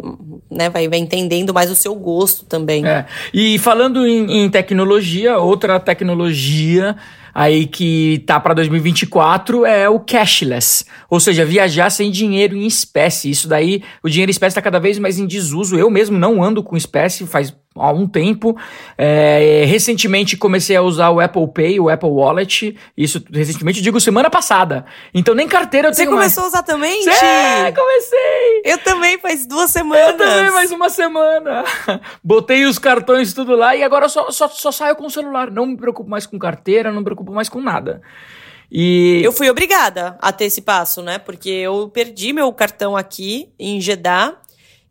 né, 0.51 0.69
vai, 0.69 0.87
vai 0.87 0.99
entendendo 0.99 1.53
mais 1.53 1.71
o 1.71 1.75
seu 1.75 1.95
gosto 1.95 2.45
também. 2.45 2.85
É. 2.85 3.05
E 3.33 3.57
falando 3.59 4.05
em, 4.05 4.43
em 4.43 4.49
tecnologia, 4.49 5.37
outra 5.37 5.79
tecnologia 5.79 6.95
aí 7.33 7.65
que 7.65 8.23
tá 8.27 8.39
para 8.39 8.53
2024 8.53 9.65
é 9.65 9.89
o 9.89 9.99
cashless, 9.99 10.85
ou 11.09 11.19
seja, 11.19 11.43
viajar 11.43 11.89
sem 11.89 12.11
dinheiro 12.11 12.55
em 12.55 12.67
espécie. 12.67 13.29
Isso 13.29 13.47
daí, 13.47 13.81
o 14.03 14.09
dinheiro 14.09 14.29
em 14.29 14.31
espécie 14.33 14.51
está 14.51 14.61
cada 14.61 14.79
vez 14.79 14.99
mais 14.99 15.17
em 15.17 15.25
desuso. 15.25 15.77
Eu 15.77 15.89
mesmo 15.89 16.17
não 16.17 16.43
ando 16.43 16.61
com 16.61 16.77
espécie 16.77 17.25
faz 17.25 17.53
há 17.75 17.91
um 17.91 18.07
tempo. 18.07 18.57
É, 18.97 19.63
recentemente 19.65 20.37
comecei 20.37 20.75
a 20.75 20.81
usar 20.81 21.09
o 21.09 21.19
Apple 21.19 21.47
Pay, 21.47 21.79
o 21.79 21.89
Apple 21.89 22.09
Wallet. 22.09 22.77
Isso 22.97 23.23
recentemente, 23.31 23.81
digo 23.81 23.99
semana 23.99 24.29
passada. 24.29 24.85
Então 25.13 25.33
nem 25.33 25.47
carteira 25.47 25.89
eu 25.89 25.93
Você 25.93 26.03
tenho 26.03 26.11
começou 26.15 26.43
mais. 26.43 26.53
a 26.53 26.57
usar 26.59 26.63
também, 26.63 27.07
É, 27.07 27.71
comecei! 27.71 28.61
Eu 28.65 28.77
também, 28.79 29.17
faz 29.19 29.45
duas 29.45 29.69
semanas. 29.69 30.09
Eu 30.09 30.17
também, 30.17 30.51
mais 30.51 30.71
uma 30.71 30.89
semana. 30.89 31.63
Botei 32.23 32.65
os 32.65 32.77
cartões 32.79 33.33
tudo 33.33 33.55
lá 33.55 33.75
e 33.75 33.83
agora 33.83 34.07
só, 34.09 34.31
só, 34.31 34.47
só 34.47 34.71
saio 34.71 34.95
com 34.95 35.05
o 35.05 35.11
celular. 35.11 35.51
Não 35.51 35.65
me 35.65 35.77
preocupo 35.77 36.09
mais 36.09 36.25
com 36.25 36.37
carteira, 36.39 36.91
não 36.91 36.99
me 36.99 37.05
preocupo 37.05 37.31
mais 37.31 37.49
com 37.49 37.61
nada. 37.61 38.01
E... 38.75 39.21
Eu 39.23 39.31
fui 39.31 39.49
obrigada 39.49 40.17
a 40.19 40.31
ter 40.31 40.45
esse 40.45 40.61
passo, 40.61 41.03
né? 41.03 41.19
Porque 41.19 41.49
eu 41.49 41.89
perdi 41.89 42.33
meu 42.33 42.51
cartão 42.51 42.97
aqui 42.97 43.49
em 43.59 43.79
Jeddah 43.79 44.35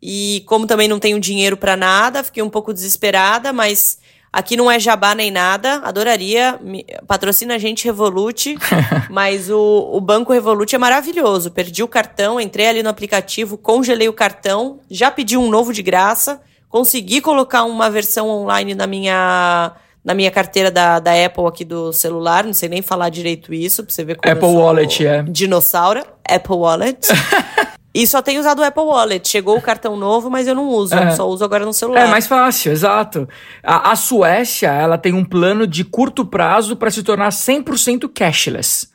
e 0.05 0.43
como 0.45 0.67
também 0.67 0.89
não 0.89 0.99
tenho 0.99 1.17
dinheiro 1.17 1.55
para 1.55 1.77
nada, 1.77 2.25
fiquei 2.25 2.43
um 2.43 2.49
pouco 2.49 2.73
desesperada, 2.73 3.53
mas 3.53 3.97
Aqui 4.33 4.57
não 4.57 4.71
é 4.71 4.79
jabá 4.79 5.13
nem 5.13 5.29
nada, 5.29 5.75
adoraria. 5.83 6.57
Me, 6.59 6.83
patrocina 7.05 7.53
a 7.53 7.57
gente, 7.59 7.85
Revolut. 7.85 8.57
mas 9.07 9.47
o, 9.47 9.91
o 9.93 10.01
Banco 10.01 10.33
Revolut 10.33 10.73
é 10.73 10.79
maravilhoso. 10.79 11.51
Perdi 11.51 11.83
o 11.83 11.87
cartão, 11.87 12.41
entrei 12.41 12.65
ali 12.65 12.81
no 12.81 12.89
aplicativo, 12.89 13.59
congelei 13.59 14.09
o 14.09 14.13
cartão, 14.13 14.79
já 14.89 15.11
pedi 15.11 15.37
um 15.37 15.51
novo 15.51 15.71
de 15.71 15.83
graça, 15.83 16.41
consegui 16.67 17.21
colocar 17.21 17.63
uma 17.63 17.91
versão 17.91 18.27
online 18.27 18.73
na 18.73 18.87
minha 18.87 19.71
na 20.03 20.15
minha 20.15 20.31
carteira 20.31 20.71
da, 20.71 20.99
da 20.99 21.13
Apple 21.13 21.45
aqui 21.45 21.63
do 21.63 21.93
celular, 21.93 22.43
não 22.43 22.53
sei 22.53 22.67
nem 22.67 22.81
falar 22.81 23.09
direito 23.09 23.53
isso, 23.53 23.83
pra 23.83 23.93
você 23.93 24.03
ver 24.03 24.17
como 24.17 24.33
Apple 24.33 24.47
Wallet, 24.47 25.05
é. 25.05 25.23
Dinossauro, 25.23 26.03
Apple 26.27 26.55
Wallet. 26.55 27.07
E 27.93 28.07
só 28.07 28.21
tenho 28.21 28.39
usado 28.39 28.59
o 28.59 28.63
Apple 28.63 28.83
Wallet. 28.83 29.27
Chegou 29.27 29.55
o 29.57 29.61
cartão 29.61 29.95
novo, 29.95 30.29
mas 30.29 30.47
eu 30.47 30.55
não 30.55 30.67
uso. 30.67 30.95
É. 30.95 31.11
Só 31.11 31.29
uso 31.29 31.45
agora 31.45 31.65
no 31.65 31.73
celular. 31.73 32.01
É 32.01 32.07
mais 32.07 32.25
fácil, 32.25 32.71
exato. 32.71 33.29
A, 33.61 33.91
a 33.91 33.95
Suécia, 33.95 34.71
ela 34.71 34.97
tem 34.97 35.13
um 35.13 35.23
plano 35.23 35.67
de 35.67 35.83
curto 35.83 36.25
prazo 36.25 36.75
para 36.75 36.89
se 36.89 37.03
tornar 37.03 37.29
100% 37.29 38.09
cashless. 38.13 38.91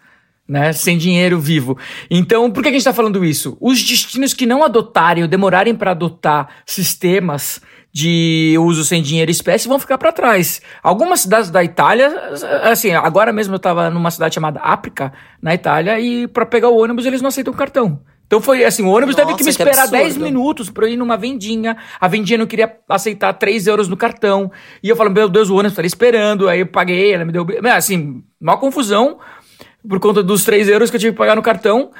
Né, 0.49 0.73
sem 0.73 0.97
dinheiro 0.97 1.39
vivo. 1.39 1.77
Então, 2.11 2.51
por 2.51 2.63
que 2.63 2.71
a 2.71 2.73
gente 2.73 2.81
está 2.81 2.95
falando 2.95 3.23
isso? 3.23 3.59
Os 3.61 3.83
destinos 3.83 4.33
que 4.33 4.47
não 4.47 4.65
adotarem 4.65 5.23
ou 5.23 5.29
demorarem 5.29 5.75
para 5.75 5.91
adotar 5.91 6.49
sistemas 6.65 7.61
de 7.93 8.57
uso 8.59 8.83
sem 8.83 9.03
dinheiro 9.03 9.31
espécie 9.31 9.69
vão 9.69 9.79
ficar 9.79 9.99
para 9.99 10.11
trás. 10.11 10.63
Algumas 10.83 11.21
cidades 11.21 11.51
da 11.51 11.63
Itália, 11.63 12.33
assim, 12.63 12.93
agora 12.93 13.31
mesmo 13.31 13.55
eu 13.55 13.59
estava 13.59 13.91
numa 13.91 14.11
cidade 14.11 14.37
chamada 14.37 14.59
Áprica, 14.61 15.13
na 15.43 15.55
Itália, 15.55 16.01
e 16.01 16.27
para 16.27 16.47
pegar 16.47 16.71
o 16.71 16.83
ônibus 16.83 17.05
eles 17.05 17.21
não 17.21 17.29
aceitam 17.29 17.53
cartão. 17.53 18.01
Então 18.29 18.43
foi 18.43 18.63
assim, 18.63 18.83
o 18.83 18.91
ônibus 18.91 19.17
Nossa, 19.17 19.27
teve 19.27 19.39
que 19.39 19.43
me 19.43 19.51
esperar 19.51 19.87
que 19.87 19.93
10 19.93 20.19
minutos 20.19 20.69
para 20.69 20.85
eu 20.85 20.93
ir 20.93 20.97
numa 20.99 21.17
vendinha. 21.17 21.79
A 21.99 22.07
vendinha 22.07 22.37
não 22.37 22.47
queria 22.47 22.77
aceitar 22.87 23.33
3 23.33 23.67
euros 23.67 23.89
no 23.89 23.97
cartão. 23.97 24.53
E 24.83 24.89
eu 24.91 24.95
falo, 24.97 25.11
meu 25.11 25.31
Deus, 25.31 25.49
o 25.49 25.57
ônibus 25.57 25.75
tá 25.75 25.83
esperando. 25.83 26.47
Aí 26.47 26.61
eu 26.61 26.67
paguei, 26.67 27.15
ela 27.15 27.25
me 27.25 27.33
deu. 27.33 27.47
Assim, 27.75 28.23
uma 28.39 28.59
confusão 28.59 29.19
por 29.89 29.99
conta 29.99 30.23
dos 30.23 30.45
3 30.45 30.69
euros 30.69 30.91
que 30.91 30.97
eu 30.97 31.01
tive 31.01 31.13
que 31.13 31.19
pagar 31.19 31.35
no 31.35 31.43
cartão. 31.43 31.91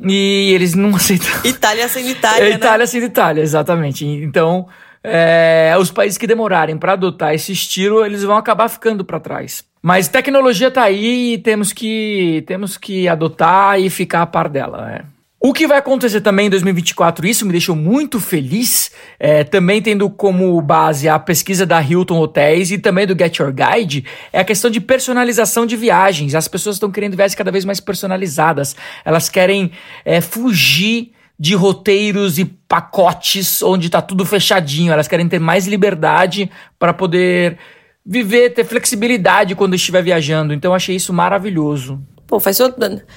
E 0.00 0.50
eles 0.52 0.74
não 0.74 0.90
aceitam. 0.96 1.30
Itália 1.44 1.88
sem 1.88 2.10
Itália. 2.10 2.44
É, 2.44 2.50
né? 2.50 2.56
Itália 2.56 2.86
sem 2.86 3.00
Itália, 3.00 3.42
exatamente. 3.42 4.04
Então, 4.04 4.66
é, 5.02 5.76
os 5.78 5.92
países 5.92 6.18
que 6.18 6.26
demorarem 6.26 6.76
para 6.76 6.94
adotar 6.94 7.34
esse 7.34 7.52
estilo, 7.52 8.04
eles 8.04 8.24
vão 8.24 8.36
acabar 8.36 8.68
ficando 8.68 9.04
para 9.04 9.20
trás. 9.20 9.64
Mas 9.80 10.08
tecnologia 10.08 10.72
tá 10.72 10.82
aí 10.82 11.34
e 11.34 11.38
temos 11.38 11.72
que, 11.72 12.42
temos 12.48 12.76
que 12.76 13.06
adotar 13.06 13.80
e 13.80 13.88
ficar 13.88 14.22
a 14.22 14.26
par 14.26 14.48
dela. 14.48 14.84
Né? 14.86 15.04
O 15.40 15.52
que 15.52 15.68
vai 15.68 15.78
acontecer 15.78 16.20
também 16.20 16.48
em 16.48 16.50
2024, 16.50 17.24
isso 17.24 17.46
me 17.46 17.52
deixou 17.52 17.76
muito 17.76 18.18
feliz, 18.18 18.90
é, 19.20 19.44
também 19.44 19.80
tendo 19.80 20.10
como 20.10 20.60
base 20.60 21.08
a 21.08 21.16
pesquisa 21.16 21.64
da 21.64 21.80
Hilton 21.80 22.18
Hotels 22.18 22.72
e 22.72 22.78
também 22.78 23.06
do 23.06 23.16
Get 23.16 23.36
Your 23.36 23.52
Guide, 23.52 24.04
é 24.32 24.40
a 24.40 24.44
questão 24.44 24.68
de 24.68 24.80
personalização 24.80 25.64
de 25.64 25.76
viagens. 25.76 26.34
As 26.34 26.48
pessoas 26.48 26.74
estão 26.74 26.90
querendo 26.90 27.14
viagens 27.14 27.36
cada 27.36 27.52
vez 27.52 27.64
mais 27.64 27.78
personalizadas, 27.78 28.74
elas 29.04 29.28
querem 29.28 29.70
é, 30.04 30.20
fugir 30.20 31.12
de 31.38 31.54
roteiros 31.54 32.36
e 32.36 32.44
pacotes 32.44 33.62
onde 33.62 33.86
está 33.86 34.02
tudo 34.02 34.26
fechadinho, 34.26 34.92
elas 34.92 35.06
querem 35.06 35.28
ter 35.28 35.38
mais 35.38 35.68
liberdade 35.68 36.50
para 36.80 36.92
poder 36.92 37.58
viver, 38.04 38.50
ter 38.50 38.64
flexibilidade 38.64 39.54
quando 39.54 39.76
estiver 39.76 40.02
viajando. 40.02 40.52
Então 40.52 40.74
achei 40.74 40.96
isso 40.96 41.12
maravilhoso. 41.12 42.02
Pô, 42.28 42.38
faz 42.38 42.58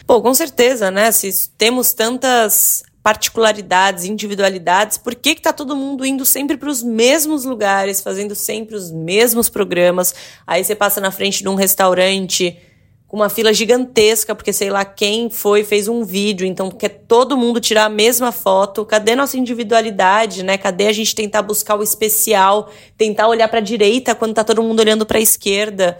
Pô, 0.07 0.21
com 0.21 0.33
certeza, 0.33 0.89
né? 0.89 1.11
Se 1.11 1.49
temos 1.57 1.91
tantas 1.91 2.81
particularidades, 3.03 4.05
individualidades, 4.05 4.97
por 4.97 5.15
que 5.15 5.35
que 5.35 5.41
tá 5.41 5.51
todo 5.51 5.75
mundo 5.75 6.05
indo 6.05 6.23
sempre 6.23 6.55
para 6.55 6.69
os 6.69 6.81
mesmos 6.81 7.43
lugares, 7.43 7.99
fazendo 7.99 8.33
sempre 8.33 8.73
os 8.73 8.89
mesmos 8.89 9.49
programas? 9.49 10.15
Aí 10.47 10.63
você 10.63 10.73
passa 10.73 11.01
na 11.01 11.11
frente 11.11 11.43
de 11.43 11.49
um 11.49 11.55
restaurante 11.55 12.57
com 13.05 13.17
uma 13.17 13.27
fila 13.27 13.53
gigantesca, 13.53 14.33
porque 14.33 14.53
sei 14.53 14.69
lá 14.69 14.85
quem 14.85 15.29
foi, 15.29 15.65
fez 15.65 15.89
um 15.89 16.05
vídeo, 16.05 16.47
então 16.47 16.71
quer 16.71 17.03
todo 17.05 17.35
mundo 17.35 17.59
tirar 17.59 17.83
a 17.83 17.89
mesma 17.89 18.31
foto. 18.31 18.85
Cadê 18.85 19.13
nossa 19.13 19.37
individualidade, 19.37 20.41
né? 20.41 20.57
Cadê 20.57 20.87
a 20.87 20.93
gente 20.93 21.13
tentar 21.13 21.41
buscar 21.41 21.75
o 21.75 21.83
especial, 21.83 22.71
tentar 22.97 23.27
olhar 23.27 23.49
para 23.49 23.59
a 23.59 23.61
direita 23.61 24.15
quando 24.15 24.35
tá 24.35 24.45
todo 24.45 24.63
mundo 24.63 24.79
olhando 24.79 25.05
para 25.05 25.17
a 25.17 25.21
esquerda? 25.21 25.99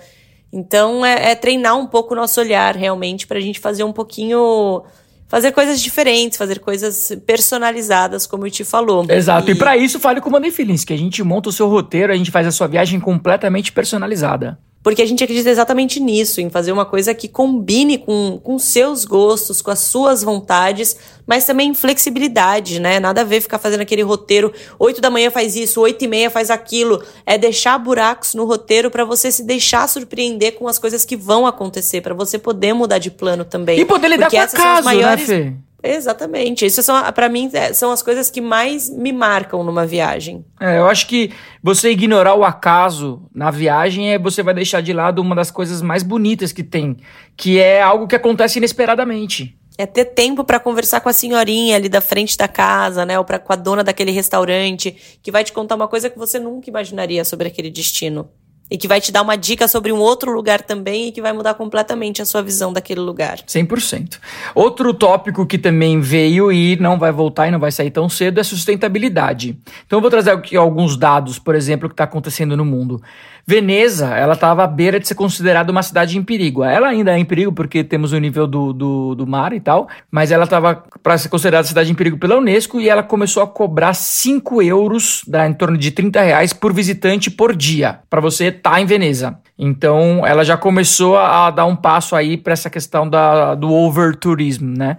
Então 0.52 1.06
é, 1.06 1.32
é, 1.32 1.36
treinar 1.36 1.78
um 1.78 1.88
pouco 1.88 2.14
o 2.14 2.18
nosso 2.18 2.40
olhar 2.42 2.76
realmente 2.76 3.26
para 3.26 3.38
a 3.38 3.42
gente 3.42 3.60
fazer 3.60 3.84
um 3.84 3.94
pouquinho. 3.94 4.84
Fazer 5.28 5.54
coisas 5.54 5.82
diferentes, 5.82 6.38
fazer 6.38 6.60
coisas 6.60 7.16
personalizadas, 7.26 8.28
como 8.28 8.44
o 8.44 8.50
te 8.50 8.66
falou. 8.66 9.06
Exato. 9.08 9.50
E, 9.50 9.54
e 9.54 9.56
para 9.56 9.78
isso, 9.78 9.98
fale 9.98 10.20
com 10.20 10.28
o 10.28 10.32
Money 10.34 10.52
Feelings, 10.52 10.84
que 10.84 10.92
a 10.92 10.98
gente 10.98 11.24
monta 11.24 11.48
o 11.48 11.54
seu 11.54 11.70
roteiro, 11.70 12.12
a 12.12 12.18
gente 12.18 12.30
faz 12.30 12.46
a 12.46 12.52
sua 12.52 12.68
viagem 12.68 13.00
completamente 13.00 13.72
personalizada. 13.72 14.60
Porque 14.84 15.02
a 15.02 15.06
gente 15.06 15.24
acredita 15.24 15.50
exatamente 15.50 16.00
nisso, 16.00 16.42
em 16.42 16.50
fazer 16.50 16.72
uma 16.72 16.86
coisa 16.86 17.14
que 17.14 17.28
combine 17.28 18.00
com, 18.00 18.40
com 18.44 18.58
seus 18.58 19.06
gostos, 19.06 19.62
com 19.62 19.70
as 19.70 19.80
suas 19.80 20.24
vontades, 20.24 20.98
mas 21.28 21.46
também 21.46 21.70
em 21.70 21.74
flexibilidade, 21.74 22.80
né? 22.80 23.00
Nada 23.00 23.22
a 23.22 23.24
ver 23.24 23.42
ficar 23.42 23.60
fazendo 23.60 23.82
aquele 23.82 24.02
roteiro, 24.02 24.52
oito 24.80 25.00
da 25.00 25.12
manhã 25.12 25.30
faz 25.30 25.56
isso, 25.56 25.82
oito 25.82 26.04
e 26.04 26.08
meia 26.08 26.32
faz 26.32 26.50
aquilo. 26.50 27.04
É 27.26 27.38
deixar 27.38 27.78
buracos 27.78 28.34
no 28.34 28.46
roteiro 28.46 28.90
para 28.90 29.06
você 29.06 29.32
se 29.32 29.44
deixar 29.44 29.88
surpreender 29.88 30.54
com 30.56 30.68
as 30.68 30.80
coisas 30.80 31.06
que 31.06 31.16
vão 31.16 31.46
acontecer, 31.46 32.02
para 32.02 32.16
você 32.16 32.40
poder 32.40 32.74
mudar 32.74 32.98
de 32.98 33.12
plano 33.12 33.46
também. 33.46 33.80
E 33.80 33.86
poder 33.86 34.08
lidar 34.08 34.32
Porque 34.32 34.38
com 34.38 34.44
acaso, 34.44 34.78
né, 34.78 34.82
maiores... 34.82 35.28
né, 35.28 35.36
Fê? 35.36 35.54
Exatamente. 35.84 36.66
Isso 36.66 36.82
são, 36.84 37.02
para 37.12 37.28
mim, 37.28 37.50
é, 37.54 37.74
são 37.74 37.92
as 37.92 38.04
coisas 38.04 38.30
que 38.30 38.42
mais 38.42 38.90
me 38.90 39.12
marcam 39.12 39.64
numa 39.64 39.86
viagem. 39.86 40.46
É, 40.60 40.78
eu 40.78 40.88
acho 40.88 41.08
que 41.08 41.32
você 41.62 41.92
ignorar 41.92 42.36
o 42.36 42.44
acaso 42.44 43.24
na 43.34 43.50
viagem 43.50 44.14
é 44.14 44.20
você 44.20 44.44
vai 44.44 44.54
deixar 44.54 44.82
de 44.82 44.94
lado 44.94 45.22
uma 45.22 45.36
das 45.36 45.50
coisas 45.50 45.82
mais 45.82 46.04
bonitas 46.04 46.52
que 46.52 46.64
tem, 46.64 46.98
que 47.36 47.60
é 47.60 47.82
algo 47.82 48.08
que 48.08 48.16
acontece 48.16 48.60
inesperadamente. 48.60 49.58
É 49.78 49.86
ter 49.86 50.06
tempo 50.06 50.44
para 50.44 50.60
conversar 50.60 51.02
com 51.02 51.10
a 51.10 51.14
senhorinha 51.14 51.76
ali 51.76 51.90
da 51.90 52.02
frente 52.02 52.38
da 52.38 52.48
casa, 52.48 53.06
né? 53.06 53.18
Ou 53.18 53.26
pra, 53.26 53.40
com 53.40 53.52
a 53.52 53.56
dona 53.56 53.84
daquele 53.84 54.12
restaurante, 54.12 54.96
que 55.24 55.32
vai 55.32 55.44
te 55.44 55.52
contar 55.52 55.76
uma 55.76 55.88
coisa 55.88 56.10
que 56.10 56.20
você 56.20 56.38
nunca 56.40 56.70
imaginaria 56.70 57.26
sobre 57.26 57.48
aquele 57.48 57.72
destino 57.72 58.30
e 58.72 58.78
que 58.78 58.88
vai 58.88 59.02
te 59.02 59.12
dar 59.12 59.22
uma 59.22 59.36
dica 59.36 59.68
sobre 59.68 59.92
um 59.92 59.98
outro 59.98 60.32
lugar 60.32 60.62
também 60.62 61.10
e 61.10 61.12
que 61.12 61.22
vai 61.22 61.34
mudar 61.34 61.56
completamente 61.56 62.22
a 62.22 62.26
sua 62.26 62.42
visão 62.42 62.72
daquele 62.72 63.02
lugar. 63.02 63.40
100%. 63.40 64.18
Outro 64.56 64.94
tópico 64.94 65.46
que 65.46 65.58
também 65.58 66.00
veio 66.00 66.50
e 66.50 66.78
não 66.78 66.98
vai 66.98 67.12
voltar 67.12 67.50
e 67.50 67.52
não 67.52 67.60
vai 67.60 67.72
sair 67.72 67.92
tão 67.92 68.08
cedo 68.08 68.40
é 68.40 68.44
sustentabilidade. 68.44 69.58
Então 69.86 69.98
eu 69.98 70.02
vou 70.02 70.10
trazer 70.10 70.32
aqui 70.32 70.56
alguns 70.56 70.96
dados, 70.96 71.38
por 71.38 71.54
exemplo, 71.54 71.90
que 71.90 71.94
está 71.94 72.06
acontecendo 72.06 72.56
no 72.56 72.64
mundo. 72.64 73.02
Veneza, 73.46 74.16
ela 74.16 74.34
estava 74.34 74.64
à 74.64 74.68
beira 74.68 75.00
de 75.00 75.08
ser 75.08 75.16
considerada 75.16 75.72
uma 75.72 75.84
cidade 75.84 76.18
em 76.18 76.24
perigo. 76.24 76.64
Ela 76.64 76.88
ainda 76.88 77.12
é 77.12 77.18
em 77.18 77.26
perigo 77.26 77.52
porque 77.52 77.84
temos 77.84 78.14
o 78.14 78.20
nível 78.20 78.46
do, 78.46 78.72
do, 78.72 79.16
do 79.16 79.28
mar 79.28 79.52
e 79.52 79.60
tal, 79.60 79.90
mas 80.12 80.32
ela 80.32 80.44
estava 80.44 80.84
para 81.02 81.18
ser 81.18 81.30
considerada 81.30 81.68
cidade 81.68 81.92
em 81.92 81.96
perigo 81.96 82.18
pela 82.18 82.38
Unesco 82.38 82.80
e 82.80 82.88
ela 82.88 83.04
começou 83.04 83.42
a 83.42 83.48
cobrar 83.48 83.94
5 83.94 84.62
euros, 84.62 85.24
dá 85.28 85.48
em 85.48 85.54
torno 85.54 85.78
de 85.78 85.92
30 85.92 86.22
reais 86.22 86.54
por 86.54 86.72
visitante 86.72 87.32
por 87.32 87.56
dia, 87.56 88.00
para 88.10 88.22
você 88.22 88.52
estar 88.62 88.72
tá 88.72 88.82
em 88.82 88.86
Veneza. 88.86 89.38
Então, 89.58 90.26
ela 90.26 90.46
já 90.46 90.56
começou 90.56 91.18
a 91.18 91.52
dar 91.52 91.66
um 91.66 91.76
passo 91.76 92.16
aí 92.16 92.38
para 92.38 92.54
essa 92.54 92.70
questão 92.70 93.10
da, 93.10 93.54
do 93.56 93.72
overturismo, 93.72 94.76
né? 94.76 94.98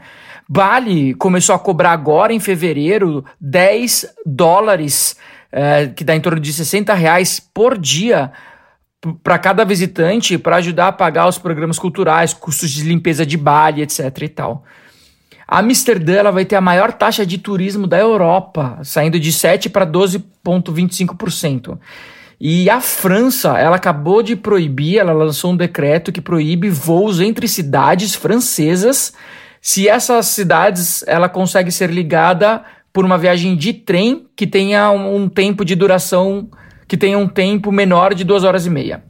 Bali 0.48 1.14
começou 1.14 1.55
a 1.55 1.59
cobrar 1.59 1.92
agora 1.92 2.33
em 2.33 2.40
fevereiro 2.40 3.25
10 3.40 4.07
dólares 4.27 5.16
é, 5.51 5.87
que 5.87 6.05
dá 6.05 6.14
em 6.14 6.20
torno 6.20 6.40
de 6.40 6.53
60 6.53 6.92
reais 6.94 7.40
por 7.40 7.79
dia 7.79 8.33
para 9.22 9.38
cada 9.38 9.64
visitante 9.64 10.38
para 10.38 10.57
ajudar 10.57 10.88
a 10.88 10.92
pagar 10.92 11.29
os 11.29 11.38
programas 11.38 11.79
culturais, 11.79 12.33
custos 12.33 12.70
de 12.70 12.85
limpeza 12.85 13.27
de 13.27 13.37
Bali, 13.37 13.83
etc 13.83 14.16
e 14.22 14.29
tal. 14.29 14.64
A 15.46 15.59
Amsterdã 15.59 16.14
ela 16.14 16.31
vai 16.31 16.44
ter 16.44 16.57
a 16.57 16.61
maior 16.61 16.92
taxa 16.92 17.27
de 17.27 17.37
turismo 17.37 17.87
da 17.87 17.98
Europa, 17.98 18.79
saindo 18.83 19.20
de 19.20 19.33
7 19.33 19.68
para 19.68 19.87
12,25%. 19.87 21.79
E 22.44 22.68
a 22.68 22.81
França, 22.81 23.57
ela 23.57 23.76
acabou 23.76 24.20
de 24.20 24.35
proibir, 24.35 24.98
ela 24.98 25.12
lançou 25.12 25.52
um 25.52 25.57
decreto 25.57 26.11
que 26.11 26.20
proíbe 26.20 26.68
voos 26.68 27.20
entre 27.20 27.46
cidades 27.46 28.16
francesas, 28.16 29.12
se 29.61 29.88
essas 29.88 30.26
cidades 30.26 31.05
ela 31.07 31.28
consegue 31.28 31.70
ser 31.70 31.88
ligada 31.88 32.64
por 32.92 33.05
uma 33.05 33.16
viagem 33.16 33.55
de 33.57 33.72
trem 33.72 34.26
que 34.35 34.44
tenha 34.44 34.90
um, 34.90 35.22
um 35.22 35.28
tempo 35.28 35.64
de 35.64 35.76
duração, 35.76 36.50
que 36.88 36.96
tenha 36.96 37.16
um 37.16 37.28
tempo 37.28 37.70
menor 37.70 38.12
de 38.12 38.24
duas 38.24 38.42
horas 38.42 38.66
e 38.66 38.70
meia. 38.70 39.05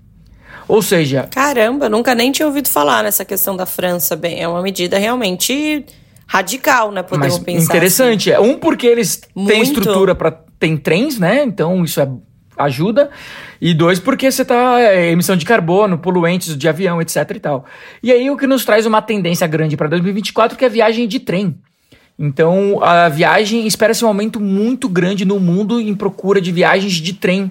Ou 0.69 0.83
seja. 0.83 1.27
Caramba, 1.35 1.89
nunca 1.89 2.15
nem 2.15 2.31
tinha 2.33 2.47
ouvido 2.47 2.69
falar 2.69 3.03
nessa 3.03 3.25
questão 3.25 3.57
da 3.57 3.65
França. 3.65 4.15
Bem, 4.15 4.43
é 4.43 4.47
uma 4.47 4.61
medida 4.61 4.99
realmente 4.99 5.87
radical, 6.27 6.93
né? 6.93 7.03
Podemos 7.03 7.39
mas 7.39 7.45
pensar. 7.45 7.65
Interessante. 7.65 8.31
Assim. 8.31 8.47
Um, 8.47 8.59
porque 8.59 8.87
eles 8.87 9.23
Muito. 9.35 9.51
têm 9.51 9.63
estrutura 9.63 10.15
para. 10.15 10.39
Tem 10.59 10.77
trens, 10.77 11.19
né? 11.19 11.43
Então 11.43 11.83
isso 11.83 11.99
é, 11.99 12.09
ajuda. 12.65 13.11
E 13.61 13.73
dois, 13.75 13.99
porque 13.99 14.31
você 14.31 14.45
tá. 14.45 14.81
É, 14.81 15.11
emissão 15.11 15.37
de 15.37 15.45
carbono, 15.45 15.99
poluentes 15.99 16.57
de 16.57 16.69
avião, 16.69 17.01
etc 17.01 17.31
e 17.35 17.41
tal. 17.41 17.65
E 18.03 18.11
aí 18.11 18.31
o 18.31 18.37
que 18.37 18.47
nos 18.47 18.65
traz 18.65 18.87
uma 18.87 19.01
tendência 19.01 19.47
grande 19.47 19.77
para 19.77 19.89
2024, 19.89 20.57
que 20.57 20.65
é 20.65 20.69
a 20.69 20.71
viagem 20.71 21.07
de 21.07 21.21
trem. 21.21 21.55
Então, 22.19 22.83
a 22.83 23.09
viagem 23.09 23.67
espera-se 23.67 24.05
um 24.05 24.09
aumento 24.09 24.39
muito 24.39 24.89
grande 24.89 25.25
no 25.25 25.41
mundo 25.41 25.81
em 25.81 25.95
procura 25.95 26.41
de 26.41 26.53
viagens 26.53 26.93
de 26.93 27.15
trem. 27.15 27.51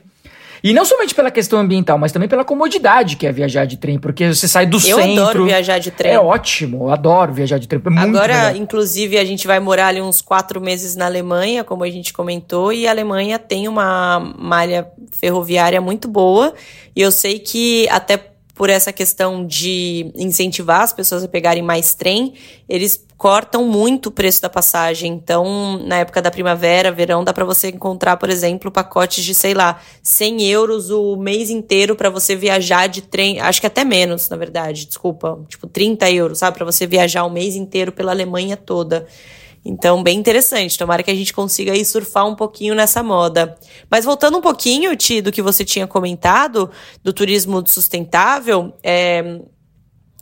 E 0.64 0.74
não 0.74 0.86
somente 0.86 1.16
pela 1.16 1.32
questão 1.32 1.59
ambiental, 1.59 1.97
mas 1.97 2.12
também 2.12 2.30
pela 2.30 2.45
comodidade 2.45 3.16
que 3.16 3.26
é 3.26 3.32
viajar 3.32 3.66
de 3.66 3.78
trem, 3.78 3.97
porque 3.97 4.34
você 4.34 4.47
sai 4.47 4.66
do 4.66 4.78
eu 4.78 4.82
centro. 4.82 5.01
Eu 5.01 5.24
adoro 5.24 5.45
viajar 5.45 5.80
de 5.80 5.89
trem. 5.89 6.12
É 6.12 6.20
ótimo, 6.20 6.86
eu 6.86 6.91
adoro 6.91 7.34
viajar 7.34 7.57
de 7.57 7.68
trem. 7.68 7.82
É 7.84 7.99
Agora, 7.99 8.34
melhor. 8.34 8.55
inclusive, 8.55 9.18
a 9.18 9.26
gente 9.26 9.47
vai 9.47 9.59
morar 9.59 9.88
ali 9.88 10.01
uns 10.01 10.22
quatro 10.22 10.62
meses 10.62 10.95
na 10.95 11.05
Alemanha, 11.05 11.64
como 11.64 11.84
a 11.84 11.89
gente 11.89 12.14
comentou, 12.14 12.72
e 12.72 12.88
a 12.88 12.91
Alemanha 12.91 13.39
tem 13.39 13.68
uma 13.68 14.20
malha 14.38 14.88
ferroviária 15.20 15.82
muito 15.82 16.07
boa. 16.07 16.53
E 16.95 17.01
eu 17.01 17.12
sei 17.12 17.39
que 17.39 17.88
até 17.89 18.31
por 18.62 18.70
essa 18.70 18.93
questão 18.93 19.43
de 19.43 20.12
incentivar 20.14 20.82
as 20.82 20.93
pessoas 20.93 21.24
a 21.24 21.28
pegarem 21.28 21.64
mais 21.64 21.95
trem, 21.95 22.36
eles 22.70 23.03
cortam 23.18 23.66
muito 23.66 24.09
o 24.09 24.12
preço 24.12 24.39
da 24.39 24.51
passagem. 24.51 25.12
Então, 25.14 25.80
na 25.84 25.97
época 25.97 26.22
da 26.22 26.30
primavera, 26.30 26.91
verão, 26.91 27.24
dá 27.24 27.34
para 27.34 27.43
você 27.43 27.70
encontrar, 27.70 28.18
por 28.18 28.30
exemplo, 28.30 28.70
pacotes 28.70 29.24
de, 29.24 29.34
sei 29.34 29.55
lá, 29.55 29.82
100 30.03 30.43
euros 30.43 30.91
o 30.91 31.16
mês 31.16 31.49
inteiro 31.49 31.95
para 31.95 32.12
você 32.12 32.36
viajar 32.36 32.86
de 32.86 33.01
trem. 33.01 33.39
Acho 33.39 33.59
que 33.59 33.66
até 33.66 33.84
menos, 33.84 34.30
na 34.30 34.38
verdade, 34.38 34.86
desculpa. 34.86 35.43
Tipo, 35.49 35.66
30 35.66 36.12
euros, 36.12 36.38
sabe? 36.38 36.55
Para 36.55 36.66
você 36.66 36.86
viajar 36.86 37.24
o 37.24 37.32
mês 37.32 37.55
inteiro 37.55 37.91
pela 37.91 38.12
Alemanha 38.12 38.55
toda. 38.55 39.07
Então, 39.64 40.01
bem 40.01 40.18
interessante. 40.18 40.78
Tomara 40.78 41.03
que 41.03 41.12
a 41.12 41.16
gente 41.16 41.34
consiga 41.34 41.72
aí 41.72 41.86
surfar 41.86 42.28
um 42.28 42.36
pouquinho 42.36 42.74
nessa 42.74 43.03
moda. 43.03 43.57
Mas 43.89 44.05
voltando 44.05 44.38
um 44.38 44.41
pouquinho, 44.41 44.95
Ti, 44.95 45.22
do 45.22 45.32
que 45.32 45.41
você 45.41 45.64
tinha 45.64 45.86
comentado, 45.86 46.70
do 47.03 47.14
turismo 47.14 47.66
sustentável, 47.68 48.74
é, 48.84 49.39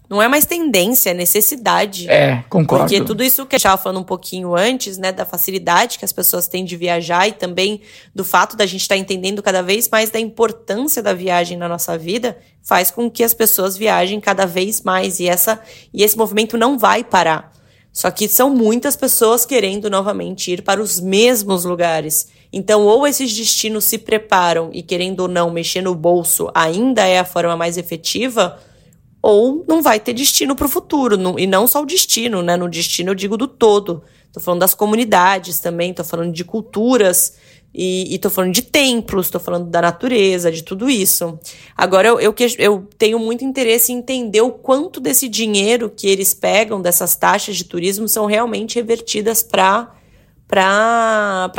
não 0.09 0.21
é 0.21 0.27
mais 0.27 0.45
tendência, 0.45 1.11
é 1.11 1.13
necessidade. 1.13 2.09
É, 2.09 2.43
concordo. 2.49 2.83
Porque 2.83 2.99
tudo 3.01 3.23
isso 3.23 3.45
que 3.45 3.55
a 3.55 3.57
gente 3.57 3.65
estava 3.65 3.81
falando 3.81 4.01
um 4.01 4.03
pouquinho 4.03 4.55
antes, 4.55 4.97
né, 4.97 5.11
da 5.11 5.23
facilidade 5.23 5.99
que 5.99 6.03
as 6.03 6.11
pessoas 6.11 6.47
têm 6.47 6.65
de 6.65 6.75
viajar 6.75 7.27
e 7.27 7.31
também 7.31 7.81
do 8.13 8.25
fato 8.25 8.57
da 8.57 8.65
gente 8.65 8.81
estar 8.81 8.95
tá 8.95 8.99
entendendo 8.99 9.43
cada 9.43 9.61
vez 9.61 9.87
mais 9.87 10.09
da 10.09 10.19
importância 10.19 11.03
da 11.03 11.13
viagem 11.13 11.57
na 11.57 11.69
nossa 11.69 11.95
vida, 11.97 12.37
faz 12.63 12.89
com 12.89 13.09
que 13.09 13.23
as 13.23 13.35
pessoas 13.35 13.77
viajem 13.77 14.19
cada 14.19 14.47
vez 14.47 14.81
mais 14.81 15.19
e 15.19 15.29
essa 15.29 15.61
e 15.93 16.03
esse 16.03 16.17
movimento 16.17 16.57
não 16.57 16.77
vai 16.77 17.03
parar. 17.03 17.58
Só 17.99 18.09
que 18.09 18.29
são 18.29 18.49
muitas 18.49 18.95
pessoas 18.95 19.45
querendo 19.45 19.89
novamente 19.89 20.53
ir 20.53 20.61
para 20.61 20.81
os 20.81 21.01
mesmos 21.01 21.65
lugares. 21.65 22.29
Então, 22.51 22.85
ou 22.85 23.05
esses 23.05 23.35
destinos 23.35 23.83
se 23.83 23.97
preparam 23.97 24.69
e, 24.71 24.81
querendo 24.81 25.19
ou 25.19 25.27
não, 25.27 25.51
mexer 25.51 25.81
no 25.81 25.93
bolso 25.93 26.49
ainda 26.55 27.05
é 27.05 27.19
a 27.19 27.25
forma 27.25 27.57
mais 27.57 27.77
efetiva, 27.77 28.57
ou 29.21 29.65
não 29.67 29.81
vai 29.81 29.99
ter 29.99 30.13
destino 30.13 30.55
para 30.55 30.65
o 30.65 30.69
futuro. 30.69 31.17
e 31.37 31.45
não 31.45 31.67
só 31.67 31.81
o 31.81 31.85
destino, 31.85 32.41
né? 32.41 32.55
No 32.55 32.69
destino 32.69 33.11
eu 33.11 33.15
digo 33.15 33.35
do 33.35 33.49
todo. 33.49 34.01
Estou 34.27 34.41
falando 34.41 34.61
das 34.61 34.73
comunidades 34.73 35.59
também, 35.59 35.89
estou 35.89 36.05
falando 36.05 36.31
de 36.31 36.45
culturas 36.45 37.33
e, 37.73 38.15
estou 38.15 38.31
falando 38.31 38.53
de 38.53 38.63
templos, 38.63 39.27
estou 39.27 39.39
falando 39.39 39.69
da 39.69 39.81
natureza, 39.81 40.51
de 40.51 40.63
tudo 40.63 40.89
isso. 40.89 41.39
Agora, 41.77 42.07
eu, 42.07 42.19
eu, 42.19 42.35
eu 42.57 42.87
tenho 42.97 43.19
muito 43.19 43.45
interesse 43.45 43.91
em 43.91 43.97
entender 43.97 44.41
o 44.41 44.51
quanto 44.51 44.99
desse 44.99 45.29
dinheiro 45.29 45.89
que 45.89 46.07
eles 46.07 46.33
pegam 46.33 46.81
dessas 46.81 47.15
taxas 47.15 47.55
de 47.55 47.63
turismo 47.63 48.07
são 48.07 48.25
realmente 48.25 48.75
revertidas 48.75 49.43
para 49.43 49.93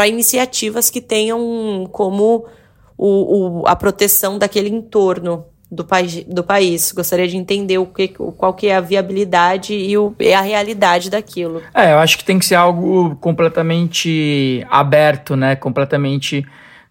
iniciativas 0.08 0.90
que 0.90 1.00
tenham 1.00 1.88
como 1.92 2.44
o, 2.98 3.60
o, 3.60 3.66
a 3.66 3.76
proteção 3.76 4.36
daquele 4.36 4.68
entorno 4.68 5.46
do, 5.70 5.84
país, 5.84 6.24
do 6.24 6.42
país. 6.42 6.92
Gostaria 6.92 7.28
de 7.28 7.36
entender 7.36 7.78
o 7.78 7.86
que, 7.86 8.08
qual 8.08 8.52
que 8.52 8.66
é 8.66 8.76
a 8.76 8.80
viabilidade 8.80 9.74
e, 9.74 9.96
o, 9.96 10.14
e 10.18 10.32
a 10.32 10.40
realidade 10.40 11.08
daquilo. 11.08 11.62
É, 11.74 11.92
eu 11.92 11.98
acho 11.98 12.18
que 12.18 12.24
tem 12.24 12.38
que 12.38 12.44
ser 12.44 12.56
algo 12.56 13.16
completamente 13.16 14.66
aberto, 14.70 15.36
né? 15.36 15.54
Completamente 15.54 16.44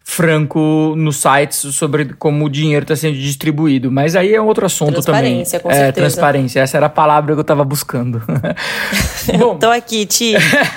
franco 0.04 0.96
nos 0.98 1.18
sites 1.18 1.76
sobre 1.76 2.14
como 2.16 2.46
o 2.46 2.50
dinheiro 2.50 2.84
está 2.84 2.96
sendo 2.96 3.16
distribuído. 3.16 3.92
Mas 3.92 4.16
aí 4.16 4.34
é 4.34 4.42
um 4.42 4.48
outro 4.48 4.66
assunto 4.66 5.02
também. 5.02 5.44
Transparência, 5.44 5.60
com 5.60 5.70
é, 5.70 5.74
certeza. 5.76 5.94
Transparência, 5.94 6.60
essa 6.62 6.78
era 6.78 6.86
a 6.88 6.90
palavra 6.90 7.34
que 7.34 7.40
eu 7.40 7.42
estava 7.42 7.64
buscando. 7.64 8.22
Bom, 9.38 9.58
tô 9.58 9.70
aqui, 9.70 10.06
Ti, 10.06 10.34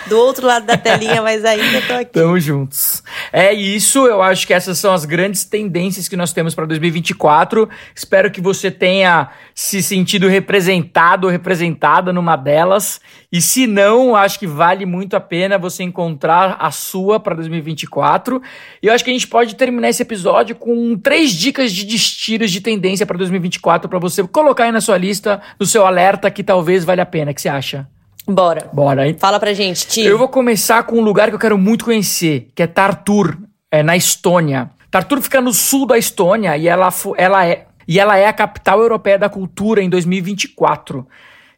do 0.09 0.19
outro 0.19 0.47
lado 0.47 0.67
da 0.67 0.77
telinha, 0.77 1.23
mas 1.23 1.45
ainda 1.45 1.81
tô 1.87 1.95
aqui. 1.95 2.13
Tamo 2.13 2.39
juntos. 2.39 3.03
É 3.33 3.53
isso, 3.53 4.07
eu 4.07 4.21
acho 4.21 4.47
que 4.47 4.53
essas 4.53 4.79
são 4.79 4.93
as 4.93 5.05
grandes 5.05 5.45
tendências 5.45 6.09
que 6.09 6.17
nós 6.17 6.33
temos 6.33 6.55
para 6.55 6.67
2024. 6.67 7.69
Espero 7.95 8.31
que 8.31 8.41
você 8.41 8.71
tenha 8.71 9.31
se 9.55 9.83
sentido 9.83 10.29
representado 10.29 11.27
ou 11.27 11.33
representada 11.33 12.13
numa 12.13 12.37
delas. 12.37 13.01
E 13.33 13.41
se 13.41 13.67
não, 13.67 14.15
acho 14.15 14.39
que 14.39 14.47
vale 14.47 14.85
muito 14.85 15.17
a 15.17 15.21
pena 15.21 15.57
você 15.57 15.83
encontrar 15.83 16.57
a 16.61 16.71
sua 16.71 17.19
para 17.19 17.35
2024. 17.37 18.43
E 18.83 18.89
eu 18.89 18.93
acho 18.93 19.03
que 19.03 19.11
a 19.13 19.19
gente 19.19 19.29
pode 19.29 19.55
terminar 19.55 19.89
esse 19.89 20.03
episódio 20.03 20.57
com 20.57 20.97
três 20.97 21.33
dicas 21.33 21.73
de 21.73 21.85
destinos 21.85 22.51
de 22.51 22.61
tendência 22.61 23.07
para 23.07 23.17
2024 23.19 23.89
para 23.89 23.99
você 23.99 24.23
colocar 24.25 24.65
aí 24.65 24.73
na 24.73 24.81
sua 24.81 24.99
lista, 24.99 25.41
no 25.59 25.67
seu 25.67 25.87
alerta, 25.87 26.31
que 26.31 26.43
talvez 26.43 26.85
valha 26.85 27.03
a 27.03 27.07
pena. 27.07 27.31
O 27.31 27.35
que 27.35 27.41
você 27.41 27.49
acha? 27.49 27.87
Bora. 28.27 28.69
Bora. 28.73 29.07
Hein? 29.07 29.17
Fala 29.19 29.39
pra 29.39 29.53
gente, 29.53 29.87
Tio. 29.87 30.05
Eu 30.05 30.19
vou 30.19 30.29
começar 30.29 30.83
com 30.85 30.99
um 30.99 31.03
lugar 31.03 31.29
que 31.29 31.35
eu 31.35 31.39
quero 31.39 31.59
muito 31.59 31.85
conhecer, 31.85 32.49
que 32.55 32.63
é 32.63 32.67
Tartur, 32.67 33.37
é, 33.71 33.83
na 33.83 33.97
Estônia. 33.97 34.71
Tartur 34.91 35.21
fica 35.21 35.41
no 35.41 35.53
sul 35.53 35.87
da 35.87 35.99
Estônia 35.99 36.57
e 36.57 36.69
ela, 36.69 36.89
ela, 37.17 37.47
é, 37.47 37.67
e 37.89 37.99
ela 37.99 38.17
é 38.17 38.27
a 38.27 38.33
capital 38.33 38.81
europeia 38.81 39.19
da 39.19 39.29
cultura 39.29 39.83
em 39.83 39.89
2024. 39.89 41.07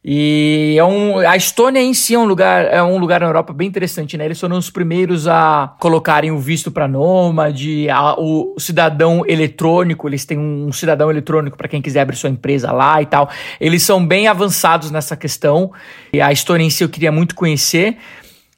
E 0.06 0.76
é 0.78 0.84
um, 0.84 1.18
a 1.20 1.34
Estônia 1.34 1.80
em 1.80 1.94
si 1.94 2.14
é 2.14 2.18
um 2.18 2.26
lugar 2.26 2.66
é 2.66 2.82
um 2.82 2.98
lugar 2.98 3.20
na 3.20 3.26
Europa 3.26 3.54
bem 3.54 3.66
interessante, 3.66 4.18
né? 4.18 4.26
Eles 4.26 4.38
foram 4.38 4.58
os 4.58 4.68
primeiros 4.68 5.26
a 5.26 5.74
colocarem 5.80 6.30
o 6.30 6.38
visto 6.38 6.70
para 6.70 6.86
nômade, 6.86 7.88
a, 7.88 8.14
o 8.20 8.54
cidadão 8.58 9.24
eletrônico, 9.26 10.06
eles 10.06 10.26
têm 10.26 10.38
um 10.38 10.70
cidadão 10.72 11.10
eletrônico 11.10 11.56
para 11.56 11.68
quem 11.68 11.80
quiser 11.80 12.02
abrir 12.02 12.16
sua 12.16 12.28
empresa 12.28 12.70
lá 12.70 13.00
e 13.00 13.06
tal. 13.06 13.30
Eles 13.58 13.82
são 13.82 14.04
bem 14.06 14.28
avançados 14.28 14.90
nessa 14.90 15.16
questão. 15.16 15.72
E 16.12 16.20
a 16.20 16.30
Estônia 16.30 16.66
em 16.66 16.70
si 16.70 16.84
eu 16.84 16.88
queria 16.90 17.10
muito 17.10 17.34
conhecer. 17.34 17.96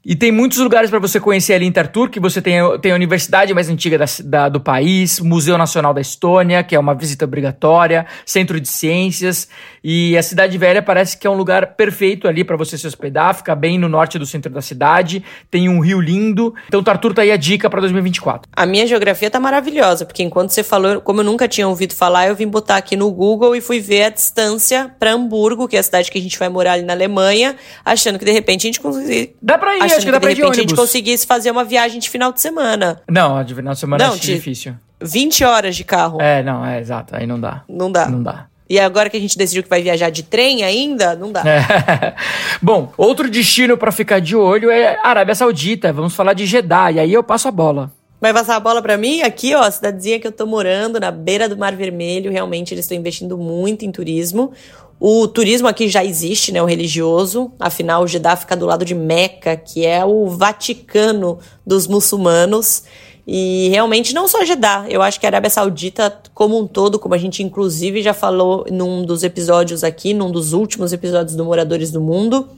E 0.08 0.14
tem 0.14 0.30
muitos 0.30 0.58
lugares 0.58 0.88
para 0.88 1.00
você 1.00 1.18
conhecer 1.18 1.54
ali 1.54 1.66
em 1.66 1.72
Tartu, 1.72 2.08
que 2.08 2.20
você 2.20 2.40
tem, 2.40 2.60
tem 2.80 2.92
a 2.92 2.94
universidade 2.94 3.52
mais 3.52 3.68
antiga 3.68 3.98
da, 3.98 4.04
da, 4.22 4.48
do 4.48 4.60
país, 4.60 5.18
Museu 5.18 5.58
Nacional 5.58 5.92
da 5.92 6.00
Estônia, 6.00 6.62
que 6.62 6.76
é 6.76 6.78
uma 6.78 6.94
visita 6.94 7.24
obrigatória, 7.24 8.06
Centro 8.24 8.60
de 8.60 8.68
Ciências, 8.68 9.48
e 9.82 10.16
a 10.16 10.22
Cidade 10.22 10.56
Velha 10.58 10.80
parece 10.80 11.18
que 11.18 11.26
é 11.26 11.30
um 11.30 11.34
lugar 11.34 11.74
perfeito 11.74 12.28
ali 12.28 12.44
para 12.44 12.56
você 12.56 12.78
se 12.78 12.86
hospedar, 12.86 13.34
fica 13.34 13.52
bem 13.56 13.80
no 13.80 13.88
norte 13.88 14.16
do 14.16 14.24
centro 14.24 14.52
da 14.52 14.62
cidade, 14.62 15.24
tem 15.50 15.68
um 15.68 15.80
rio 15.80 16.00
lindo. 16.00 16.54
Então 16.68 16.84
Tartu 16.84 17.12
tá 17.12 17.22
aí 17.22 17.32
a 17.32 17.36
dica 17.36 17.68
para 17.68 17.80
2024. 17.80 18.48
A 18.54 18.64
minha 18.64 18.86
geografia 18.86 19.28
tá 19.28 19.40
maravilhosa, 19.40 20.06
porque 20.06 20.22
enquanto 20.22 20.50
você 20.50 20.62
falou, 20.62 21.00
como 21.00 21.20
eu 21.20 21.24
nunca 21.24 21.48
tinha 21.48 21.66
ouvido 21.66 21.94
falar, 21.94 22.28
eu 22.28 22.36
vim 22.36 22.46
botar 22.46 22.76
aqui 22.76 22.94
no 22.94 23.10
Google 23.10 23.56
e 23.56 23.60
fui 23.60 23.80
ver 23.80 24.04
a 24.04 24.10
distância 24.10 24.88
para 25.00 25.10
Hamburgo, 25.10 25.66
que 25.66 25.74
é 25.76 25.80
a 25.80 25.82
cidade 25.82 26.12
que 26.12 26.18
a 26.18 26.22
gente 26.22 26.38
vai 26.38 26.48
morar 26.48 26.74
ali 26.74 26.84
na 26.84 26.92
Alemanha, 26.92 27.56
achando 27.84 28.20
que 28.20 28.24
de 28.24 28.30
repente 28.30 28.60
a 28.60 28.68
gente 28.68 28.80
conseguir 28.80 29.34
Dá 29.42 29.58
para 29.58 29.76
ir, 29.76 29.95
acho 29.96 30.06
que, 30.06 30.12
dá 30.12 30.20
pra 30.20 30.32
de 30.32 30.40
repente 30.40 30.58
a 30.58 30.62
gente 30.62 30.74
conseguisse 30.74 31.26
fazer 31.26 31.50
uma 31.50 31.64
viagem 31.64 31.98
de 31.98 32.08
final 32.08 32.32
de 32.32 32.40
semana. 32.40 33.02
Não, 33.08 33.42
de 33.42 33.54
final 33.54 33.74
de 33.74 33.80
semana 33.80 34.06
não, 34.06 34.14
é 34.14 34.18
difícil. 34.18 34.74
20 35.00 35.44
horas 35.44 35.76
de 35.76 35.84
carro. 35.84 36.20
É, 36.20 36.42
não, 36.42 36.64
é 36.64 36.80
exato. 36.80 37.14
Aí 37.14 37.26
não 37.26 37.38
dá. 37.38 37.62
Não 37.68 37.90
dá. 37.90 38.08
Não 38.08 38.22
dá. 38.22 38.46
E 38.68 38.80
agora 38.80 39.08
que 39.08 39.16
a 39.16 39.20
gente 39.20 39.38
decidiu 39.38 39.62
que 39.62 39.68
vai 39.68 39.80
viajar 39.80 40.10
de 40.10 40.24
trem 40.24 40.64
ainda, 40.64 41.14
não 41.14 41.30
dá. 41.30 41.42
É. 41.46 42.14
Bom, 42.60 42.92
outro 42.96 43.30
destino 43.30 43.76
para 43.76 43.92
ficar 43.92 44.20
de 44.20 44.34
olho 44.34 44.70
é 44.70 44.98
Arábia 45.04 45.34
Saudita. 45.34 45.92
Vamos 45.92 46.14
falar 46.14 46.32
de 46.32 46.46
Jeddah. 46.46 46.90
E 46.92 46.98
aí 46.98 47.12
eu 47.12 47.22
passo 47.22 47.46
a 47.46 47.52
bola. 47.52 47.92
Vai 48.20 48.32
passar 48.32 48.56
a 48.56 48.60
bola 48.60 48.80
para 48.80 48.96
mim? 48.96 49.20
Aqui, 49.20 49.54
ó, 49.54 49.70
cidadezinha 49.70 50.18
que 50.18 50.26
eu 50.26 50.32
tô 50.32 50.46
morando, 50.46 50.98
na 50.98 51.10
beira 51.10 51.48
do 51.48 51.56
Mar 51.56 51.76
Vermelho. 51.76 52.32
Realmente 52.32 52.72
eles 52.72 52.86
estão 52.86 52.96
investindo 52.96 53.36
muito 53.36 53.84
em 53.84 53.92
turismo. 53.92 54.52
O 54.98 55.28
turismo 55.28 55.68
aqui 55.68 55.88
já 55.88 56.02
existe, 56.02 56.50
né, 56.50 56.62
o 56.62 56.64
religioso, 56.64 57.52
afinal 57.60 58.02
o 58.02 58.06
Jeddah 58.06 58.34
fica 58.34 58.56
do 58.56 58.64
lado 58.64 58.82
de 58.82 58.94
Meca, 58.94 59.54
que 59.54 59.84
é 59.84 60.02
o 60.04 60.26
Vaticano 60.26 61.38
dos 61.66 61.86
muçulmanos. 61.86 62.84
E 63.26 63.68
realmente 63.70 64.14
não 64.14 64.28
só 64.28 64.44
Jeddah, 64.44 64.86
eu 64.88 65.02
acho 65.02 65.18
que 65.18 65.26
a 65.26 65.28
Arábia 65.28 65.50
Saudita 65.50 66.22
como 66.32 66.60
um 66.60 66.66
todo, 66.66 66.96
como 66.96 67.12
a 67.12 67.18
gente 67.18 67.42
inclusive 67.42 68.00
já 68.00 68.14
falou 68.14 68.64
num 68.70 69.04
dos 69.04 69.24
episódios 69.24 69.82
aqui, 69.82 70.14
num 70.14 70.30
dos 70.30 70.52
últimos 70.52 70.92
episódios 70.92 71.34
do 71.34 71.44
Moradores 71.44 71.90
do 71.90 72.00
Mundo, 72.00 72.48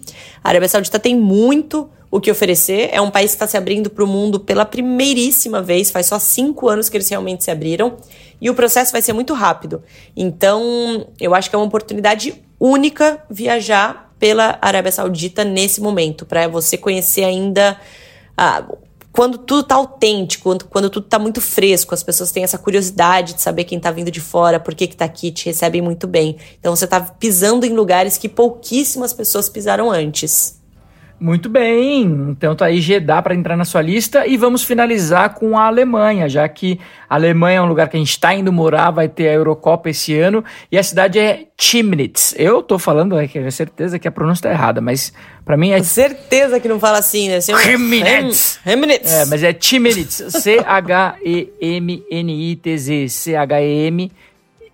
a 0.45 0.49
Arábia 0.51 0.69
Saudita 0.69 0.99
tem 0.99 1.16
muito 1.16 1.89
o 2.11 2.21
que 2.21 2.31
oferecer. 2.31 2.91
É 2.93 3.01
um 3.01 3.11
país 3.11 3.31
que 3.31 3.37
está 3.37 3.47
se 3.47 3.57
abrindo 3.57 3.89
para 3.89 4.05
o 4.05 4.07
mundo 4.07 4.41
pela 4.41 4.66
primeiríssima 4.66 5.62
vez, 5.62 5.91
faz 5.91 6.07
só 6.07 6.19
cinco 6.19 6.69
anos 6.69 6.89
que 6.89 6.97
eles 6.97 7.09
realmente 7.09 7.45
se 7.45 7.51
abriram. 7.51 7.97
E 8.41 8.49
o 8.51 8.55
processo 8.55 8.93
vai 8.93 9.03
ser 9.03 9.12
muito 9.12 9.35
rápido. 9.35 9.83
Então, 10.16 11.07
eu 11.19 11.35
acho 11.35 11.49
que 11.49 11.57
é 11.57 11.59
uma 11.59 11.66
oportunidade 11.66 12.35
única 12.61 13.23
viajar 13.31 14.12
pela 14.19 14.59
Arábia 14.61 14.93
Saudita 14.93 15.45
nesse 15.45 15.81
momento, 15.81 16.27
para 16.27 16.47
você 16.49 16.77
conhecer 16.77 17.25
ainda. 17.25 17.79
Ah, 18.37 18.64
quando 19.19 19.37
tudo 19.37 19.64
tá 19.64 19.75
autêntico, 19.75 20.45
quando, 20.45 20.64
quando 20.66 20.89
tudo 20.89 21.09
tá 21.09 21.19
muito 21.19 21.41
fresco, 21.41 21.93
as 21.93 22.05
pessoas 22.05 22.31
têm 22.31 22.45
essa 22.45 22.57
curiosidade 22.57 23.35
de 23.35 23.43
saber 23.43 23.64
quem 23.64 23.81
tá 23.81 23.91
vindo 23.91 24.12
de 24.12 24.21
fora, 24.21 24.61
por 24.61 24.77
que 24.77 24.87
que 24.87 24.97
tá 24.97 25.07
aqui, 25.07 25.33
te 25.33 25.47
recebem 25.47 25.83
muito 25.83 26.07
bem. 26.07 26.37
Então 26.61 26.77
você 26.77 26.87
tá 26.87 27.01
pisando 27.01 27.66
em 27.66 27.73
lugares 27.73 28.16
que 28.16 28.29
pouquíssimas 28.29 29.12
pessoas 29.12 29.49
pisaram 29.49 29.91
antes. 29.91 30.61
Muito 31.21 31.49
bem, 31.49 32.03
então 32.31 32.55
tá 32.55 32.66
aí 32.66 32.81
Jeddah 32.81 33.21
para 33.21 33.35
entrar 33.35 33.57
na 33.57 33.64
sua 33.64 33.83
lista 33.83 34.25
e 34.25 34.37
vamos 34.37 34.62
finalizar 34.62 35.35
com 35.35 35.59
a 35.59 35.66
Alemanha, 35.66 36.29
já 36.29 36.49
que 36.49 36.79
a 37.11 37.16
Alemanha 37.16 37.59
é 37.59 37.61
um 37.62 37.66
lugar 37.66 37.89
que 37.89 37.97
a 37.97 37.99
gente 37.99 38.11
está 38.11 38.33
indo 38.33 38.53
morar, 38.53 38.93
vai 38.93 39.09
ter 39.09 39.29
a 39.29 39.33
Eurocopa 39.33 39.91
esse 39.91 40.16
ano 40.16 40.45
e 40.71 40.79
a 40.79 40.83
cidade 40.83 41.19
é 41.19 41.47
Chemnitz. 41.61 42.37
Eu 42.39 42.62
tô 42.62 42.79
falando, 42.79 43.19
é 43.19 43.27
que 43.27 43.37
é 43.37 43.51
certeza 43.51 43.99
que 43.99 44.07
a 44.07 44.12
pronúncia 44.12 44.45
tá 44.45 44.51
errada, 44.53 44.81
mas 44.81 45.12
para 45.45 45.57
mim 45.57 45.73
é 45.73 45.83
certeza 45.83 46.61
que 46.61 46.69
não 46.69 46.79
fala 46.79 46.99
assim, 46.99 47.29
né? 47.29 47.41
Chemnitz. 47.41 48.61
Chemnitz. 48.62 49.12
É, 49.12 49.25
mas 49.27 49.43
é 49.43 49.57
Chemnitz, 49.59 50.23
C 50.29 50.61
H 50.64 51.16
E 51.25 51.53
M 51.61 52.05
N 52.09 52.51
I 52.53 52.55
T 52.55 52.79
Z, 52.79 53.09
C 53.09 53.35
H 53.35 53.61
E 53.61 53.87
M 53.89 54.12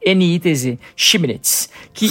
NITZ, 0.05 0.79
Chemnitz, 0.97 1.69
que, 1.93 2.09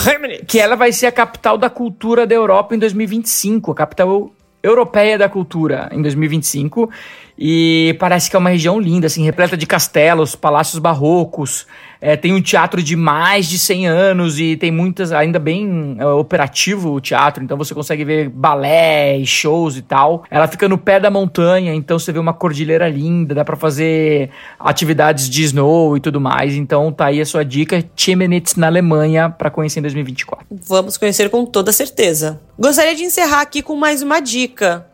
que 0.48 0.60
ela 0.60 0.76
vai 0.76 0.92
ser 0.92 1.08
a 1.08 1.12
capital 1.12 1.58
da 1.58 1.70
cultura 1.70 2.26
da 2.26 2.34
Europa 2.34 2.76
em 2.76 2.80
2025, 2.80 3.72
a 3.72 3.76
capital 3.76 4.32
europeia 4.64 5.18
da 5.18 5.28
cultura 5.28 5.90
em 5.92 6.02
2025. 6.02 6.90
E 7.38 7.96
parece 8.00 8.30
que 8.30 8.36
é 8.36 8.40
uma 8.40 8.50
região 8.50 8.80
linda, 8.80 9.08
assim, 9.08 9.24
repleta 9.24 9.58
de 9.58 9.66
castelos, 9.66 10.36
palácios 10.36 10.80
barrocos. 10.80 11.68
É, 12.06 12.18
tem 12.18 12.34
um 12.34 12.42
teatro 12.42 12.84
de 12.84 12.98
mais 12.98 13.48
de 13.48 13.58
100 13.58 13.88
anos 13.88 14.38
e 14.38 14.58
tem 14.58 14.70
muitas, 14.70 15.14
ainda 15.14 15.40
bem 15.40 15.96
é, 15.98 16.06
operativo 16.06 16.92
o 16.92 17.00
teatro, 17.00 17.42
então 17.42 17.58
você 17.58 17.74
consegue 17.74 18.04
ver 18.04 18.28
balé 18.28 19.24
shows 19.24 19.78
e 19.78 19.82
tal. 19.82 20.26
Ela 20.30 20.46
fica 20.46 20.68
no 20.68 20.78
pé 20.78 21.00
da 21.00 21.10
montanha, 21.10 21.74
então 21.74 21.98
você 21.98 22.12
vê 22.12 22.20
uma 22.20 22.34
cordilheira 22.34 22.90
linda, 22.90 23.34
dá 23.34 23.46
para 23.46 23.56
fazer 23.56 24.30
atividades 24.60 25.30
de 25.30 25.44
snow 25.44 25.96
e 25.96 26.02
tudo 26.02 26.20
mais. 26.20 26.56
Então 26.56 26.92
tá 26.92 27.06
aí 27.06 27.22
a 27.22 27.26
sua 27.26 27.46
dica, 27.46 27.82
Chemnitz 27.96 28.58
na 28.58 28.68
Alemanha 28.68 29.30
para 29.30 29.50
conhecer 29.50 29.80
em 29.80 29.84
2024. 29.84 30.46
Vamos 30.68 30.98
conhecer 30.98 31.30
com 31.30 31.46
toda 31.46 31.72
certeza. 31.72 32.42
Gostaria 32.60 32.96
de 32.96 33.04
encerrar 33.04 33.40
aqui 33.40 33.62
com 33.62 33.78
mais 33.78 34.02
uma 34.02 34.20
dica 34.20 34.86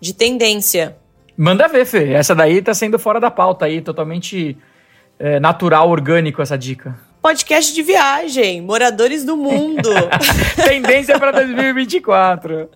de 0.00 0.14
tendência. 0.14 0.96
Manda 1.36 1.66
ver, 1.66 1.84
Fê. 1.84 2.12
Essa 2.12 2.36
daí 2.36 2.62
tá 2.62 2.72
sendo 2.72 3.00
fora 3.00 3.18
da 3.18 3.32
pauta 3.32 3.64
aí, 3.64 3.80
totalmente 3.80 4.56
é, 5.18 5.38
natural, 5.40 5.88
orgânico 5.88 6.42
essa 6.42 6.56
dica. 6.56 6.98
Podcast 7.20 7.72
de 7.72 7.82
viagem, 7.82 8.60
moradores 8.60 9.24
do 9.24 9.36
mundo. 9.36 9.88
tendência 10.66 11.18
para 11.18 11.30
2024. 11.30 12.68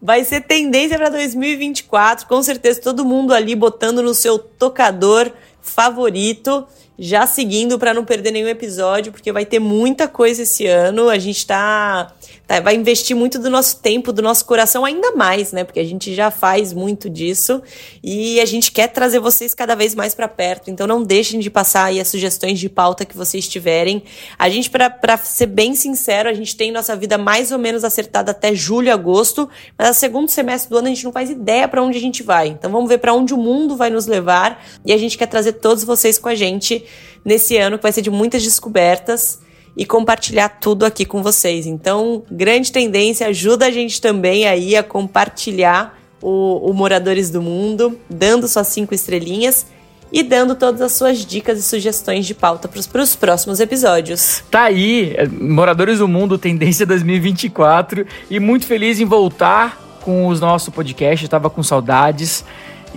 Vai 0.00 0.22
ser 0.24 0.42
tendência 0.42 0.96
para 0.96 1.08
2024, 1.08 2.26
com 2.26 2.40
certeza 2.42 2.80
todo 2.80 3.04
mundo 3.04 3.34
ali 3.34 3.56
botando 3.56 4.00
no 4.02 4.14
seu 4.14 4.38
tocador 4.38 5.32
favorito, 5.60 6.64
já 6.96 7.26
seguindo 7.26 7.78
para 7.78 7.92
não 7.92 8.04
perder 8.04 8.30
nenhum 8.30 8.48
episódio, 8.48 9.10
porque 9.10 9.32
vai 9.32 9.44
ter 9.44 9.58
muita 9.58 10.06
coisa 10.06 10.42
esse 10.42 10.66
ano. 10.66 11.08
A 11.08 11.18
gente 11.18 11.44
tá 11.44 11.58
Tá, 11.98 12.14
vai 12.62 12.74
investir 12.74 13.14
muito 13.14 13.38
do 13.38 13.50
nosso 13.50 13.76
tempo, 13.80 14.10
do 14.10 14.22
nosso 14.22 14.44
coração 14.46 14.82
ainda 14.82 15.12
mais, 15.12 15.52
né? 15.52 15.64
Porque 15.64 15.78
a 15.78 15.84
gente 15.84 16.14
já 16.14 16.30
faz 16.30 16.72
muito 16.72 17.10
disso 17.10 17.62
e 18.02 18.40
a 18.40 18.46
gente 18.46 18.72
quer 18.72 18.88
trazer 18.88 19.18
vocês 19.18 19.52
cada 19.52 19.74
vez 19.74 19.94
mais 19.94 20.14
para 20.14 20.26
perto. 20.26 20.70
Então 20.70 20.86
não 20.86 21.02
deixem 21.02 21.40
de 21.40 21.50
passar 21.50 21.84
aí 21.84 22.00
as 22.00 22.08
sugestões 22.08 22.58
de 22.58 22.70
pauta 22.70 23.04
que 23.04 23.14
vocês 23.14 23.46
tiverem. 23.46 24.02
A 24.38 24.48
gente, 24.48 24.70
para 24.70 25.18
ser 25.18 25.46
bem 25.46 25.74
sincero, 25.74 26.26
a 26.26 26.32
gente 26.32 26.56
tem 26.56 26.72
nossa 26.72 26.96
vida 26.96 27.18
mais 27.18 27.52
ou 27.52 27.58
menos 27.58 27.84
acertada 27.84 28.30
até 28.30 28.54
julho, 28.54 28.90
agosto, 28.90 29.46
mas 29.76 29.88
no 29.88 29.94
segundo 29.94 30.30
semestre 30.30 30.70
do 30.70 30.78
ano 30.78 30.86
a 30.86 30.90
gente 30.90 31.04
não 31.04 31.12
faz 31.12 31.28
ideia 31.28 31.68
para 31.68 31.82
onde 31.82 31.98
a 31.98 32.00
gente 32.00 32.22
vai. 32.22 32.48
Então 32.48 32.70
vamos 32.70 32.88
ver 32.88 32.98
para 32.98 33.12
onde 33.12 33.34
o 33.34 33.38
mundo 33.38 33.76
vai 33.76 33.90
nos 33.90 34.06
levar 34.06 34.64
e 34.86 34.92
a 34.92 34.96
gente 34.96 35.18
quer 35.18 35.26
trazer 35.26 35.54
todos 35.54 35.84
vocês 35.84 36.18
com 36.18 36.30
a 36.30 36.34
gente 36.34 36.82
nesse 37.22 37.58
ano 37.58 37.76
que 37.76 37.82
vai 37.82 37.92
ser 37.92 38.00
de 38.00 38.10
muitas 38.10 38.42
descobertas 38.42 39.46
e 39.76 39.86
compartilhar 39.86 40.48
tudo 40.48 40.84
aqui 40.84 41.04
com 41.04 41.22
vocês. 41.22 41.66
Então, 41.66 42.22
grande 42.30 42.72
tendência, 42.72 43.28
ajuda 43.28 43.66
a 43.66 43.70
gente 43.70 44.00
também 44.00 44.46
aí 44.46 44.76
a 44.76 44.82
compartilhar 44.82 45.98
o, 46.20 46.70
o 46.70 46.74
Moradores 46.74 47.30
do 47.30 47.40
Mundo, 47.40 47.98
dando 48.10 48.48
suas 48.48 48.66
cinco 48.68 48.94
estrelinhas 48.94 49.66
e 50.12 50.22
dando 50.22 50.54
todas 50.54 50.80
as 50.80 50.92
suas 50.92 51.24
dicas 51.24 51.58
e 51.58 51.62
sugestões 51.62 52.26
de 52.26 52.34
pauta 52.34 52.68
para 52.68 53.02
os 53.02 53.16
próximos 53.16 53.60
episódios. 53.60 54.42
Tá 54.50 54.62
aí, 54.62 55.14
é, 55.16 55.26
Moradores 55.26 55.98
do 55.98 56.08
Mundo, 56.08 56.38
tendência 56.38 56.86
2024 56.86 58.06
e 58.30 58.40
muito 58.40 58.66
feliz 58.66 59.00
em 59.00 59.04
voltar 59.04 59.78
com 60.00 60.26
os 60.26 60.40
nossos 60.40 60.72
podcasts, 60.72 61.24
estava 61.24 61.50
com 61.50 61.62
saudades. 61.62 62.44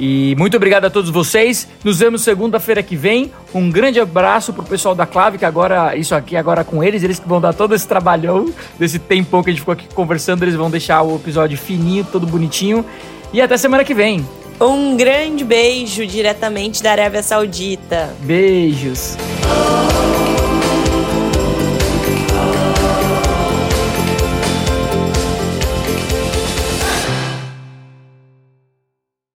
E 0.04 0.36
muito 0.36 0.58
obrigado 0.58 0.86
a 0.86 0.90
todos 0.90 1.12
vocês. 1.12 1.68
Nos 1.84 2.00
vemos 2.00 2.24
segunda-feira 2.24 2.82
que 2.82 2.96
vem. 2.96 3.32
Um 3.54 3.70
grande 3.70 4.00
abraço 4.00 4.52
pro 4.52 4.64
pessoal 4.64 4.96
da 4.96 5.06
Clave, 5.06 5.38
que 5.38 5.46
agora, 5.46 5.96
isso 5.96 6.16
aqui 6.16 6.36
agora 6.36 6.64
com 6.64 6.84
eles, 6.84 7.04
eles 7.04 7.20
que 7.20 7.30
vão 7.30 7.40
dar 7.40 7.54
todo 7.54 7.76
esse 7.76 7.88
trabalhão, 7.88 8.52
desse 8.80 8.98
tempão 8.98 9.44
que 9.44 9.52
a 9.52 9.54
gente 9.54 9.60
ficou 9.60 9.74
aqui 9.74 9.86
conversando, 9.94 10.42
eles 10.42 10.56
vão 10.56 10.72
deixar 10.72 11.04
o 11.04 11.18
episódio 11.18 11.56
fininho, 11.56 12.04
todo 12.12 12.26
bonitinho. 12.26 12.84
E 13.32 13.40
até 13.40 13.56
semana 13.58 13.84
que 13.84 13.94
vem. 13.94 14.26
Um 14.60 14.98
grande 14.98 15.44
beijo 15.44 16.04
diretamente 16.08 16.82
da 16.82 16.94
Arábia 16.94 17.22
Saudita. 17.22 18.10
Beijos. 18.22 19.16